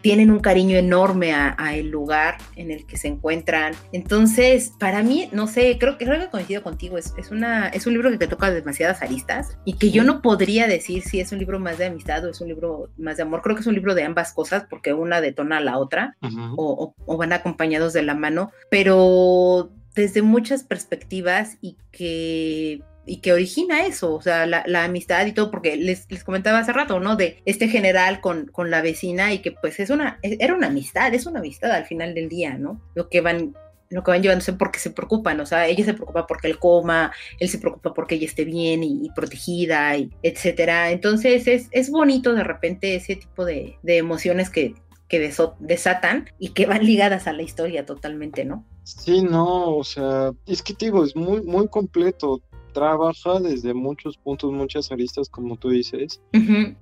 tienen 0.00 0.30
un 0.30 0.40
cariño 0.40 0.76
enorme 0.76 1.32
a, 1.32 1.54
el 1.74 1.88
lugar 1.90 2.38
en 2.56 2.70
el 2.70 2.86
que 2.86 2.96
se 2.96 3.08
encuentran. 3.08 3.74
Entonces, 3.92 4.72
para 4.78 5.02
mí, 5.02 5.28
no 5.32 5.46
sé, 5.46 5.78
creo 5.78 5.98
que, 5.98 6.04
creo 6.04 6.20
que 6.20 6.30
coincido 6.30 6.62
contigo, 6.62 6.98
es, 6.98 7.14
es, 7.16 7.30
una, 7.30 7.68
es 7.68 7.86
un 7.86 7.94
libro 7.94 8.10
que 8.10 8.18
te 8.18 8.28
toca 8.28 8.50
demasiadas 8.50 9.02
aristas 9.02 9.56
y 9.64 9.74
que 9.74 9.90
yo 9.90 10.04
no 10.04 10.22
podría 10.22 10.66
decir 10.66 11.02
si 11.02 11.20
es 11.20 11.32
un 11.32 11.38
libro 11.38 11.58
más 11.58 11.78
de 11.78 11.86
amistad 11.86 12.24
o 12.24 12.30
es 12.30 12.40
un 12.40 12.48
libro 12.48 12.90
más 12.98 13.16
de 13.16 13.22
amor, 13.22 13.42
creo 13.42 13.56
que 13.56 13.62
es 13.62 13.66
un 13.66 13.74
libro 13.74 13.94
de 13.94 14.04
ambas 14.04 14.32
cosas 14.32 14.64
porque 14.68 14.92
una 14.92 15.20
detona 15.20 15.58
a 15.58 15.60
la 15.60 15.78
otra 15.78 16.16
o 16.56 17.16
van 17.16 17.32
acompañados 17.32 17.92
de 17.92 18.02
la 18.02 18.14
mano, 18.14 18.50
pero 18.70 19.70
desde 19.94 20.22
muchas 20.22 20.64
perspectivas 20.64 21.58
y 21.60 21.76
que 21.90 22.82
y 23.04 23.16
que 23.16 23.32
origina 23.32 23.84
eso, 23.84 24.14
o 24.14 24.22
sea, 24.22 24.46
la, 24.46 24.84
amistad 24.84 25.26
y 25.26 25.32
todo, 25.32 25.50
porque 25.50 25.76
les, 25.76 26.06
les, 26.08 26.22
comentaba 26.22 26.58
hace 26.58 26.72
rato, 26.72 27.00
¿no? 27.00 27.16
De 27.16 27.42
este 27.46 27.68
general 27.68 28.20
con, 28.20 28.46
con, 28.46 28.70
la 28.70 28.80
vecina 28.80 29.32
y 29.32 29.40
que 29.40 29.52
pues 29.52 29.80
es 29.80 29.90
una, 29.90 30.18
e, 30.22 30.36
era 30.40 30.54
una 30.54 30.68
amistad, 30.68 31.12
es 31.12 31.26
una 31.26 31.40
amistad 31.40 31.72
al 31.72 31.84
final 31.84 32.14
del 32.14 32.28
día, 32.28 32.56
¿no? 32.56 32.80
Lo 32.94 33.08
que 33.08 33.20
van, 33.20 33.56
lo 33.90 34.04
que 34.04 34.12
van 34.12 34.22
llevándose 34.22 34.52
porque 34.52 34.78
se 34.78 34.90
preocupan, 34.90 35.40
o 35.40 35.46
sea, 35.46 35.66
ella 35.66 35.84
se 35.84 35.94
preocupa 35.94 36.28
porque 36.28 36.46
él 36.46 36.60
coma, 36.60 37.12
él 37.40 37.48
se 37.48 37.58
preocupa 37.58 37.92
porque 37.92 38.14
ella 38.14 38.26
esté 38.26 38.44
bien 38.44 38.84
y, 38.84 39.10
protegida, 39.16 39.96
y 39.96 40.10
etcétera. 40.22 40.92
Entonces 40.92 41.48
es, 41.48 41.68
es 41.72 41.90
bonito 41.90 42.34
de 42.34 42.44
repente 42.44 42.94
ese 42.94 43.16
tipo 43.16 43.44
de, 43.44 43.78
de 43.82 43.96
emociones 43.96 44.48
que, 44.48 44.74
que 45.12 45.30
desatan 45.60 46.30
y 46.38 46.48
que 46.48 46.64
van 46.64 46.86
ligadas 46.86 47.26
a 47.26 47.34
la 47.34 47.42
historia 47.42 47.84
totalmente, 47.84 48.46
¿no? 48.46 48.64
Sí, 48.84 49.22
no, 49.22 49.76
o 49.76 49.84
sea, 49.84 50.32
es 50.46 50.62
que 50.62 50.72
te 50.72 50.86
digo, 50.86 51.04
es 51.04 51.14
muy, 51.14 51.42
muy 51.42 51.68
completo. 51.68 52.40
Trabaja 52.72 53.38
desde 53.38 53.74
muchos 53.74 54.16
puntos, 54.16 54.50
muchas 54.50 54.90
aristas, 54.90 55.28
como 55.28 55.58
tú 55.58 55.68
dices, 55.68 56.22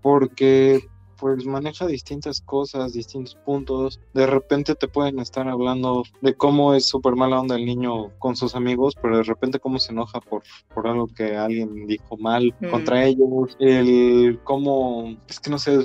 porque 0.01 0.89
pues 1.21 1.45
maneja 1.45 1.87
distintas 1.87 2.41
cosas, 2.41 2.93
distintos 2.93 3.35
puntos. 3.35 4.01
De 4.14 4.27
repente 4.27 4.75
te 4.75 4.89
pueden 4.89 5.18
estar 5.18 5.47
hablando 5.49 6.03
de 6.21 6.35
cómo 6.35 6.75
es 6.75 6.87
súper 6.87 7.14
mala 7.14 7.41
onda 7.41 7.57
el 7.57 7.66
niño 7.66 8.11
con 8.18 8.37
sus 8.37 8.55
amigos, 8.55 8.97
pero 9.01 9.18
de 9.18 9.23
repente 9.25 9.61
cómo 9.61 9.79
se 9.79 9.93
enoja 9.93 10.21
por, 10.21 10.43
por 10.75 10.89
algo 10.89 11.07
que 11.09 11.37
alguien 11.37 11.87
dijo 11.87 12.16
mal 12.16 12.55
mm. 12.61 12.68
contra 12.68 13.05
ellos. 13.05 13.57
El 13.59 14.41
cómo, 14.45 15.16
es 15.29 15.39
que 15.41 15.51
no 15.51 15.59
sé, 15.59 15.79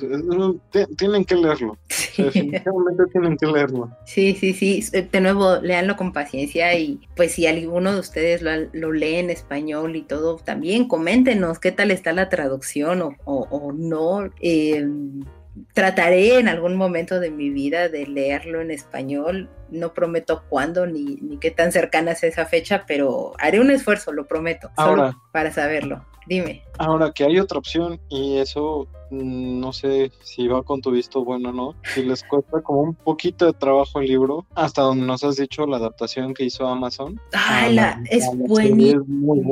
tienen 0.98 1.26
que 1.26 1.36
leerlo. 1.36 1.78
Definitivamente 2.18 3.04
tienen 3.12 3.38
que 3.38 3.48
leerlo. 3.48 3.90
Sí, 4.06 4.36
sí, 4.36 4.54
sí. 4.54 4.82
De 4.92 5.22
nuevo, 5.22 5.58
leanlo 5.58 5.96
con 5.98 6.14
paciencia 6.14 6.78
y 6.78 7.00
pues 7.16 7.34
si 7.34 7.46
alguno 7.46 7.94
de 7.94 8.00
ustedes 8.00 8.42
lo, 8.42 8.92
lee 8.92 9.16
en 9.16 9.30
español 9.30 9.96
y 9.96 10.04
todo, 10.04 10.38
también 10.38 10.88
coméntenos 10.88 11.60
qué 11.60 11.72
tal 11.72 11.92
está 11.92 12.14
la 12.14 12.30
traducción 12.30 13.02
o, 13.02 13.16
o, 13.26 13.72
no. 13.74 14.30
Eh, 14.40 14.88
trataré 15.74 16.40
en 16.40 16.48
algún 16.48 16.76
momento 16.76 17.20
de 17.20 17.32
mi 17.32 17.50
vida 17.50 17.90
de 17.90 18.08
leerlo 18.08 18.62
en 18.62 18.72
español. 18.72 19.50
No 19.70 19.94
prometo 19.94 20.44
cuándo 20.50 20.86
ni, 20.86 21.18
ni 21.22 21.38
qué 21.38 21.52
tan 21.52 21.72
cercana 21.72 22.12
es 22.12 22.24
esa 22.24 22.46
fecha, 22.46 22.86
pero 22.88 23.34
haré 23.40 23.60
un 23.60 23.72
esfuerzo, 23.72 24.12
lo 24.12 24.28
prometo, 24.28 24.72
solo 24.76 25.22
para 25.32 25.52
saberlo. 25.52 26.06
Dime. 26.26 26.64
Ahora 26.78 27.12
que 27.12 27.24
hay 27.24 27.40
otra 27.40 27.60
opción 27.60 28.00
y 28.10 28.38
eso 28.38 28.88
mm, 29.12 29.60
no 29.60 29.72
sé 29.72 30.12
si 30.24 30.48
va 30.48 30.64
con 30.64 30.82
tu 30.82 30.92
visto 30.92 31.24
bueno 31.24 31.50
o 31.50 31.54
no, 31.54 31.76
si 31.94 32.04
les 32.04 32.24
cuesta 32.24 32.62
como 32.62 32.82
un 32.82 32.96
poquito 32.96 33.46
de 33.46 33.54
trabajo 33.54 34.00
el 34.00 34.08
libro, 34.08 34.46
hasta 34.56 34.82
donde 34.82 35.06
nos 35.06 35.24
has 35.24 35.38
dicho 35.38 35.66
la 35.66 35.78
adaptación 35.78 36.34
que 36.34 36.46
hizo 36.46 36.68
Amazon. 36.68 37.20
Ah, 37.34 37.70
la, 37.72 38.02
es 38.10 38.26
buenísima. 38.34 39.04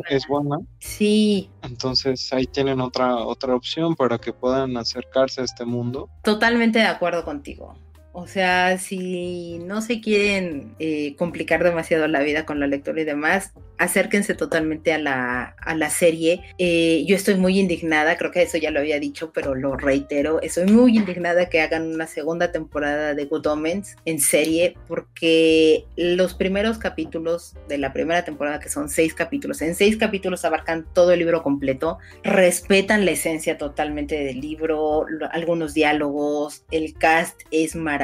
Es, 0.09 0.28
buena. 0.28 0.57
Sí. 0.80 1.49
Entonces 1.61 2.32
ahí 2.34 2.45
tienen 2.45 2.82
otra, 2.82 3.17
otra 3.17 3.55
opción 3.55 3.95
para 3.95 4.17
que 4.17 4.34
puedan 4.34 4.76
acercarse 4.78 5.41
a 5.41 5.43
este 5.45 5.65
mundo. 5.65 6.09
Totalmente 6.24 6.80
de 6.80 6.88
acuerdo 6.88 7.24
contigo. 7.24 7.76
O 8.16 8.28
sea, 8.28 8.78
si 8.78 9.57
no 9.66 9.82
se 9.82 9.99
quieren 9.99 10.76
eh, 10.78 11.16
complicar 11.16 11.64
demasiado 11.64 12.07
la 12.07 12.22
vida 12.22 12.45
con 12.45 12.59
la 12.59 12.68
lectura 12.68 13.01
y 13.01 13.05
demás, 13.05 13.53
acérquense 13.80 14.36
totalmente 14.36 14.93
a 14.93 14.97
la, 14.97 15.55
a 15.59 15.76
la 15.76 15.89
serie. 15.89 16.41
Eh, 16.57 17.03
yo 17.07 17.16
estoy 17.16 17.36
muy 17.36 17.59
indignada, 17.59 18.18
creo 18.18 18.32
que 18.32 18.43
eso 18.43 18.57
ya 18.57 18.72
lo 18.72 18.80
había 18.80 18.99
dicho, 18.99 19.32
pero 19.34 19.55
lo 19.55 19.76
reitero. 19.78 20.41
Estoy 20.41 20.72
muy 20.72 20.95
indignada 20.95 21.49
que 21.49 21.61
hagan 21.61 21.88
una 21.93 22.07
segunda 22.07 22.51
temporada 22.51 23.14
de 23.14 23.26
Good 23.26 23.47
Omens 23.47 23.95
en 24.05 24.20
serie, 24.20 24.78
porque 24.88 25.86
los 25.95 26.34
primeros 26.34 26.78
capítulos 26.78 27.55
de 27.68 27.78
la 27.78 27.93
primera 27.93 28.24
temporada, 28.24 28.59
que 28.59 28.70
son 28.70 28.89
seis 28.89 29.14
capítulos, 29.14 29.61
en 29.61 29.76
seis 29.76 29.97
capítulos 29.97 30.45
abarcan 30.45 30.86
todo 30.93 31.11
el 31.11 31.20
libro 31.20 31.43
completo, 31.43 31.97
respetan 32.24 33.05
la 33.05 33.11
esencia 33.11 33.57
totalmente 33.57 34.24
del 34.24 34.39
libro, 34.39 35.05
algunos 35.32 35.74
diálogos, 35.74 36.64
el 36.72 36.93
cast 36.93 37.41
es 37.51 37.76
maravilloso, 37.76 38.03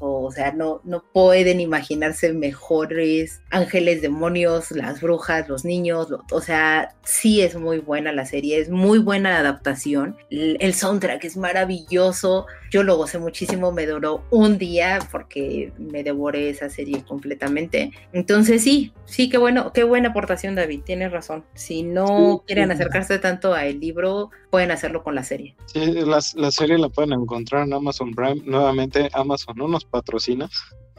o 0.00 0.30
sea, 0.30 0.52
no, 0.52 0.80
no 0.84 1.04
pueden 1.12 1.60
imaginarse 1.60 2.32
mejores 2.32 3.42
ángeles, 3.50 4.02
demonios, 4.02 4.70
las 4.70 5.00
brujas, 5.00 5.48
los 5.48 5.64
niños, 5.64 6.08
o 6.30 6.40
sea, 6.40 6.94
sí 7.04 7.42
es 7.42 7.56
muy 7.56 7.78
buena 7.78 8.12
la 8.12 8.26
serie, 8.26 8.60
es 8.60 8.68
muy 8.68 8.98
buena 8.98 9.38
adaptación, 9.38 10.16
el, 10.30 10.74
soundtrack 10.74 11.24
es 11.24 11.36
maravilloso, 11.36 12.46
yo 12.70 12.82
lo 12.82 12.96
gocé 12.96 13.18
muchísimo, 13.18 13.72
me 13.72 13.86
duró 13.86 14.24
un 14.30 14.58
día 14.58 14.98
porque 15.10 15.72
me 15.78 16.02
devoré 16.02 16.50
esa 16.50 16.68
serie 16.68 17.02
completamente, 17.04 17.92
entonces 18.12 18.62
sí, 18.62 18.92
sí, 19.04 19.28
qué 19.28 19.38
bueno, 19.38 19.72
qué 19.72 19.84
buena 19.84 20.10
aportación 20.10 20.54
David, 20.54 20.82
tienes 20.84 21.12
razón, 21.12 21.44
si 21.54 21.82
no 21.82 22.42
quieren 22.46 22.70
acercarse 22.70 23.18
tanto 23.18 23.54
al 23.54 23.80
libro, 23.80 24.30
pueden 24.50 24.70
hacerlo 24.70 25.02
con 25.02 25.14
la 25.14 25.24
serie. 25.24 25.56
Sí, 25.66 25.92
la, 25.92 26.20
la 26.34 26.50
serie 26.50 26.78
la 26.78 26.88
pueden 26.88 27.12
encontrar 27.12 27.66
en 27.66 27.72
Amazon 27.72 28.12
Prime, 28.12 28.42
nuevamente 28.44 29.08
Amazon 29.12 29.56
no 29.56 29.68
nos 29.68 29.84
patrocina. 29.84 30.48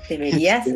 Deberías. 0.09 0.67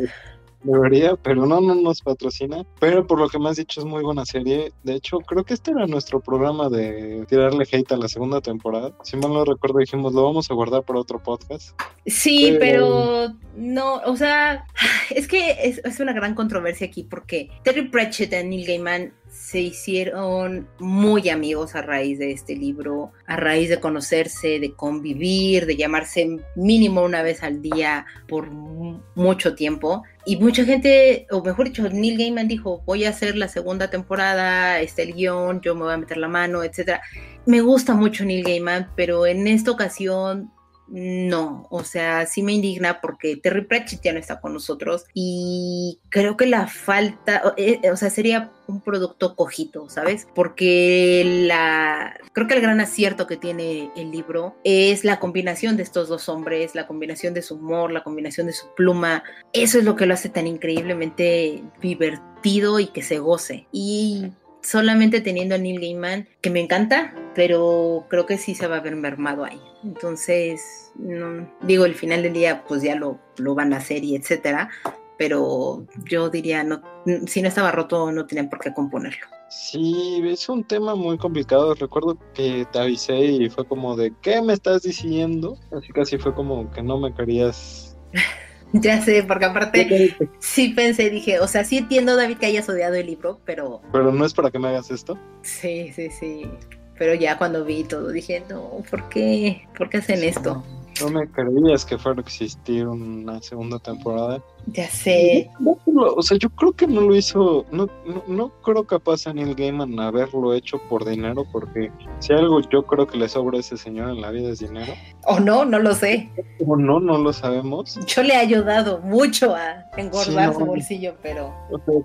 Debería, 0.62 1.16
pero 1.16 1.46
no, 1.46 1.60
no 1.60 1.74
nos 1.74 2.02
patrocina. 2.02 2.64
Pero 2.78 3.06
por 3.06 3.18
lo 3.18 3.28
que 3.28 3.38
me 3.38 3.48
has 3.48 3.56
dicho 3.56 3.80
es 3.80 3.86
muy 3.86 4.02
buena 4.02 4.24
serie. 4.24 4.72
De 4.82 4.94
hecho, 4.94 5.18
creo 5.18 5.44
que 5.44 5.54
este 5.54 5.72
era 5.72 5.86
nuestro 5.86 6.20
programa 6.20 6.68
de 6.68 7.24
tirarle 7.28 7.66
hate 7.70 7.92
a 7.92 7.96
la 7.96 8.08
segunda 8.08 8.40
temporada. 8.40 8.92
Si 9.02 9.16
mal 9.16 9.32
no 9.32 9.44
recuerdo, 9.44 9.78
dijimos, 9.78 10.12
lo 10.12 10.24
vamos 10.24 10.50
a 10.50 10.54
guardar 10.54 10.82
para 10.84 11.00
otro 11.00 11.22
podcast. 11.22 11.78
Sí, 12.06 12.56
pero, 12.58 13.28
no, 13.56 13.96
o 14.06 14.16
sea, 14.16 14.66
es 15.10 15.26
que 15.26 15.56
es, 15.62 15.80
es, 15.84 16.00
una 16.00 16.12
gran 16.12 16.34
controversia 16.34 16.86
aquí 16.86 17.04
porque 17.04 17.50
Terry 17.62 17.88
Pratchett 17.88 18.32
y 18.32 18.44
Neil 18.44 18.66
Gaiman 18.66 19.12
se 19.32 19.60
hicieron 19.60 20.68
muy 20.78 21.30
amigos 21.30 21.74
a 21.74 21.80
raíz 21.80 22.18
de 22.18 22.32
este 22.32 22.54
libro, 22.54 23.12
a 23.26 23.36
raíz 23.36 23.70
de 23.70 23.80
conocerse, 23.80 24.60
de 24.60 24.74
convivir, 24.74 25.64
de 25.64 25.76
llamarse 25.76 26.36
mínimo 26.54 27.02
una 27.02 27.22
vez 27.22 27.42
al 27.42 27.62
día 27.62 28.04
por 28.28 28.50
mucho 28.50 29.54
tiempo. 29.54 30.02
Y 30.26 30.36
mucha 30.36 30.66
gente, 30.66 31.26
o 31.30 31.42
mejor 31.42 31.64
dicho, 31.66 31.88
Neil 31.88 32.18
Gaiman 32.18 32.46
dijo, 32.46 32.82
voy 32.84 33.06
a 33.06 33.08
hacer 33.08 33.34
la 33.36 33.48
segunda 33.48 33.88
temporada, 33.88 34.80
este 34.80 35.02
el 35.02 35.14
guion, 35.14 35.62
yo 35.62 35.74
me 35.74 35.84
voy 35.84 35.94
a 35.94 35.96
meter 35.96 36.18
la 36.18 36.28
mano, 36.28 36.62
etc. 36.62 37.00
Me 37.46 37.62
gusta 37.62 37.94
mucho 37.94 38.26
Neil 38.26 38.44
Gaiman, 38.44 38.90
pero 38.96 39.26
en 39.26 39.46
esta 39.46 39.70
ocasión 39.70 40.52
no, 40.88 41.66
o 41.70 41.84
sea, 41.84 42.26
sí 42.26 42.42
me 42.42 42.52
indigna 42.52 43.00
porque 43.00 43.36
Terry 43.36 43.64
Pratchett 43.64 44.02
ya 44.02 44.12
no 44.12 44.18
está 44.18 44.40
con 44.40 44.52
nosotros 44.52 45.04
y 45.14 46.00
creo 46.10 46.36
que 46.36 46.46
la 46.46 46.66
falta, 46.66 47.54
eh, 47.56 47.80
o 47.90 47.96
sea, 47.96 48.10
sería 48.10 48.50
un 48.66 48.80
producto 48.80 49.34
cojito, 49.34 49.88
¿sabes? 49.88 50.28
Porque 50.34 51.44
la, 51.46 52.14
creo 52.32 52.46
que 52.46 52.54
el 52.54 52.60
gran 52.60 52.80
acierto 52.80 53.26
que 53.26 53.36
tiene 53.36 53.90
el 53.96 54.10
libro 54.10 54.56
es 54.64 55.04
la 55.04 55.18
combinación 55.18 55.76
de 55.76 55.82
estos 55.82 56.08
dos 56.08 56.28
hombres, 56.28 56.74
la 56.74 56.86
combinación 56.86 57.32
de 57.34 57.42
su 57.42 57.54
humor, 57.54 57.90
la 57.90 58.04
combinación 58.04 58.46
de 58.46 58.52
su 58.52 58.66
pluma, 58.74 59.24
eso 59.52 59.78
es 59.78 59.84
lo 59.84 59.96
que 59.96 60.06
lo 60.06 60.14
hace 60.14 60.28
tan 60.28 60.46
increíblemente 60.46 61.62
divertido 61.80 62.80
y 62.80 62.88
que 62.88 63.02
se 63.02 63.18
goce. 63.18 63.66
Y 63.72 64.32
solamente 64.62 65.20
teniendo 65.20 65.54
a 65.54 65.58
Neil 65.58 65.80
Gaiman, 65.80 66.28
que 66.40 66.50
me 66.50 66.60
encanta, 66.60 67.14
pero 67.34 68.06
creo 68.08 68.26
que 68.26 68.38
sí 68.38 68.54
se 68.54 68.66
va 68.66 68.76
a 68.76 68.80
ver 68.80 68.96
mermado 68.96 69.44
ahí. 69.44 69.60
Entonces, 69.84 70.92
no, 70.96 71.48
digo, 71.62 71.84
el 71.84 71.94
final 71.94 72.22
del 72.22 72.32
día, 72.32 72.64
pues 72.66 72.82
ya 72.82 72.94
lo, 72.94 73.18
lo 73.36 73.54
van 73.54 73.72
a 73.72 73.78
hacer 73.78 74.04
y 74.04 74.16
etcétera, 74.16 74.70
pero 75.18 75.86
yo 76.04 76.30
diría, 76.30 76.64
no, 76.64 76.82
si 77.26 77.42
no 77.42 77.48
estaba 77.48 77.72
roto, 77.72 78.10
no 78.12 78.26
tenían 78.26 78.48
por 78.48 78.60
qué 78.60 78.72
componerlo. 78.72 79.26
Sí, 79.48 80.22
es 80.24 80.48
un 80.48 80.64
tema 80.64 80.94
muy 80.94 81.18
complicado. 81.18 81.74
Recuerdo 81.74 82.18
que 82.32 82.66
te 82.72 82.78
avisé 82.78 83.18
y 83.18 83.50
fue 83.50 83.66
como 83.66 83.96
de, 83.96 84.12
¿qué 84.22 84.40
me 84.40 84.54
estás 84.54 84.82
diciendo? 84.82 85.58
Así 85.76 85.92
casi 85.92 86.16
fue 86.16 86.34
como 86.34 86.70
que 86.70 86.82
no 86.82 86.98
me 86.98 87.14
querías 87.14 87.92
Ya 88.72 89.02
sé, 89.02 89.22
porque 89.22 89.44
aparte 89.44 90.16
sí 90.38 90.70
pensé, 90.70 91.10
dije, 91.10 91.40
o 91.40 91.46
sea, 91.46 91.62
sí 91.62 91.76
entiendo, 91.76 92.16
David, 92.16 92.38
que 92.38 92.46
hayas 92.46 92.68
odiado 92.68 92.94
el 92.94 93.06
libro, 93.06 93.38
pero... 93.44 93.82
Pero 93.92 94.10
no 94.10 94.24
es 94.24 94.32
para 94.32 94.50
que 94.50 94.58
me 94.58 94.68
hagas 94.68 94.90
esto. 94.90 95.18
Sí, 95.42 95.92
sí, 95.92 96.08
sí. 96.08 96.50
Pero 96.98 97.14
ya 97.14 97.38
cuando 97.38 97.64
vi 97.64 97.84
todo 97.84 98.08
dije, 98.08 98.44
no, 98.48 98.82
¿por 98.90 99.08
qué? 99.08 99.66
¿Por 99.76 99.88
qué 99.88 99.98
hacen 99.98 100.22
esto? 100.22 100.62
No 101.00 101.08
me 101.08 101.26
creías 101.28 101.84
que 101.84 101.98
fuera 101.98 102.18
a 102.18 102.22
existir 102.22 102.86
una 102.86 103.40
segunda 103.42 103.78
temporada. 103.78 104.42
Ya 104.66 104.88
sé. 104.88 105.50
o 105.94 106.22
sea, 106.22 106.38
yo 106.38 106.48
creo 106.50 106.72
que 106.72 106.86
no 106.86 107.00
lo 107.00 107.16
hizo, 107.16 107.66
no, 107.72 107.88
no, 108.26 108.50
creo 108.62 108.84
capaz 108.84 109.26
a 109.26 109.32
Neil 109.32 109.54
Gaiman 109.54 109.98
haberlo 109.98 110.54
hecho 110.54 110.80
por 110.88 111.04
dinero, 111.04 111.44
porque 111.50 111.90
si 112.20 112.32
algo 112.32 112.60
yo 112.60 112.84
creo 112.84 113.06
que 113.06 113.18
le 113.18 113.28
sobra 113.28 113.56
a 113.56 113.60
ese 113.60 113.76
señor 113.76 114.10
en 114.10 114.20
la 114.20 114.30
vida 114.30 114.50
es 114.50 114.60
dinero. 114.60 114.92
O 115.26 115.40
no, 115.40 115.64
no 115.64 115.78
lo 115.78 115.94
sé. 115.94 116.30
O 116.66 116.76
no, 116.76 117.00
no 117.00 117.18
lo 117.18 117.32
sabemos. 117.32 117.98
Yo 118.06 118.22
le 118.22 118.34
he 118.34 118.36
ayudado 118.36 119.00
mucho 119.00 119.54
a 119.54 119.84
engordar 119.96 120.54
su 120.54 120.64
bolsillo, 120.64 121.16
pero... 121.22 121.52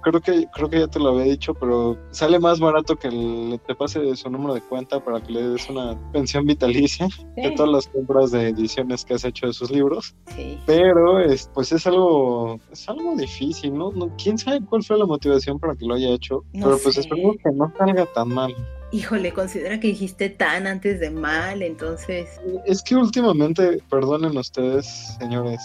creo 0.03 0.21
que 0.21 0.47
creo 0.53 0.69
que 0.69 0.79
ya 0.79 0.87
te 0.87 0.99
lo 0.99 1.09
había 1.09 1.23
dicho, 1.23 1.53
pero 1.53 1.97
sale 2.11 2.39
más 2.39 2.59
barato 2.59 2.95
que 2.95 3.09
le, 3.09 3.57
te 3.59 3.75
pase 3.75 4.15
su 4.15 4.29
número 4.29 4.53
de 4.53 4.61
cuenta 4.61 4.99
para 4.99 5.21
que 5.21 5.31
le 5.31 5.47
des 5.49 5.69
una 5.69 5.97
pensión 6.11 6.45
vitalicia 6.45 7.07
que 7.35 7.51
todas 7.51 7.71
las 7.71 7.87
compras 7.87 8.31
de 8.31 8.49
ediciones 8.49 9.05
que 9.05 9.13
has 9.13 9.23
hecho 9.23 9.47
de 9.47 9.53
sus 9.53 9.69
libros. 9.69 10.15
Sí. 10.35 10.57
Pero 10.65 11.19
es, 11.19 11.49
pues 11.53 11.71
es 11.71 11.85
algo 11.87 12.46
es 12.71 12.87
algo 12.89 13.15
difícil, 13.15 13.73
¿no? 13.73 13.91
¿no? 13.91 14.11
¿Quién 14.21 14.37
sabe 14.37 14.61
cuál 14.65 14.83
fue 14.83 14.97
la 14.97 15.05
motivación 15.05 15.59
para 15.59 15.75
que 15.75 15.85
lo 15.85 15.95
haya 15.95 16.09
hecho? 16.09 16.43
Pero 16.53 16.77
pues 16.81 16.97
esperemos 16.97 17.35
que 17.43 17.51
no 17.51 17.71
salga 17.77 18.05
tan 18.13 18.29
mal. 18.29 18.55
Híjole, 18.91 19.33
considera 19.33 19.79
que 19.79 19.87
dijiste 19.87 20.29
tan 20.29 20.65
antes 20.65 20.99
de 20.99 21.09
mal, 21.09 21.61
entonces. 21.61 22.39
Es 22.65 22.81
que 22.81 22.95
últimamente, 22.95 23.81
perdonen 23.89 24.37
ustedes, 24.37 25.17
señores 25.19 25.59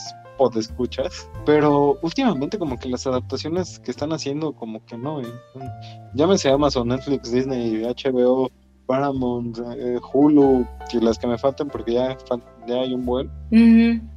escuchas, 0.56 1.28
pero 1.46 1.98
últimamente 2.02 2.58
como 2.58 2.78
que 2.78 2.88
las 2.88 3.06
adaptaciones 3.06 3.78
que 3.78 3.90
están 3.90 4.12
haciendo 4.12 4.52
como 4.52 4.84
que 4.84 4.96
no, 4.96 5.20
¿eh? 5.20 5.32
llámese 6.14 6.50
Amazon, 6.50 6.88
Netflix, 6.88 7.30
Disney, 7.30 7.82
HBO, 7.82 8.50
Paramount, 8.86 9.58
eh, 9.76 9.98
Hulu 10.12 10.66
y 10.92 11.00
las 11.00 11.18
que 11.18 11.26
me 11.26 11.38
faltan 11.38 11.68
porque 11.68 11.92
ya, 11.94 12.16
ya 12.66 12.76
hay 12.76 12.94
un 12.94 13.04
buen, 13.04 13.30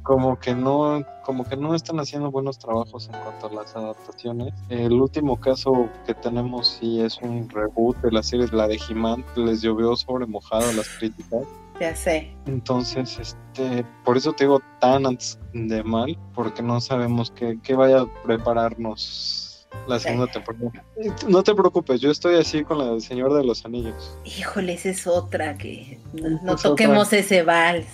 como 0.02 0.38
que 0.38 0.54
no, 0.54 1.04
como 1.24 1.44
que 1.44 1.56
no 1.56 1.74
están 1.74 1.98
haciendo 2.00 2.30
buenos 2.30 2.58
trabajos 2.58 3.08
en 3.12 3.20
cuanto 3.20 3.46
a 3.46 3.52
las 3.52 3.76
adaptaciones. 3.76 4.54
El 4.68 4.92
último 4.92 5.38
caso 5.38 5.88
que 6.06 6.14
tenemos 6.14 6.78
sí 6.80 7.00
es 7.00 7.18
un 7.22 7.48
reboot 7.48 7.96
de 7.98 8.12
la 8.12 8.22
serie, 8.22 8.46
la 8.52 8.68
de 8.68 8.78
He-Man, 8.88 9.24
les 9.36 9.62
llovió 9.62 9.96
sobre 9.96 10.26
mojado 10.26 10.72
las 10.72 10.88
críticas. 10.98 11.42
Ya 11.80 11.94
sé. 11.94 12.32
Entonces, 12.46 13.18
este, 13.18 13.84
por 14.04 14.16
eso 14.16 14.32
te 14.32 14.44
digo 14.44 14.60
tan 14.80 15.04
antes 15.04 15.38
de 15.52 15.82
mal, 15.82 16.18
porque 16.34 16.62
no 16.62 16.80
sabemos 16.80 17.30
qué, 17.30 17.58
qué 17.62 17.74
vaya 17.74 18.02
a 18.02 18.22
prepararnos 18.24 19.46
la 19.86 20.00
segunda 20.00 20.26
temporada. 20.26 20.84
No 21.28 21.42
te 21.42 21.54
preocupes, 21.54 22.00
yo 22.00 22.10
estoy 22.10 22.36
así 22.36 22.64
con 22.64 22.78
la 22.78 22.86
del 22.86 23.00
Señor 23.00 23.34
de 23.34 23.44
los 23.44 23.64
Anillos. 23.64 24.18
Híjole, 24.24 24.74
esa 24.74 24.90
es 24.90 25.06
otra 25.06 25.56
que 25.56 25.98
no, 26.12 26.56
toquemos 26.56 27.12
ese 27.12 27.42
vals. 27.42 27.86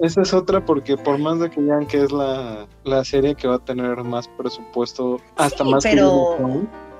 Esa 0.00 0.22
es 0.22 0.34
otra 0.34 0.64
porque 0.64 0.96
por 0.96 1.18
más 1.18 1.40
de 1.40 1.50
que 1.50 1.60
digan 1.60 1.86
que 1.86 2.02
es 2.02 2.12
la, 2.12 2.66
la 2.84 3.04
serie 3.04 3.34
que 3.34 3.48
va 3.48 3.56
a 3.56 3.64
tener 3.64 4.02
más 4.04 4.28
presupuesto, 4.28 5.20
hasta 5.36 5.64
más 5.64 5.84
pero... 5.84 6.36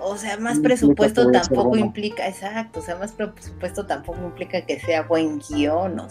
o 0.01 0.16
sea, 0.16 0.39
más 0.39 0.59
presupuesto 0.61 1.30
tampoco 1.30 1.76
implica, 1.76 2.26
exacto, 2.26 2.80
o 2.80 2.82
sea, 2.82 2.97
más 2.97 3.12
presupuesto 3.12 3.86
tampoco 3.86 4.18
implica 4.24 4.62
que 4.62 4.80
sea 4.80 5.03
buen 5.03 5.41
guion. 5.41 5.97
No, 5.97 6.09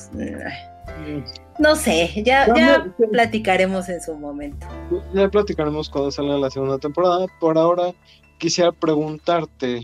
no 1.59 1.75
sé, 1.75 2.23
ya, 2.23 2.47
ya 2.55 2.87
platicaremos 3.11 3.89
en 3.89 4.01
su 4.01 4.15
momento. 4.15 4.67
Ya 5.13 5.27
platicaremos 5.29 5.89
cuando 5.89 6.11
salga 6.11 6.37
la 6.37 6.49
segunda 6.49 6.77
temporada. 6.77 7.25
Por 7.39 7.57
ahora, 7.57 7.93
quisiera 8.37 8.71
preguntarte, 8.71 9.81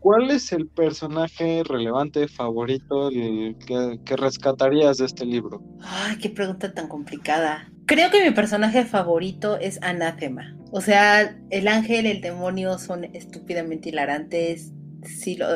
¿cuál 0.00 0.30
es 0.30 0.52
el 0.52 0.68
personaje 0.68 1.62
relevante, 1.64 2.28
favorito, 2.28 3.10
que, 3.10 3.98
que, 4.04 4.16
rescatarías 4.16 4.98
de 4.98 5.06
este 5.06 5.24
libro? 5.24 5.62
Ay, 5.80 6.16
qué 6.18 6.30
pregunta 6.30 6.72
tan 6.72 6.88
complicada. 6.88 7.70
Creo 7.86 8.10
que 8.10 8.24
mi 8.24 8.34
personaje 8.34 8.84
favorito 8.84 9.58
es 9.58 9.80
Anathema. 9.82 10.56
O 10.72 10.80
sea, 10.80 11.36
el 11.50 11.68
ángel, 11.68 12.06
el 12.06 12.20
demonio 12.20 12.78
son 12.78 13.04
estúpidamente 13.04 13.90
hilarantes 13.90 14.72
sí 15.06 15.36
lo, 15.36 15.46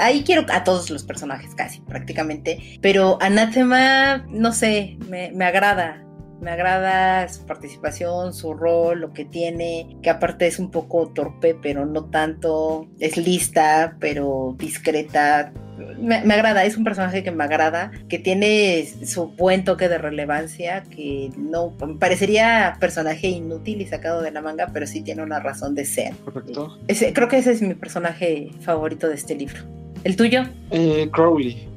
ahí 0.00 0.24
quiero 0.24 0.44
a 0.50 0.64
todos 0.64 0.90
los 0.90 1.04
personajes 1.04 1.54
casi 1.54 1.80
prácticamente, 1.80 2.78
pero 2.80 3.18
Anathema, 3.20 4.26
no 4.28 4.52
sé, 4.52 4.98
me, 5.08 5.44
agrada. 5.44 6.02
Me 6.40 6.50
agrada 6.50 7.28
su 7.28 7.44
participación, 7.46 8.34
su 8.34 8.52
rol, 8.54 9.00
lo 9.00 9.12
que 9.12 9.24
tiene, 9.24 9.96
que 10.02 10.10
aparte 10.10 10.46
es 10.46 10.58
un 10.58 10.70
poco 10.70 11.08
torpe, 11.08 11.54
pero 11.60 11.86
no 11.86 12.04
tanto. 12.06 12.86
Es 13.00 13.16
lista, 13.16 13.96
pero 14.00 14.54
discreta. 14.58 15.52
Me, 15.98 16.22
me 16.24 16.34
agrada, 16.34 16.64
es 16.64 16.76
un 16.76 16.84
personaje 16.84 17.22
que 17.22 17.30
me 17.30 17.44
agrada, 17.44 17.90
que 18.08 18.18
tiene 18.18 18.86
su 19.04 19.28
buen 19.28 19.64
toque 19.64 19.88
de 19.88 19.98
relevancia, 19.98 20.82
que 20.84 21.30
no 21.36 21.72
parecería 21.98 22.76
personaje 22.80 23.28
inútil 23.28 23.80
y 23.82 23.86
sacado 23.86 24.22
de 24.22 24.30
la 24.30 24.40
manga, 24.40 24.68
pero 24.72 24.86
sí 24.86 25.02
tiene 25.02 25.22
una 25.22 25.38
razón 25.40 25.74
de 25.74 25.84
ser. 25.84 26.14
Correcto. 26.24 26.78
Ese- 26.88 27.12
creo 27.12 27.28
que 27.28 27.38
ese 27.38 27.52
es 27.52 27.62
mi 27.62 27.74
personaje 27.74 28.50
favorito 28.60 29.08
de 29.08 29.14
este 29.16 29.34
libro. 29.34 29.60
¿El 30.04 30.16
tuyo? 30.16 30.42
Eh, 30.70 31.08
Crowley, 31.12 31.68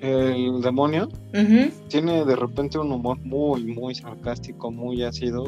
el 0.00 0.60
demonio, 0.60 1.08
tiene 1.88 2.24
de 2.24 2.36
repente 2.36 2.78
un 2.78 2.92
humor 2.92 3.18
muy, 3.20 3.64
muy 3.64 3.94
sarcástico, 3.94 4.70
muy 4.70 5.02
ácido, 5.02 5.44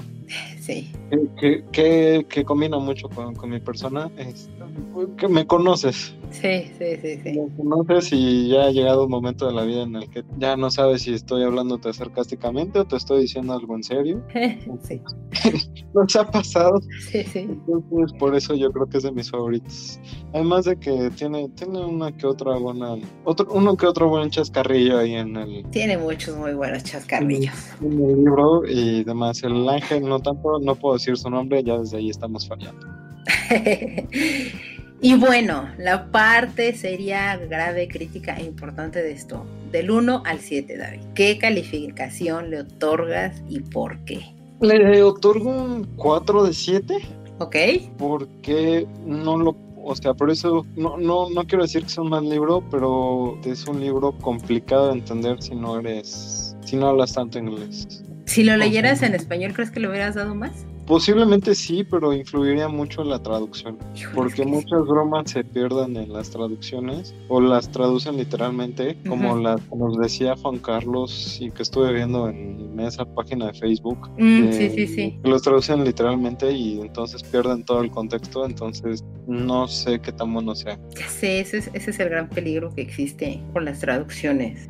Sí. 0.61 0.91
que, 1.39 1.65
que, 1.73 2.27
que- 2.29 2.45
combina 2.45 2.79
mucho 2.79 3.09
con, 3.09 3.35
con 3.35 3.51
mi 3.51 3.61
persona. 3.61 4.11
Es, 4.17 4.49
que 5.17 5.27
me 5.29 5.47
conoces, 5.47 6.15
Sí, 6.31 6.71
sí, 6.79 6.97
sí, 7.03 7.19
sí. 7.25 7.33
me 7.41 7.49
conoces 7.57 8.11
y 8.13 8.49
ya 8.49 8.67
ha 8.67 8.71
llegado 8.71 9.05
un 9.07 9.11
momento 9.11 9.47
de 9.49 9.53
la 9.55 9.65
vida 9.65 9.83
en 9.83 9.97
el 9.97 10.09
que 10.11 10.23
ya 10.39 10.57
no 10.57 10.71
sabes 10.71 11.03
si 11.03 11.13
estoy 11.15 11.43
hablándote 11.43 11.93
sarcásticamente 11.93 12.79
o 12.79 12.85
te 12.85 12.97
estoy 12.97 13.23
diciendo 13.23 13.53
algo 13.55 13.75
en 13.77 13.83
serio. 13.83 14.23
Sí, 14.83 15.01
Nos 15.95 16.15
ha 16.17 16.31
pasado. 16.31 16.81
sí, 17.11 17.25
sí. 17.25 17.41
Entonces, 17.41 18.17
por 18.19 18.37
eso 18.37 18.55
yo 18.55 18.71
creo 18.71 18.87
que 18.87 18.99
es 18.99 19.03
de 19.03 19.11
mis 19.13 19.31
favoritos. 19.31 19.99
Además 20.33 20.65
de 20.67 20.77
que 20.79 21.11
tiene, 21.17 21.49
tiene 21.51 21.81
una 21.85 22.13
que 22.13 22.27
otra 22.27 22.57
buena, 22.59 22.97
otro, 23.25 23.49
uno 23.53 23.77
que 23.77 23.87
otro 23.87 24.09
buen 24.09 24.31
chascarrillo 24.31 24.99
ahí 24.99 25.15
en 25.15 25.37
el, 25.37 25.65
Tiene 25.71 25.99
muchos 25.99 26.37
muy 26.37 26.53
buenos 26.55 26.85
chascarrillos. 26.85 27.55
en 27.83 27.93
el 28.05 28.17
libro 28.25 28.63
y 28.69 29.03
demás. 29.05 29.43
El 29.43 29.69
ángel 29.69 30.03
no 30.09 30.20
tanto, 30.21 30.59
no 30.61 30.75
puedo 30.75 30.95
decir 30.95 31.17
su 31.17 31.31
nombre, 31.31 31.63
ya 31.63 31.79
desde 31.79 31.99
ahí 31.99 32.11
estamos 32.11 32.47
fallando. 32.47 32.87
y 35.01 35.15
bueno, 35.15 35.69
la 35.79 36.11
parte 36.11 36.75
sería 36.75 37.37
grave, 37.37 37.89
crítica 37.89 38.37
e 38.37 38.45
importante 38.45 39.03
de 39.03 39.13
esto. 39.13 39.45
Del 39.73 39.91
1 39.91 40.23
al 40.25 40.41
7, 40.41 40.77
David. 40.77 41.01
¿Qué 41.15 41.39
calificación 41.39 42.51
le 42.51 42.61
otorgas 42.61 43.43
y 43.49 43.61
por 43.61 43.99
qué? 44.05 44.21
Le 44.61 45.03
otorgo 45.03 45.51
un 45.51 45.85
4 45.97 46.45
de 46.45 46.53
7 46.53 46.99
¿Ok? 47.39 47.57
porque 47.97 48.87
no 49.07 49.39
lo, 49.39 49.57
o 49.83 49.97
sea, 49.97 50.13
por 50.13 50.31
eso 50.31 50.67
no, 50.77 50.99
no, 50.99 51.31
no 51.31 51.47
quiero 51.47 51.63
decir 51.63 51.85
que 51.85 51.89
sea 51.89 52.03
un 52.03 52.11
mal 52.11 52.29
libro, 52.29 52.63
pero 52.71 53.39
es 53.45 53.67
un 53.67 53.81
libro 53.81 54.13
complicado 54.21 54.89
de 54.89 54.99
entender 54.99 55.43
si 55.43 55.55
no 55.55 55.79
eres, 55.79 56.55
si 56.65 56.77
no 56.77 56.89
hablas 56.89 57.15
tanto 57.15 57.39
inglés. 57.39 58.05
Si 58.31 58.45
lo 58.45 58.57
leyeras 58.57 59.03
en 59.03 59.17
español, 59.17 59.53
¿crees 59.55 59.73
que 59.73 59.81
le 59.81 59.89
hubieras 59.89 60.15
dado 60.15 60.37
más? 60.37 60.65
Posiblemente 60.87 61.53
sí, 61.57 61.83
pero 61.83 62.13
influiría 62.13 62.69
mucho 62.69 63.03
en 63.03 63.11
la 63.11 63.21
traducción. 63.21 63.77
Híjole, 63.97 64.15
Porque 64.15 64.45
muchas 64.45 64.87
bromas 64.87 65.33
se 65.33 65.43
pierden 65.43 65.97
en 65.97 66.13
las 66.13 66.31
traducciones 66.31 67.13
o 67.27 67.41
las 67.41 67.69
traducen 67.73 68.17
literalmente, 68.19 68.97
como 69.09 69.37
las 69.37 69.61
que 69.61 69.75
nos 69.75 69.99
decía 69.99 70.37
Juan 70.37 70.59
Carlos 70.59 71.39
y 71.41 71.51
que 71.51 71.65
estuve 71.65 71.93
viendo 71.93 72.29
en 72.29 72.79
esa 72.79 73.05
página 73.05 73.49
de 73.49 73.55
Facebook. 73.55 74.09
sí. 74.17 74.23
Mm, 74.23 74.53
sí, 74.53 74.71
sí, 74.77 74.87
sí. 74.87 75.19
Los 75.25 75.43
traducen 75.43 75.83
literalmente 75.85 76.53
y 76.53 76.81
entonces 76.81 77.25
pierden 77.25 77.65
todo 77.65 77.83
el 77.83 77.91
contexto, 77.91 78.47
entonces 78.47 79.03
no 79.27 79.67
sé 79.67 79.99
qué 79.99 80.13
tan 80.13 80.33
bueno 80.33 80.55
sea. 80.55 80.79
Ya 80.97 81.09
sé, 81.09 81.41
ese 81.41 81.59
es, 81.59 81.71
ese 81.73 81.91
es 81.91 81.99
el 81.99 82.11
gran 82.11 82.29
peligro 82.29 82.73
que 82.73 82.83
existe 82.83 83.43
con 83.53 83.65
las 83.65 83.81
traducciones. 83.81 84.69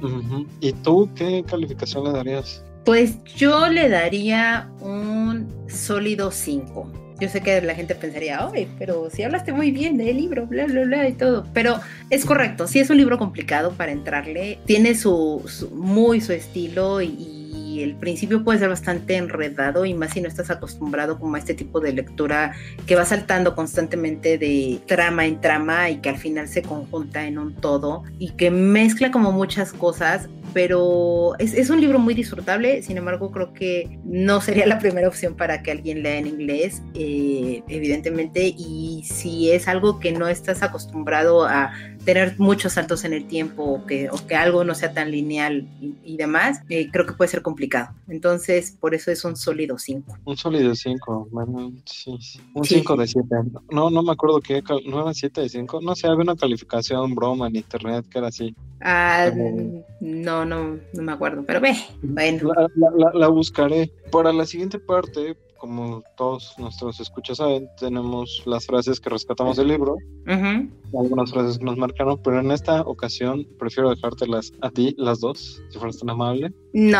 ¿Y 0.62 0.72
tú 0.72 1.10
qué 1.14 1.44
calificación 1.46 2.04
le 2.04 2.12
darías? 2.12 2.64
Pues 2.84 3.22
yo 3.24 3.68
le 3.68 3.88
daría 3.88 4.68
un 4.80 5.48
sólido 5.68 6.30
5. 6.30 6.92
Yo 7.20 7.28
sé 7.28 7.42
que 7.42 7.60
la 7.60 7.74
gente 7.74 7.94
pensaría, 7.94 8.48
ay, 8.50 8.66
pero 8.78 9.10
si 9.10 9.22
hablaste 9.22 9.52
muy 9.52 9.70
bien 9.70 9.98
del 9.98 10.16
libro, 10.16 10.46
bla, 10.46 10.64
bla, 10.64 10.84
bla 10.84 11.08
y 11.08 11.12
todo. 11.12 11.46
Pero 11.52 11.78
es 12.08 12.24
correcto, 12.24 12.66
sí 12.66 12.78
es 12.80 12.88
un 12.88 12.96
libro 12.96 13.18
complicado 13.18 13.72
para 13.72 13.92
entrarle. 13.92 14.58
Tiene 14.64 14.94
su, 14.94 15.44
muy 15.72 16.22
su 16.22 16.32
estilo 16.32 17.02
y 17.02 17.39
el 17.82 17.96
principio 17.96 18.44
puede 18.44 18.58
ser 18.58 18.68
bastante 18.68 19.16
enredado 19.16 19.84
y 19.84 19.94
más 19.94 20.12
si 20.12 20.20
no 20.20 20.28
estás 20.28 20.50
acostumbrado 20.50 21.18
como 21.18 21.36
a 21.36 21.38
este 21.38 21.54
tipo 21.54 21.80
de 21.80 21.92
lectura 21.92 22.52
que 22.86 22.94
va 22.94 23.04
saltando 23.04 23.54
constantemente 23.54 24.38
de 24.38 24.80
trama 24.86 25.26
en 25.26 25.40
trama 25.40 25.90
y 25.90 25.96
que 25.96 26.08
al 26.08 26.18
final 26.18 26.48
se 26.48 26.62
conjunta 26.62 27.26
en 27.26 27.38
un 27.38 27.54
todo 27.54 28.04
y 28.18 28.30
que 28.30 28.50
mezcla 28.50 29.10
como 29.10 29.32
muchas 29.32 29.72
cosas 29.72 30.28
pero 30.52 31.38
es, 31.38 31.70
un 31.70 31.80
libro 31.80 31.98
muy 31.98 32.14
disfrutable, 32.14 32.82
sin 32.82 32.96
embargo 32.96 33.30
creo 33.30 33.52
que 33.52 33.98
no 34.04 34.40
sería 34.40 34.66
la 34.66 34.78
primera 34.78 35.08
opción 35.08 35.36
para 35.36 35.62
que 35.62 35.70
alguien 35.70 36.02
lea 36.02 36.18
en 36.18 36.26
inglés, 36.26 36.82
eh, 36.94 37.62
evidentemente, 37.68 38.54
y 38.56 39.04
si 39.04 39.50
es 39.52 39.68
algo 39.68 40.00
que 40.00 40.12
no 40.12 40.28
estás 40.28 40.62
acostumbrado 40.62 41.44
a 41.44 41.72
tener 42.04 42.34
muchos 42.38 42.74
saltos 42.74 43.04
en 43.04 43.12
el 43.12 43.26
tiempo 43.26 43.62
o 43.62 43.86
que, 43.86 44.08
o 44.10 44.26
que 44.26 44.34
algo 44.34 44.64
no 44.64 44.74
sea 44.74 44.92
tan 44.92 45.10
lineal 45.10 45.68
y, 45.80 45.94
y 46.04 46.16
demás, 46.16 46.60
eh, 46.68 46.88
creo 46.90 47.06
que 47.06 47.12
puede 47.12 47.30
ser 47.30 47.42
complicado. 47.42 47.94
Entonces, 48.08 48.76
por 48.80 48.94
eso 48.94 49.10
es 49.10 49.24
un 49.24 49.36
sólido 49.36 49.78
5. 49.78 50.18
Un 50.24 50.36
sólido 50.36 50.74
5, 50.74 51.28
bueno, 51.30 51.72
sí, 51.84 52.16
sí. 52.20 52.40
un 52.54 52.64
5 52.64 52.94
sí. 52.94 53.00
de 53.00 53.06
7. 53.06 53.28
No, 53.70 53.90
no 53.90 54.02
me 54.02 54.12
acuerdo 54.12 54.40
qué, 54.40 54.62
no 54.86 55.02
era 55.02 55.14
7 55.14 55.42
de 55.42 55.48
5, 55.48 55.80
no 55.82 55.94
sé, 55.94 56.06
había 56.06 56.22
una 56.22 56.36
calificación 56.36 57.14
broma 57.14 57.48
en 57.48 57.56
internet 57.56 58.06
que 58.10 58.18
era 58.18 58.28
así. 58.28 58.54
Ah, 58.82 59.30
um, 59.34 59.82
no, 60.00 60.44
no, 60.44 60.78
no 60.94 61.02
me 61.02 61.12
acuerdo, 61.12 61.44
pero 61.46 61.60
ve, 61.60 61.76
bueno. 62.02 62.52
La, 62.54 62.68
la, 62.76 62.90
la, 62.96 63.18
la, 63.18 63.28
buscaré. 63.28 63.92
Para 64.10 64.32
la 64.32 64.46
siguiente 64.46 64.78
parte, 64.78 65.36
como 65.58 66.02
todos 66.16 66.54
nuestros 66.58 66.98
escuchas 67.00 67.36
saben, 67.36 67.68
tenemos 67.78 68.42
las 68.46 68.66
frases 68.66 68.98
que 68.98 69.10
rescatamos 69.10 69.58
del 69.58 69.68
libro, 69.68 69.92
uh 69.92 70.30
-huh. 70.30 70.70
Algunas 70.98 71.30
frases 71.30 71.58
que 71.58 71.64
nos 71.64 71.76
marcaron, 71.76 72.20
pero 72.22 72.40
en 72.40 72.50
esta 72.50 72.82
ocasión 72.82 73.46
prefiero 73.58 73.90
dejártelas 73.90 74.52
a 74.60 74.70
ti, 74.70 74.94
las 74.98 75.20
dos, 75.20 75.62
si 75.70 75.78
fueras 75.78 75.98
tan 75.98 76.10
amable. 76.10 76.52
No. 76.72 76.98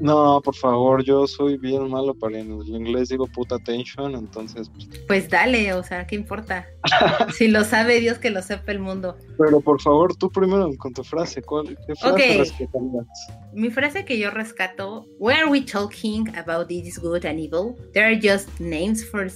No, 0.00 0.40
por 0.42 0.56
favor, 0.56 1.04
yo 1.04 1.26
soy 1.26 1.58
bien 1.58 1.90
malo 1.90 2.14
para 2.14 2.38
el 2.38 2.48
inglés, 2.48 3.10
digo 3.10 3.26
puta 3.26 3.56
attention, 3.56 4.14
entonces. 4.14 4.70
Pues 5.06 5.28
dale, 5.28 5.74
o 5.74 5.82
sea, 5.82 6.06
¿qué 6.06 6.16
importa? 6.16 6.66
si 7.36 7.48
lo 7.48 7.64
sabe 7.64 8.00
Dios, 8.00 8.16
que 8.16 8.30
lo 8.30 8.40
sepa 8.40 8.72
el 8.72 8.78
mundo. 8.78 9.18
Pero 9.36 9.60
por 9.60 9.80
favor, 9.80 10.16
tú 10.16 10.30
primero 10.30 10.70
con 10.78 10.94
tu 10.94 11.04
frase, 11.04 11.42
¿cuál, 11.42 11.76
¿qué 11.86 11.94
frase 11.96 12.14
okay. 12.14 12.38
rescatarías? 12.38 13.06
Mi 13.52 13.68
frase 13.70 14.06
que 14.06 14.18
yo 14.18 14.30
rescato, 14.30 15.04
Where 15.18 15.42
are 15.42 15.50
we 15.50 15.60
talking 15.60 16.34
about 16.34 16.68
this 16.68 16.98
good 16.98 17.26
and 17.26 17.38
evil? 17.38 17.76
There 17.92 18.06
are 18.06 18.18
just 18.18 18.48
names 18.58 19.04
for, 19.04 19.28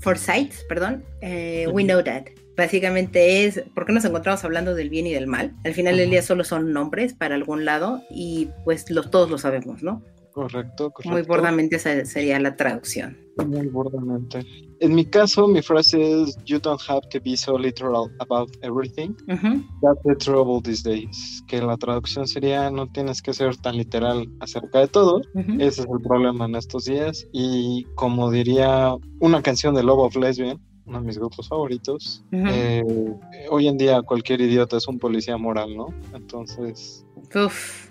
for 0.00 0.16
sites, 0.16 0.64
perdón. 0.68 1.04
Uh, 1.22 1.26
-huh. 1.26 1.72
We 1.72 1.84
know 1.84 2.02
that. 2.02 2.37
Básicamente 2.58 3.44
es, 3.44 3.62
¿por 3.72 3.86
qué 3.86 3.92
nos 3.92 4.04
encontramos 4.04 4.42
hablando 4.44 4.74
del 4.74 4.90
bien 4.90 5.06
y 5.06 5.12
del 5.12 5.28
mal? 5.28 5.54
Al 5.64 5.74
final 5.74 5.96
del 5.96 6.10
día 6.10 6.22
solo 6.22 6.42
son 6.42 6.72
nombres 6.72 7.14
para 7.14 7.36
algún 7.36 7.64
lado 7.64 8.02
y 8.10 8.48
pues 8.64 8.90
los, 8.90 9.12
todos 9.12 9.30
lo 9.30 9.38
sabemos, 9.38 9.84
¿no? 9.84 10.02
Correcto, 10.32 10.90
correcto. 10.90 11.08
Muy 11.08 11.22
burdamente 11.22 11.76
esa 11.76 12.04
sería 12.04 12.40
la 12.40 12.56
traducción. 12.56 13.16
Muy 13.46 13.68
burdamente. 13.68 14.44
En 14.80 14.92
mi 14.92 15.04
caso, 15.04 15.46
mi 15.46 15.62
frase 15.62 16.22
es, 16.22 16.36
you 16.46 16.58
don't 16.58 16.80
have 16.88 17.02
to 17.10 17.20
be 17.24 17.36
so 17.36 17.56
literal 17.56 18.10
about 18.18 18.50
everything. 18.62 19.10
Uh 19.28 19.34
-huh. 19.34 19.64
That's 19.80 20.02
the 20.02 20.16
trouble 20.16 20.60
these 20.60 20.82
days. 20.82 21.44
Que 21.46 21.62
la 21.62 21.76
traducción 21.76 22.26
sería, 22.26 22.72
no 22.72 22.88
tienes 22.88 23.22
que 23.22 23.32
ser 23.32 23.56
tan 23.56 23.76
literal 23.76 24.26
acerca 24.40 24.80
de 24.80 24.88
todo. 24.88 25.18
Uh 25.34 25.42
-huh. 25.42 25.62
Ese 25.62 25.82
es 25.82 25.86
el 25.88 26.02
problema 26.02 26.46
en 26.46 26.56
estos 26.56 26.86
días. 26.86 27.24
Y 27.32 27.86
como 27.94 28.32
diría 28.32 28.96
una 29.20 29.42
canción 29.42 29.76
de 29.76 29.84
Love 29.84 30.06
of 30.06 30.16
Lesbian, 30.16 30.58
uno 30.88 31.00
de 31.00 31.06
mis 31.06 31.18
grupos 31.18 31.48
favoritos. 31.48 32.24
Uh 32.32 32.36
-huh. 32.36 32.50
eh, 32.50 33.46
hoy 33.50 33.68
en 33.68 33.78
día 33.78 34.02
cualquier 34.02 34.40
idiota 34.40 34.76
es 34.76 34.88
un 34.88 34.98
policía 34.98 35.36
moral, 35.36 35.76
¿no? 35.76 35.94
Entonces... 36.14 37.06
Uf. 37.34 37.90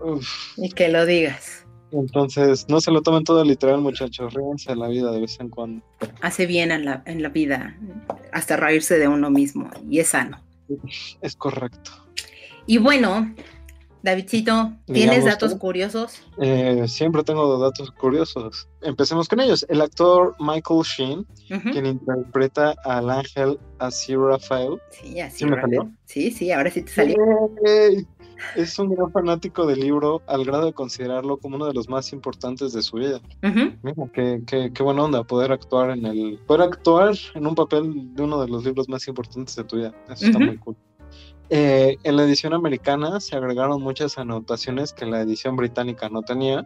Uf. 0.00 0.58
Y 0.58 0.70
que 0.70 0.88
lo 0.88 1.06
digas. 1.06 1.66
Entonces, 1.92 2.66
no 2.68 2.80
se 2.80 2.90
lo 2.90 3.00
tomen 3.00 3.24
todo 3.24 3.44
literal, 3.44 3.80
muchachos. 3.80 4.34
Ríense 4.34 4.70
de 4.70 4.76
la 4.76 4.88
vida 4.88 5.10
de 5.12 5.20
vez 5.20 5.38
en 5.40 5.48
cuando. 5.48 5.84
Hace 6.20 6.46
bien 6.46 6.70
en 6.72 6.84
la, 6.84 7.02
en 7.06 7.22
la 7.22 7.28
vida, 7.28 7.78
hasta 8.32 8.56
reírse 8.56 8.98
de 8.98 9.08
uno 9.08 9.30
mismo, 9.30 9.70
y 9.88 10.00
es 10.00 10.08
sano. 10.08 10.42
Es 11.20 11.36
correcto. 11.36 11.92
Y 12.66 12.78
bueno, 12.78 13.32
Davidcito, 14.06 14.72
¿tienes 14.86 15.16
Digamos, 15.16 15.24
datos 15.24 15.54
curiosos? 15.56 16.22
Eh, 16.40 16.84
siempre 16.86 17.24
tengo 17.24 17.58
datos 17.58 17.90
curiosos. 17.90 18.68
Empecemos 18.82 19.28
con 19.28 19.40
ellos. 19.40 19.66
El 19.68 19.80
actor 19.80 20.36
Michael 20.38 20.82
Sheen, 20.84 21.18
uh 21.18 21.24
-huh. 21.54 21.72
quien 21.72 21.86
interpreta 21.86 22.76
al 22.84 23.10
ángel 23.10 23.58
Aziraphale. 23.80 24.78
Sí, 24.90 25.20
así. 25.20 25.38
¿Sí 25.38 25.44
me 25.46 25.60
salió? 25.60 25.90
Sí, 26.04 26.30
sí, 26.30 26.52
ahora 26.52 26.70
sí 26.70 26.82
te 26.82 26.92
salió. 26.92 27.16
Hey, 27.64 28.06
es 28.54 28.78
un 28.78 28.94
gran 28.94 29.10
fanático 29.10 29.66
del 29.66 29.80
libro 29.80 30.22
al 30.28 30.44
grado 30.44 30.66
de 30.66 30.72
considerarlo 30.72 31.38
como 31.38 31.56
uno 31.56 31.66
de 31.66 31.74
los 31.74 31.88
más 31.88 32.12
importantes 32.12 32.72
de 32.72 32.82
su 32.82 32.98
vida. 32.98 33.20
Uh 33.42 33.48
-huh. 33.48 33.76
Mira, 33.82 34.10
qué, 34.14 34.40
qué, 34.46 34.70
qué, 34.72 34.82
buena 34.84 35.02
onda 35.02 35.24
poder 35.24 35.50
actuar 35.50 35.90
en 35.90 36.06
el 36.06 36.38
poder 36.46 36.62
actuar 36.62 37.16
en 37.34 37.44
un 37.44 37.56
papel 37.56 38.14
de 38.14 38.22
uno 38.22 38.40
de 38.40 38.46
los 38.46 38.62
libros 38.64 38.88
más 38.88 39.08
importantes 39.08 39.56
de 39.56 39.64
tu 39.64 39.78
vida. 39.78 39.92
Eso 40.08 40.12
uh 40.12 40.14
-huh. 40.14 40.26
está 40.26 40.38
muy 40.38 40.58
cool. 40.58 40.76
Eh, 41.48 41.96
en 42.02 42.16
la 42.16 42.24
edición 42.24 42.54
americana 42.54 43.20
se 43.20 43.36
agregaron 43.36 43.82
muchas 43.82 44.18
anotaciones 44.18 44.92
que 44.92 45.06
la 45.06 45.20
edición 45.20 45.56
británica 45.56 46.08
no 46.08 46.22
tenía. 46.22 46.64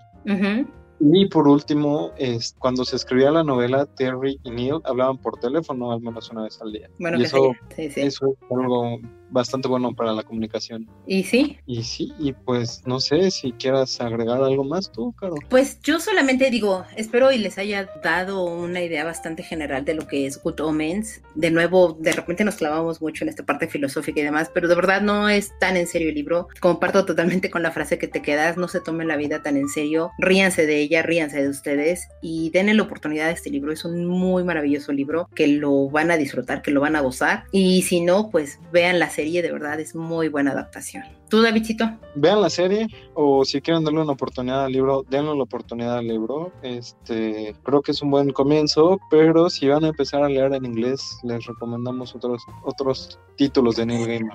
Y 1.03 1.27
por 1.27 1.49
último, 1.49 2.13
es, 2.19 2.55
cuando 2.59 2.85
se 2.85 2.97
escribía 2.97 3.31
la 3.31 3.43
novela, 3.43 3.87
Terry 3.87 4.39
y 4.43 4.51
Neil 4.51 4.81
hablaban 4.85 5.17
por 5.17 5.39
teléfono 5.39 5.93
al 5.93 6.03
menos 6.03 6.31
una 6.31 6.43
vez 6.43 6.61
al 6.61 6.73
día. 6.73 6.91
Bueno, 6.99 7.17
y 7.17 7.21
que 7.21 7.27
eso, 7.27 7.53
sí, 7.75 7.91
sí. 7.91 8.01
eso 8.03 8.27
es 8.29 8.51
algo 8.51 8.99
bastante 9.31 9.69
bueno 9.69 9.95
para 9.95 10.13
la 10.13 10.23
comunicación. 10.23 10.89
¿Y 11.07 11.25
sí? 11.25 11.59
Y 11.67 11.83
sí, 11.83 12.13
y 12.19 12.33
pues 12.33 12.83
no 12.87 13.01
sé 13.01 13.31
si 13.31 13.53
quieras 13.53 14.01
agregar 14.01 14.43
algo 14.43 14.65
más 14.65 14.91
tú, 14.91 15.13
Caro. 15.13 15.35
Pues 15.49 15.81
yo 15.83 16.01
solamente 16.01 16.51
digo, 16.51 16.85
espero 16.97 17.33
y 17.33 17.39
les 17.39 17.59
haya 17.59 17.89
dado 18.03 18.45
una 18.45 18.83
idea 18.83 19.05
bastante 19.05 19.43
general 19.43 19.85
de 19.85 19.95
lo 19.95 20.07
que 20.07 20.27
es 20.27 20.43
Good 20.43 20.61
Omens. 20.61 21.23
De 21.35 21.51
nuevo, 21.51 21.97
de 22.01 22.13
repente 22.13 22.45
nos 22.45 22.57
clavamos 22.57 23.01
mucho 23.01 23.25
en 23.25 23.31
esta 23.31 23.45
parte 23.45 23.69
filosófica 23.69 24.21
y 24.21 24.25
demás, 24.25 24.51
pero 24.53 24.69
de 24.69 24.75
verdad 24.75 25.03
no 25.03 25.29
es 25.29 25.57
tan 25.59 25.77
en 25.77 25.87
serio 25.87 26.09
el 26.09 26.15
libro. 26.15 26.49
Comparto 26.61 27.05
totalmente 27.05 27.51
con 27.51 27.63
la 27.63 27.73
frase 27.73 27.99
que 27.99 28.09
te 28.09 28.23
quedas, 28.23 28.57
no 28.57 28.69
se 28.69 28.81
tomen 28.81 29.09
la 29.09 29.17
vida 29.17 29.43
tan 29.43 29.57
en 29.57 29.69
serio, 29.69 30.11
ríanse 30.19 30.67
de 30.67 30.79
ella, 30.81 31.03
ríanse 31.03 31.43
de 31.43 31.49
ustedes 31.49 32.09
y 32.21 32.51
denle 32.51 32.75
la 32.75 32.83
oportunidad 32.83 33.29
a 33.29 33.33
este 33.33 33.51
libro. 33.51 33.73
Es 33.73 33.85
un 33.85 34.07
muy 34.07 34.45
maravilloso 34.45 34.93
libro 34.93 35.29
que 35.35 35.47
lo 35.47 35.89
van 35.89 36.11
a 36.11 36.17
disfrutar, 36.17 36.63
que 36.63 36.71
lo 36.71 36.81
van 36.81 36.97
a 36.97 37.01
gozar. 37.01 37.45
Y 37.53 37.83
si 37.83 38.01
no, 38.01 38.31
pues 38.31 38.59
vean 38.73 38.99
la 38.99 39.11
serie, 39.11 39.20
de 39.25 39.53
verdad 39.53 39.79
es 39.81 39.95
muy 39.95 40.29
buena 40.29 40.53
adaptación. 40.53 41.05
¿Tú, 41.29 41.43
Davidcito? 41.43 41.85
Vean 42.15 42.41
la 42.41 42.51
serie 42.51 42.89
o 43.15 43.45
si 43.45 43.61
quieren 43.61 43.85
darle 43.85 44.01
una 44.01 44.13
oportunidad 44.13 44.65
al 44.65 44.73
libro, 44.73 45.05
denle 45.09 45.35
la 45.35 45.43
oportunidad 45.43 45.99
al 45.99 46.07
libro. 46.07 46.53
Este, 46.63 47.55
creo 47.63 47.83
que 47.83 47.93
es 47.93 48.03
un 48.03 48.11
buen 48.11 48.31
comienzo, 48.31 48.99
pero 49.11 49.51
si 49.51 49.69
van 49.69 49.85
a 49.85 49.89
empezar 49.89 50.23
a 50.23 50.29
leer 50.29 50.53
en 50.55 50.65
inglés, 50.65 51.19
les 51.23 51.45
recomendamos 51.47 52.15
otros 52.15 52.43
otros 52.65 53.19
títulos 53.37 53.77
de 53.77 53.87
Neil 53.87 54.07
Gaiman. 54.07 54.33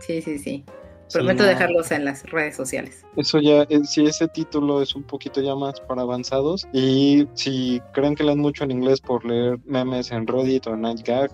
Sí, 0.00 0.20
sí, 0.20 0.22
sí. 0.22 0.38
sí. 0.38 0.64
Prometo 1.12 1.42
no. 1.42 1.48
dejarlos 1.48 1.90
en 1.90 2.04
las 2.04 2.22
redes 2.24 2.54
sociales. 2.56 3.04
Eso 3.16 3.40
ya, 3.40 3.62
eh, 3.62 3.84
si 3.84 4.04
ese 4.04 4.28
título 4.28 4.82
es 4.82 4.94
un 4.94 5.02
poquito 5.02 5.40
ya 5.40 5.54
más 5.54 5.80
para 5.80 6.02
avanzados 6.02 6.66
y 6.72 7.26
si 7.34 7.80
creen 7.92 8.14
que 8.14 8.24
leen 8.24 8.38
mucho 8.38 8.64
en 8.64 8.72
inglés 8.72 9.00
por 9.00 9.24
leer 9.24 9.58
memes 9.64 10.10
en 10.12 10.26
Reddit 10.26 10.66
o 10.66 10.74
en 10.74 10.82
Nightgag, 10.82 11.30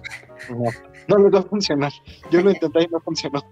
no, 0.50 0.70
no 1.08 1.18
les 1.18 1.34
va 1.34 1.40
a 1.40 1.42
funcionar. 1.42 1.92
Yo 2.30 2.42
lo 2.42 2.50
intenté 2.50 2.82
y 2.82 2.88
no 2.88 3.00
funcionó. 3.00 3.42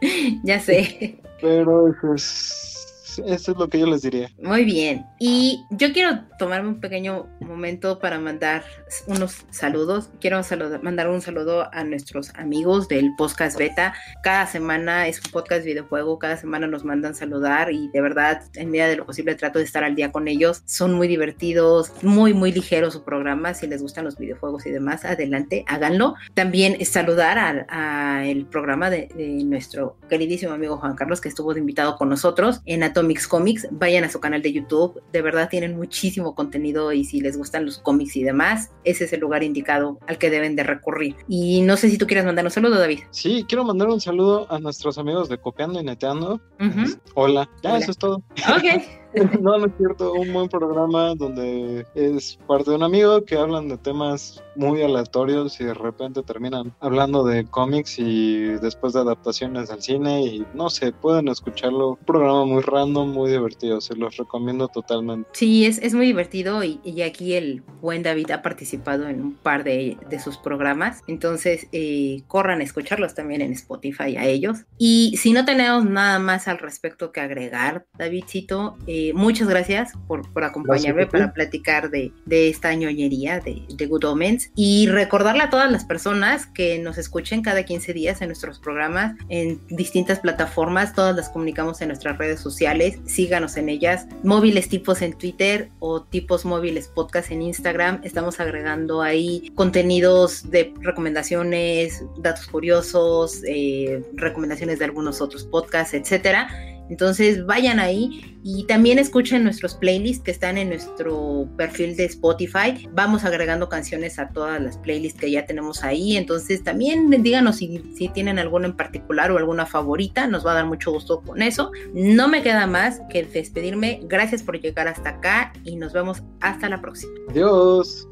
ya 0.44 0.60
sé. 0.60 1.20
Pero 1.40 1.88
eso 1.88 2.14
es, 2.14 3.22
eso 3.26 3.52
es 3.52 3.58
lo 3.58 3.68
que 3.68 3.78
yo 3.78 3.86
les 3.86 4.02
diría. 4.02 4.30
Muy 4.42 4.64
bien. 4.64 5.06
Y 5.18 5.64
yo 5.70 5.92
quiero 5.92 6.20
tomarme 6.40 6.70
un 6.70 6.80
pequeño 6.80 7.28
momento 7.40 7.98
para 7.98 8.18
mandar 8.18 8.64
unos 9.06 9.44
saludos. 9.50 10.08
Quiero 10.22 10.40
mandar 10.82 11.10
un 11.10 11.20
saludo 11.20 11.68
a 11.70 11.84
nuestros 11.84 12.34
amigos 12.34 12.88
del 12.88 13.10
podcast 13.18 13.58
beta. 13.58 13.92
Cada 14.22 14.46
semana 14.46 15.06
es 15.06 15.20
un 15.22 15.32
podcast 15.32 15.66
videojuego, 15.66 16.18
cada 16.18 16.38
semana 16.38 16.66
nos 16.66 16.82
mandan 16.82 17.14
saludar 17.14 17.70
y 17.70 17.88
de 17.88 18.00
verdad, 18.00 18.42
en 18.54 18.70
medida 18.70 18.88
de 18.88 18.96
lo 18.96 19.04
posible, 19.04 19.34
trato 19.34 19.58
de 19.58 19.66
estar 19.66 19.84
al 19.84 19.94
día 19.94 20.12
con 20.12 20.28
ellos. 20.28 20.62
Son 20.64 20.94
muy 20.94 21.08
divertidos, 21.08 21.92
muy, 22.02 22.32
muy 22.32 22.52
ligeros 22.52 22.94
su 22.94 23.04
programa. 23.04 23.52
Si 23.52 23.66
les 23.66 23.82
gustan 23.82 24.06
los 24.06 24.16
videojuegos 24.16 24.64
y 24.64 24.70
demás, 24.70 25.04
adelante, 25.04 25.66
háganlo. 25.68 26.14
También 26.32 26.82
saludar 26.86 27.66
a, 27.68 28.24
el 28.24 28.46
programa 28.46 28.88
de, 28.88 29.10
nuestro 29.44 29.98
queridísimo 30.08 30.54
amigo 30.54 30.78
Juan 30.78 30.96
Carlos, 30.96 31.20
que 31.20 31.28
estuvo 31.28 31.54
invitado 31.54 31.96
con 31.98 32.08
nosotros 32.08 32.62
en 32.64 32.82
Atomics 32.82 33.28
Comics. 33.28 33.68
Vayan 33.70 34.04
a 34.04 34.08
su 34.08 34.20
canal 34.20 34.40
de 34.40 34.54
YouTube. 34.54 35.02
De 35.12 35.20
verdad 35.20 35.50
tienen 35.50 35.76
muchísimo 35.76 36.29
contenido 36.34 36.92
y 36.92 37.04
si 37.04 37.20
les 37.20 37.36
gustan 37.36 37.64
los 37.64 37.78
cómics 37.78 38.16
y 38.16 38.22
demás, 38.22 38.70
ese 38.84 39.04
es 39.04 39.12
el 39.12 39.20
lugar 39.20 39.42
indicado 39.42 39.98
al 40.06 40.18
que 40.18 40.30
deben 40.30 40.56
de 40.56 40.62
recurrir. 40.62 41.16
Y 41.28 41.62
no 41.62 41.76
sé 41.76 41.90
si 41.90 41.98
tú 41.98 42.06
quieres 42.06 42.24
mandar 42.24 42.44
un 42.44 42.50
saludo, 42.50 42.78
David. 42.78 43.00
Sí, 43.10 43.44
quiero 43.48 43.64
mandar 43.64 43.88
un 43.88 44.00
saludo 44.00 44.46
a 44.50 44.58
nuestros 44.58 44.98
amigos 44.98 45.28
de 45.28 45.38
Copiando 45.38 45.80
y 45.80 45.84
Neteando. 45.84 46.34
Uh 46.60 46.64
-huh. 46.64 47.00
Hola, 47.14 47.48
ya 47.62 47.70
Hola. 47.70 47.78
eso 47.78 47.90
es 47.90 47.98
todo. 47.98 48.16
Ok. 48.16 48.82
no, 49.40 49.58
no 49.58 49.66
es 49.66 49.72
cierto, 49.76 50.12
un 50.12 50.32
buen 50.32 50.48
programa 50.48 51.14
donde 51.14 51.86
es 51.94 52.38
parte 52.46 52.70
de 52.70 52.76
un 52.76 52.82
amigo 52.82 53.24
que 53.24 53.36
hablan 53.36 53.68
de 53.68 53.76
temas 53.76 54.42
muy 54.56 54.82
aleatorios 54.82 55.60
y 55.60 55.64
de 55.64 55.74
repente 55.74 56.22
terminan 56.22 56.74
hablando 56.80 57.24
de 57.24 57.44
cómics 57.44 57.98
y 57.98 58.42
después 58.60 58.92
de 58.92 59.00
adaptaciones 59.00 59.70
al 59.70 59.82
cine 59.82 60.22
y 60.22 60.46
no 60.54 60.70
sé, 60.70 60.92
pueden 60.92 61.28
escucharlo. 61.28 61.90
Un 61.90 62.06
programa 62.06 62.44
muy 62.44 62.62
random, 62.62 63.10
muy 63.10 63.30
divertido, 63.30 63.80
se 63.80 63.96
los 63.96 64.16
recomiendo 64.16 64.68
totalmente. 64.68 65.28
Sí, 65.32 65.64
es, 65.64 65.78
es 65.78 65.94
muy 65.94 66.06
divertido 66.06 66.62
y, 66.62 66.80
y, 66.84 67.00
aquí 67.02 67.34
el 67.34 67.62
buen 67.80 68.02
David 68.02 68.30
ha 68.30 68.42
participado 68.42 69.08
en 69.08 69.22
un 69.22 69.34
par 69.34 69.64
de, 69.64 69.96
de 70.08 70.20
sus 70.20 70.36
programas, 70.36 71.02
entonces 71.06 71.66
eh, 71.72 72.22
corran 72.28 72.60
a 72.60 72.64
escucharlos 72.64 73.14
también 73.14 73.40
en 73.40 73.52
Spotify 73.52 74.16
a 74.16 74.26
ellos. 74.26 74.58
Y 74.78 75.16
si 75.16 75.32
no 75.32 75.44
tenemos 75.44 75.84
nada 75.84 76.18
más 76.18 76.48
al 76.48 76.58
respecto 76.58 77.12
que 77.12 77.20
agregar, 77.20 77.86
Davidcito, 77.96 78.76
eh, 79.00 79.12
muchas 79.14 79.48
gracias 79.48 79.92
por, 80.06 80.30
por 80.32 80.44
acompañarme 80.44 81.02
gracias, 81.02 81.10
para 81.10 81.32
platicar 81.32 81.90
de, 81.90 82.12
de 82.26 82.50
esta 82.50 82.74
ñoñería 82.74 83.40
de, 83.40 83.62
de, 83.68 83.86
Good 83.86 84.04
Omens 84.04 84.50
y 84.54 84.88
recordarle 84.88 85.42
a 85.44 85.50
todas 85.50 85.70
las 85.72 85.86
personas 85.86 86.44
que 86.46 86.78
nos 86.78 86.98
escuchen 86.98 87.40
cada 87.40 87.64
15 87.64 87.94
días 87.94 88.20
en 88.20 88.28
nuestros 88.28 88.58
programas 88.58 89.16
en 89.30 89.58
distintas 89.68 90.20
plataformas, 90.20 90.94
todas 90.94 91.16
las 91.16 91.30
comunicamos 91.30 91.80
en 91.80 91.88
nuestras 91.88 92.18
redes 92.18 92.40
sociales, 92.40 92.98
síganos 93.06 93.56
en 93.56 93.70
ellas, 93.70 94.06
móviles 94.22 94.68
tipos 94.68 95.00
en 95.00 95.16
Twitter 95.16 95.70
o 95.78 96.02
tipos 96.02 96.44
móviles 96.44 96.88
podcast 96.88 97.30
en 97.30 97.40
Instagram, 97.42 98.00
estamos 98.04 98.38
agregando 98.38 99.00
ahí 99.00 99.50
contenidos 99.54 100.50
de 100.50 100.74
recomendaciones, 100.80 102.04
datos 102.18 102.46
curiosos, 102.46 103.42
eh, 103.46 104.02
recomendaciones 104.12 104.78
de 104.78 104.84
algunos 104.84 105.22
otros 105.22 105.44
podcasts, 105.44 105.94
etcétera. 105.94 106.48
Entonces 106.90 107.46
vayan 107.46 107.78
ahí 107.80 108.36
y 108.42 108.64
también 108.64 108.98
escuchen 108.98 109.44
nuestros 109.44 109.74
playlists 109.74 110.24
que 110.24 110.30
están 110.30 110.58
en 110.58 110.70
nuestro 110.70 111.48
perfil 111.56 111.96
de 111.96 112.04
Spotify. 112.06 112.88
Vamos 112.92 113.24
agregando 113.24 113.68
canciones 113.68 114.18
a 114.18 114.28
todas 114.30 114.60
las 114.60 114.76
playlists 114.78 115.20
que 115.20 115.30
ya 115.30 115.46
tenemos 115.46 115.84
ahí. 115.84 116.16
Entonces 116.16 116.64
también 116.64 117.10
díganos 117.22 117.56
si, 117.56 117.78
si 117.96 118.08
tienen 118.08 118.38
alguna 118.38 118.66
en 118.66 118.76
particular 118.76 119.30
o 119.30 119.38
alguna 119.38 119.66
favorita. 119.66 120.26
Nos 120.26 120.44
va 120.44 120.52
a 120.52 120.54
dar 120.56 120.66
mucho 120.66 120.90
gusto 120.92 121.20
con 121.20 121.42
eso. 121.42 121.70
No 121.94 122.28
me 122.28 122.42
queda 122.42 122.66
más 122.66 123.00
que 123.08 123.22
despedirme. 123.24 124.00
Gracias 124.04 124.42
por 124.42 124.60
llegar 124.60 124.88
hasta 124.88 125.10
acá 125.10 125.52
y 125.64 125.76
nos 125.76 125.92
vemos 125.92 126.22
hasta 126.40 126.68
la 126.68 126.80
próxima. 126.80 127.12
Adiós. 127.30 128.08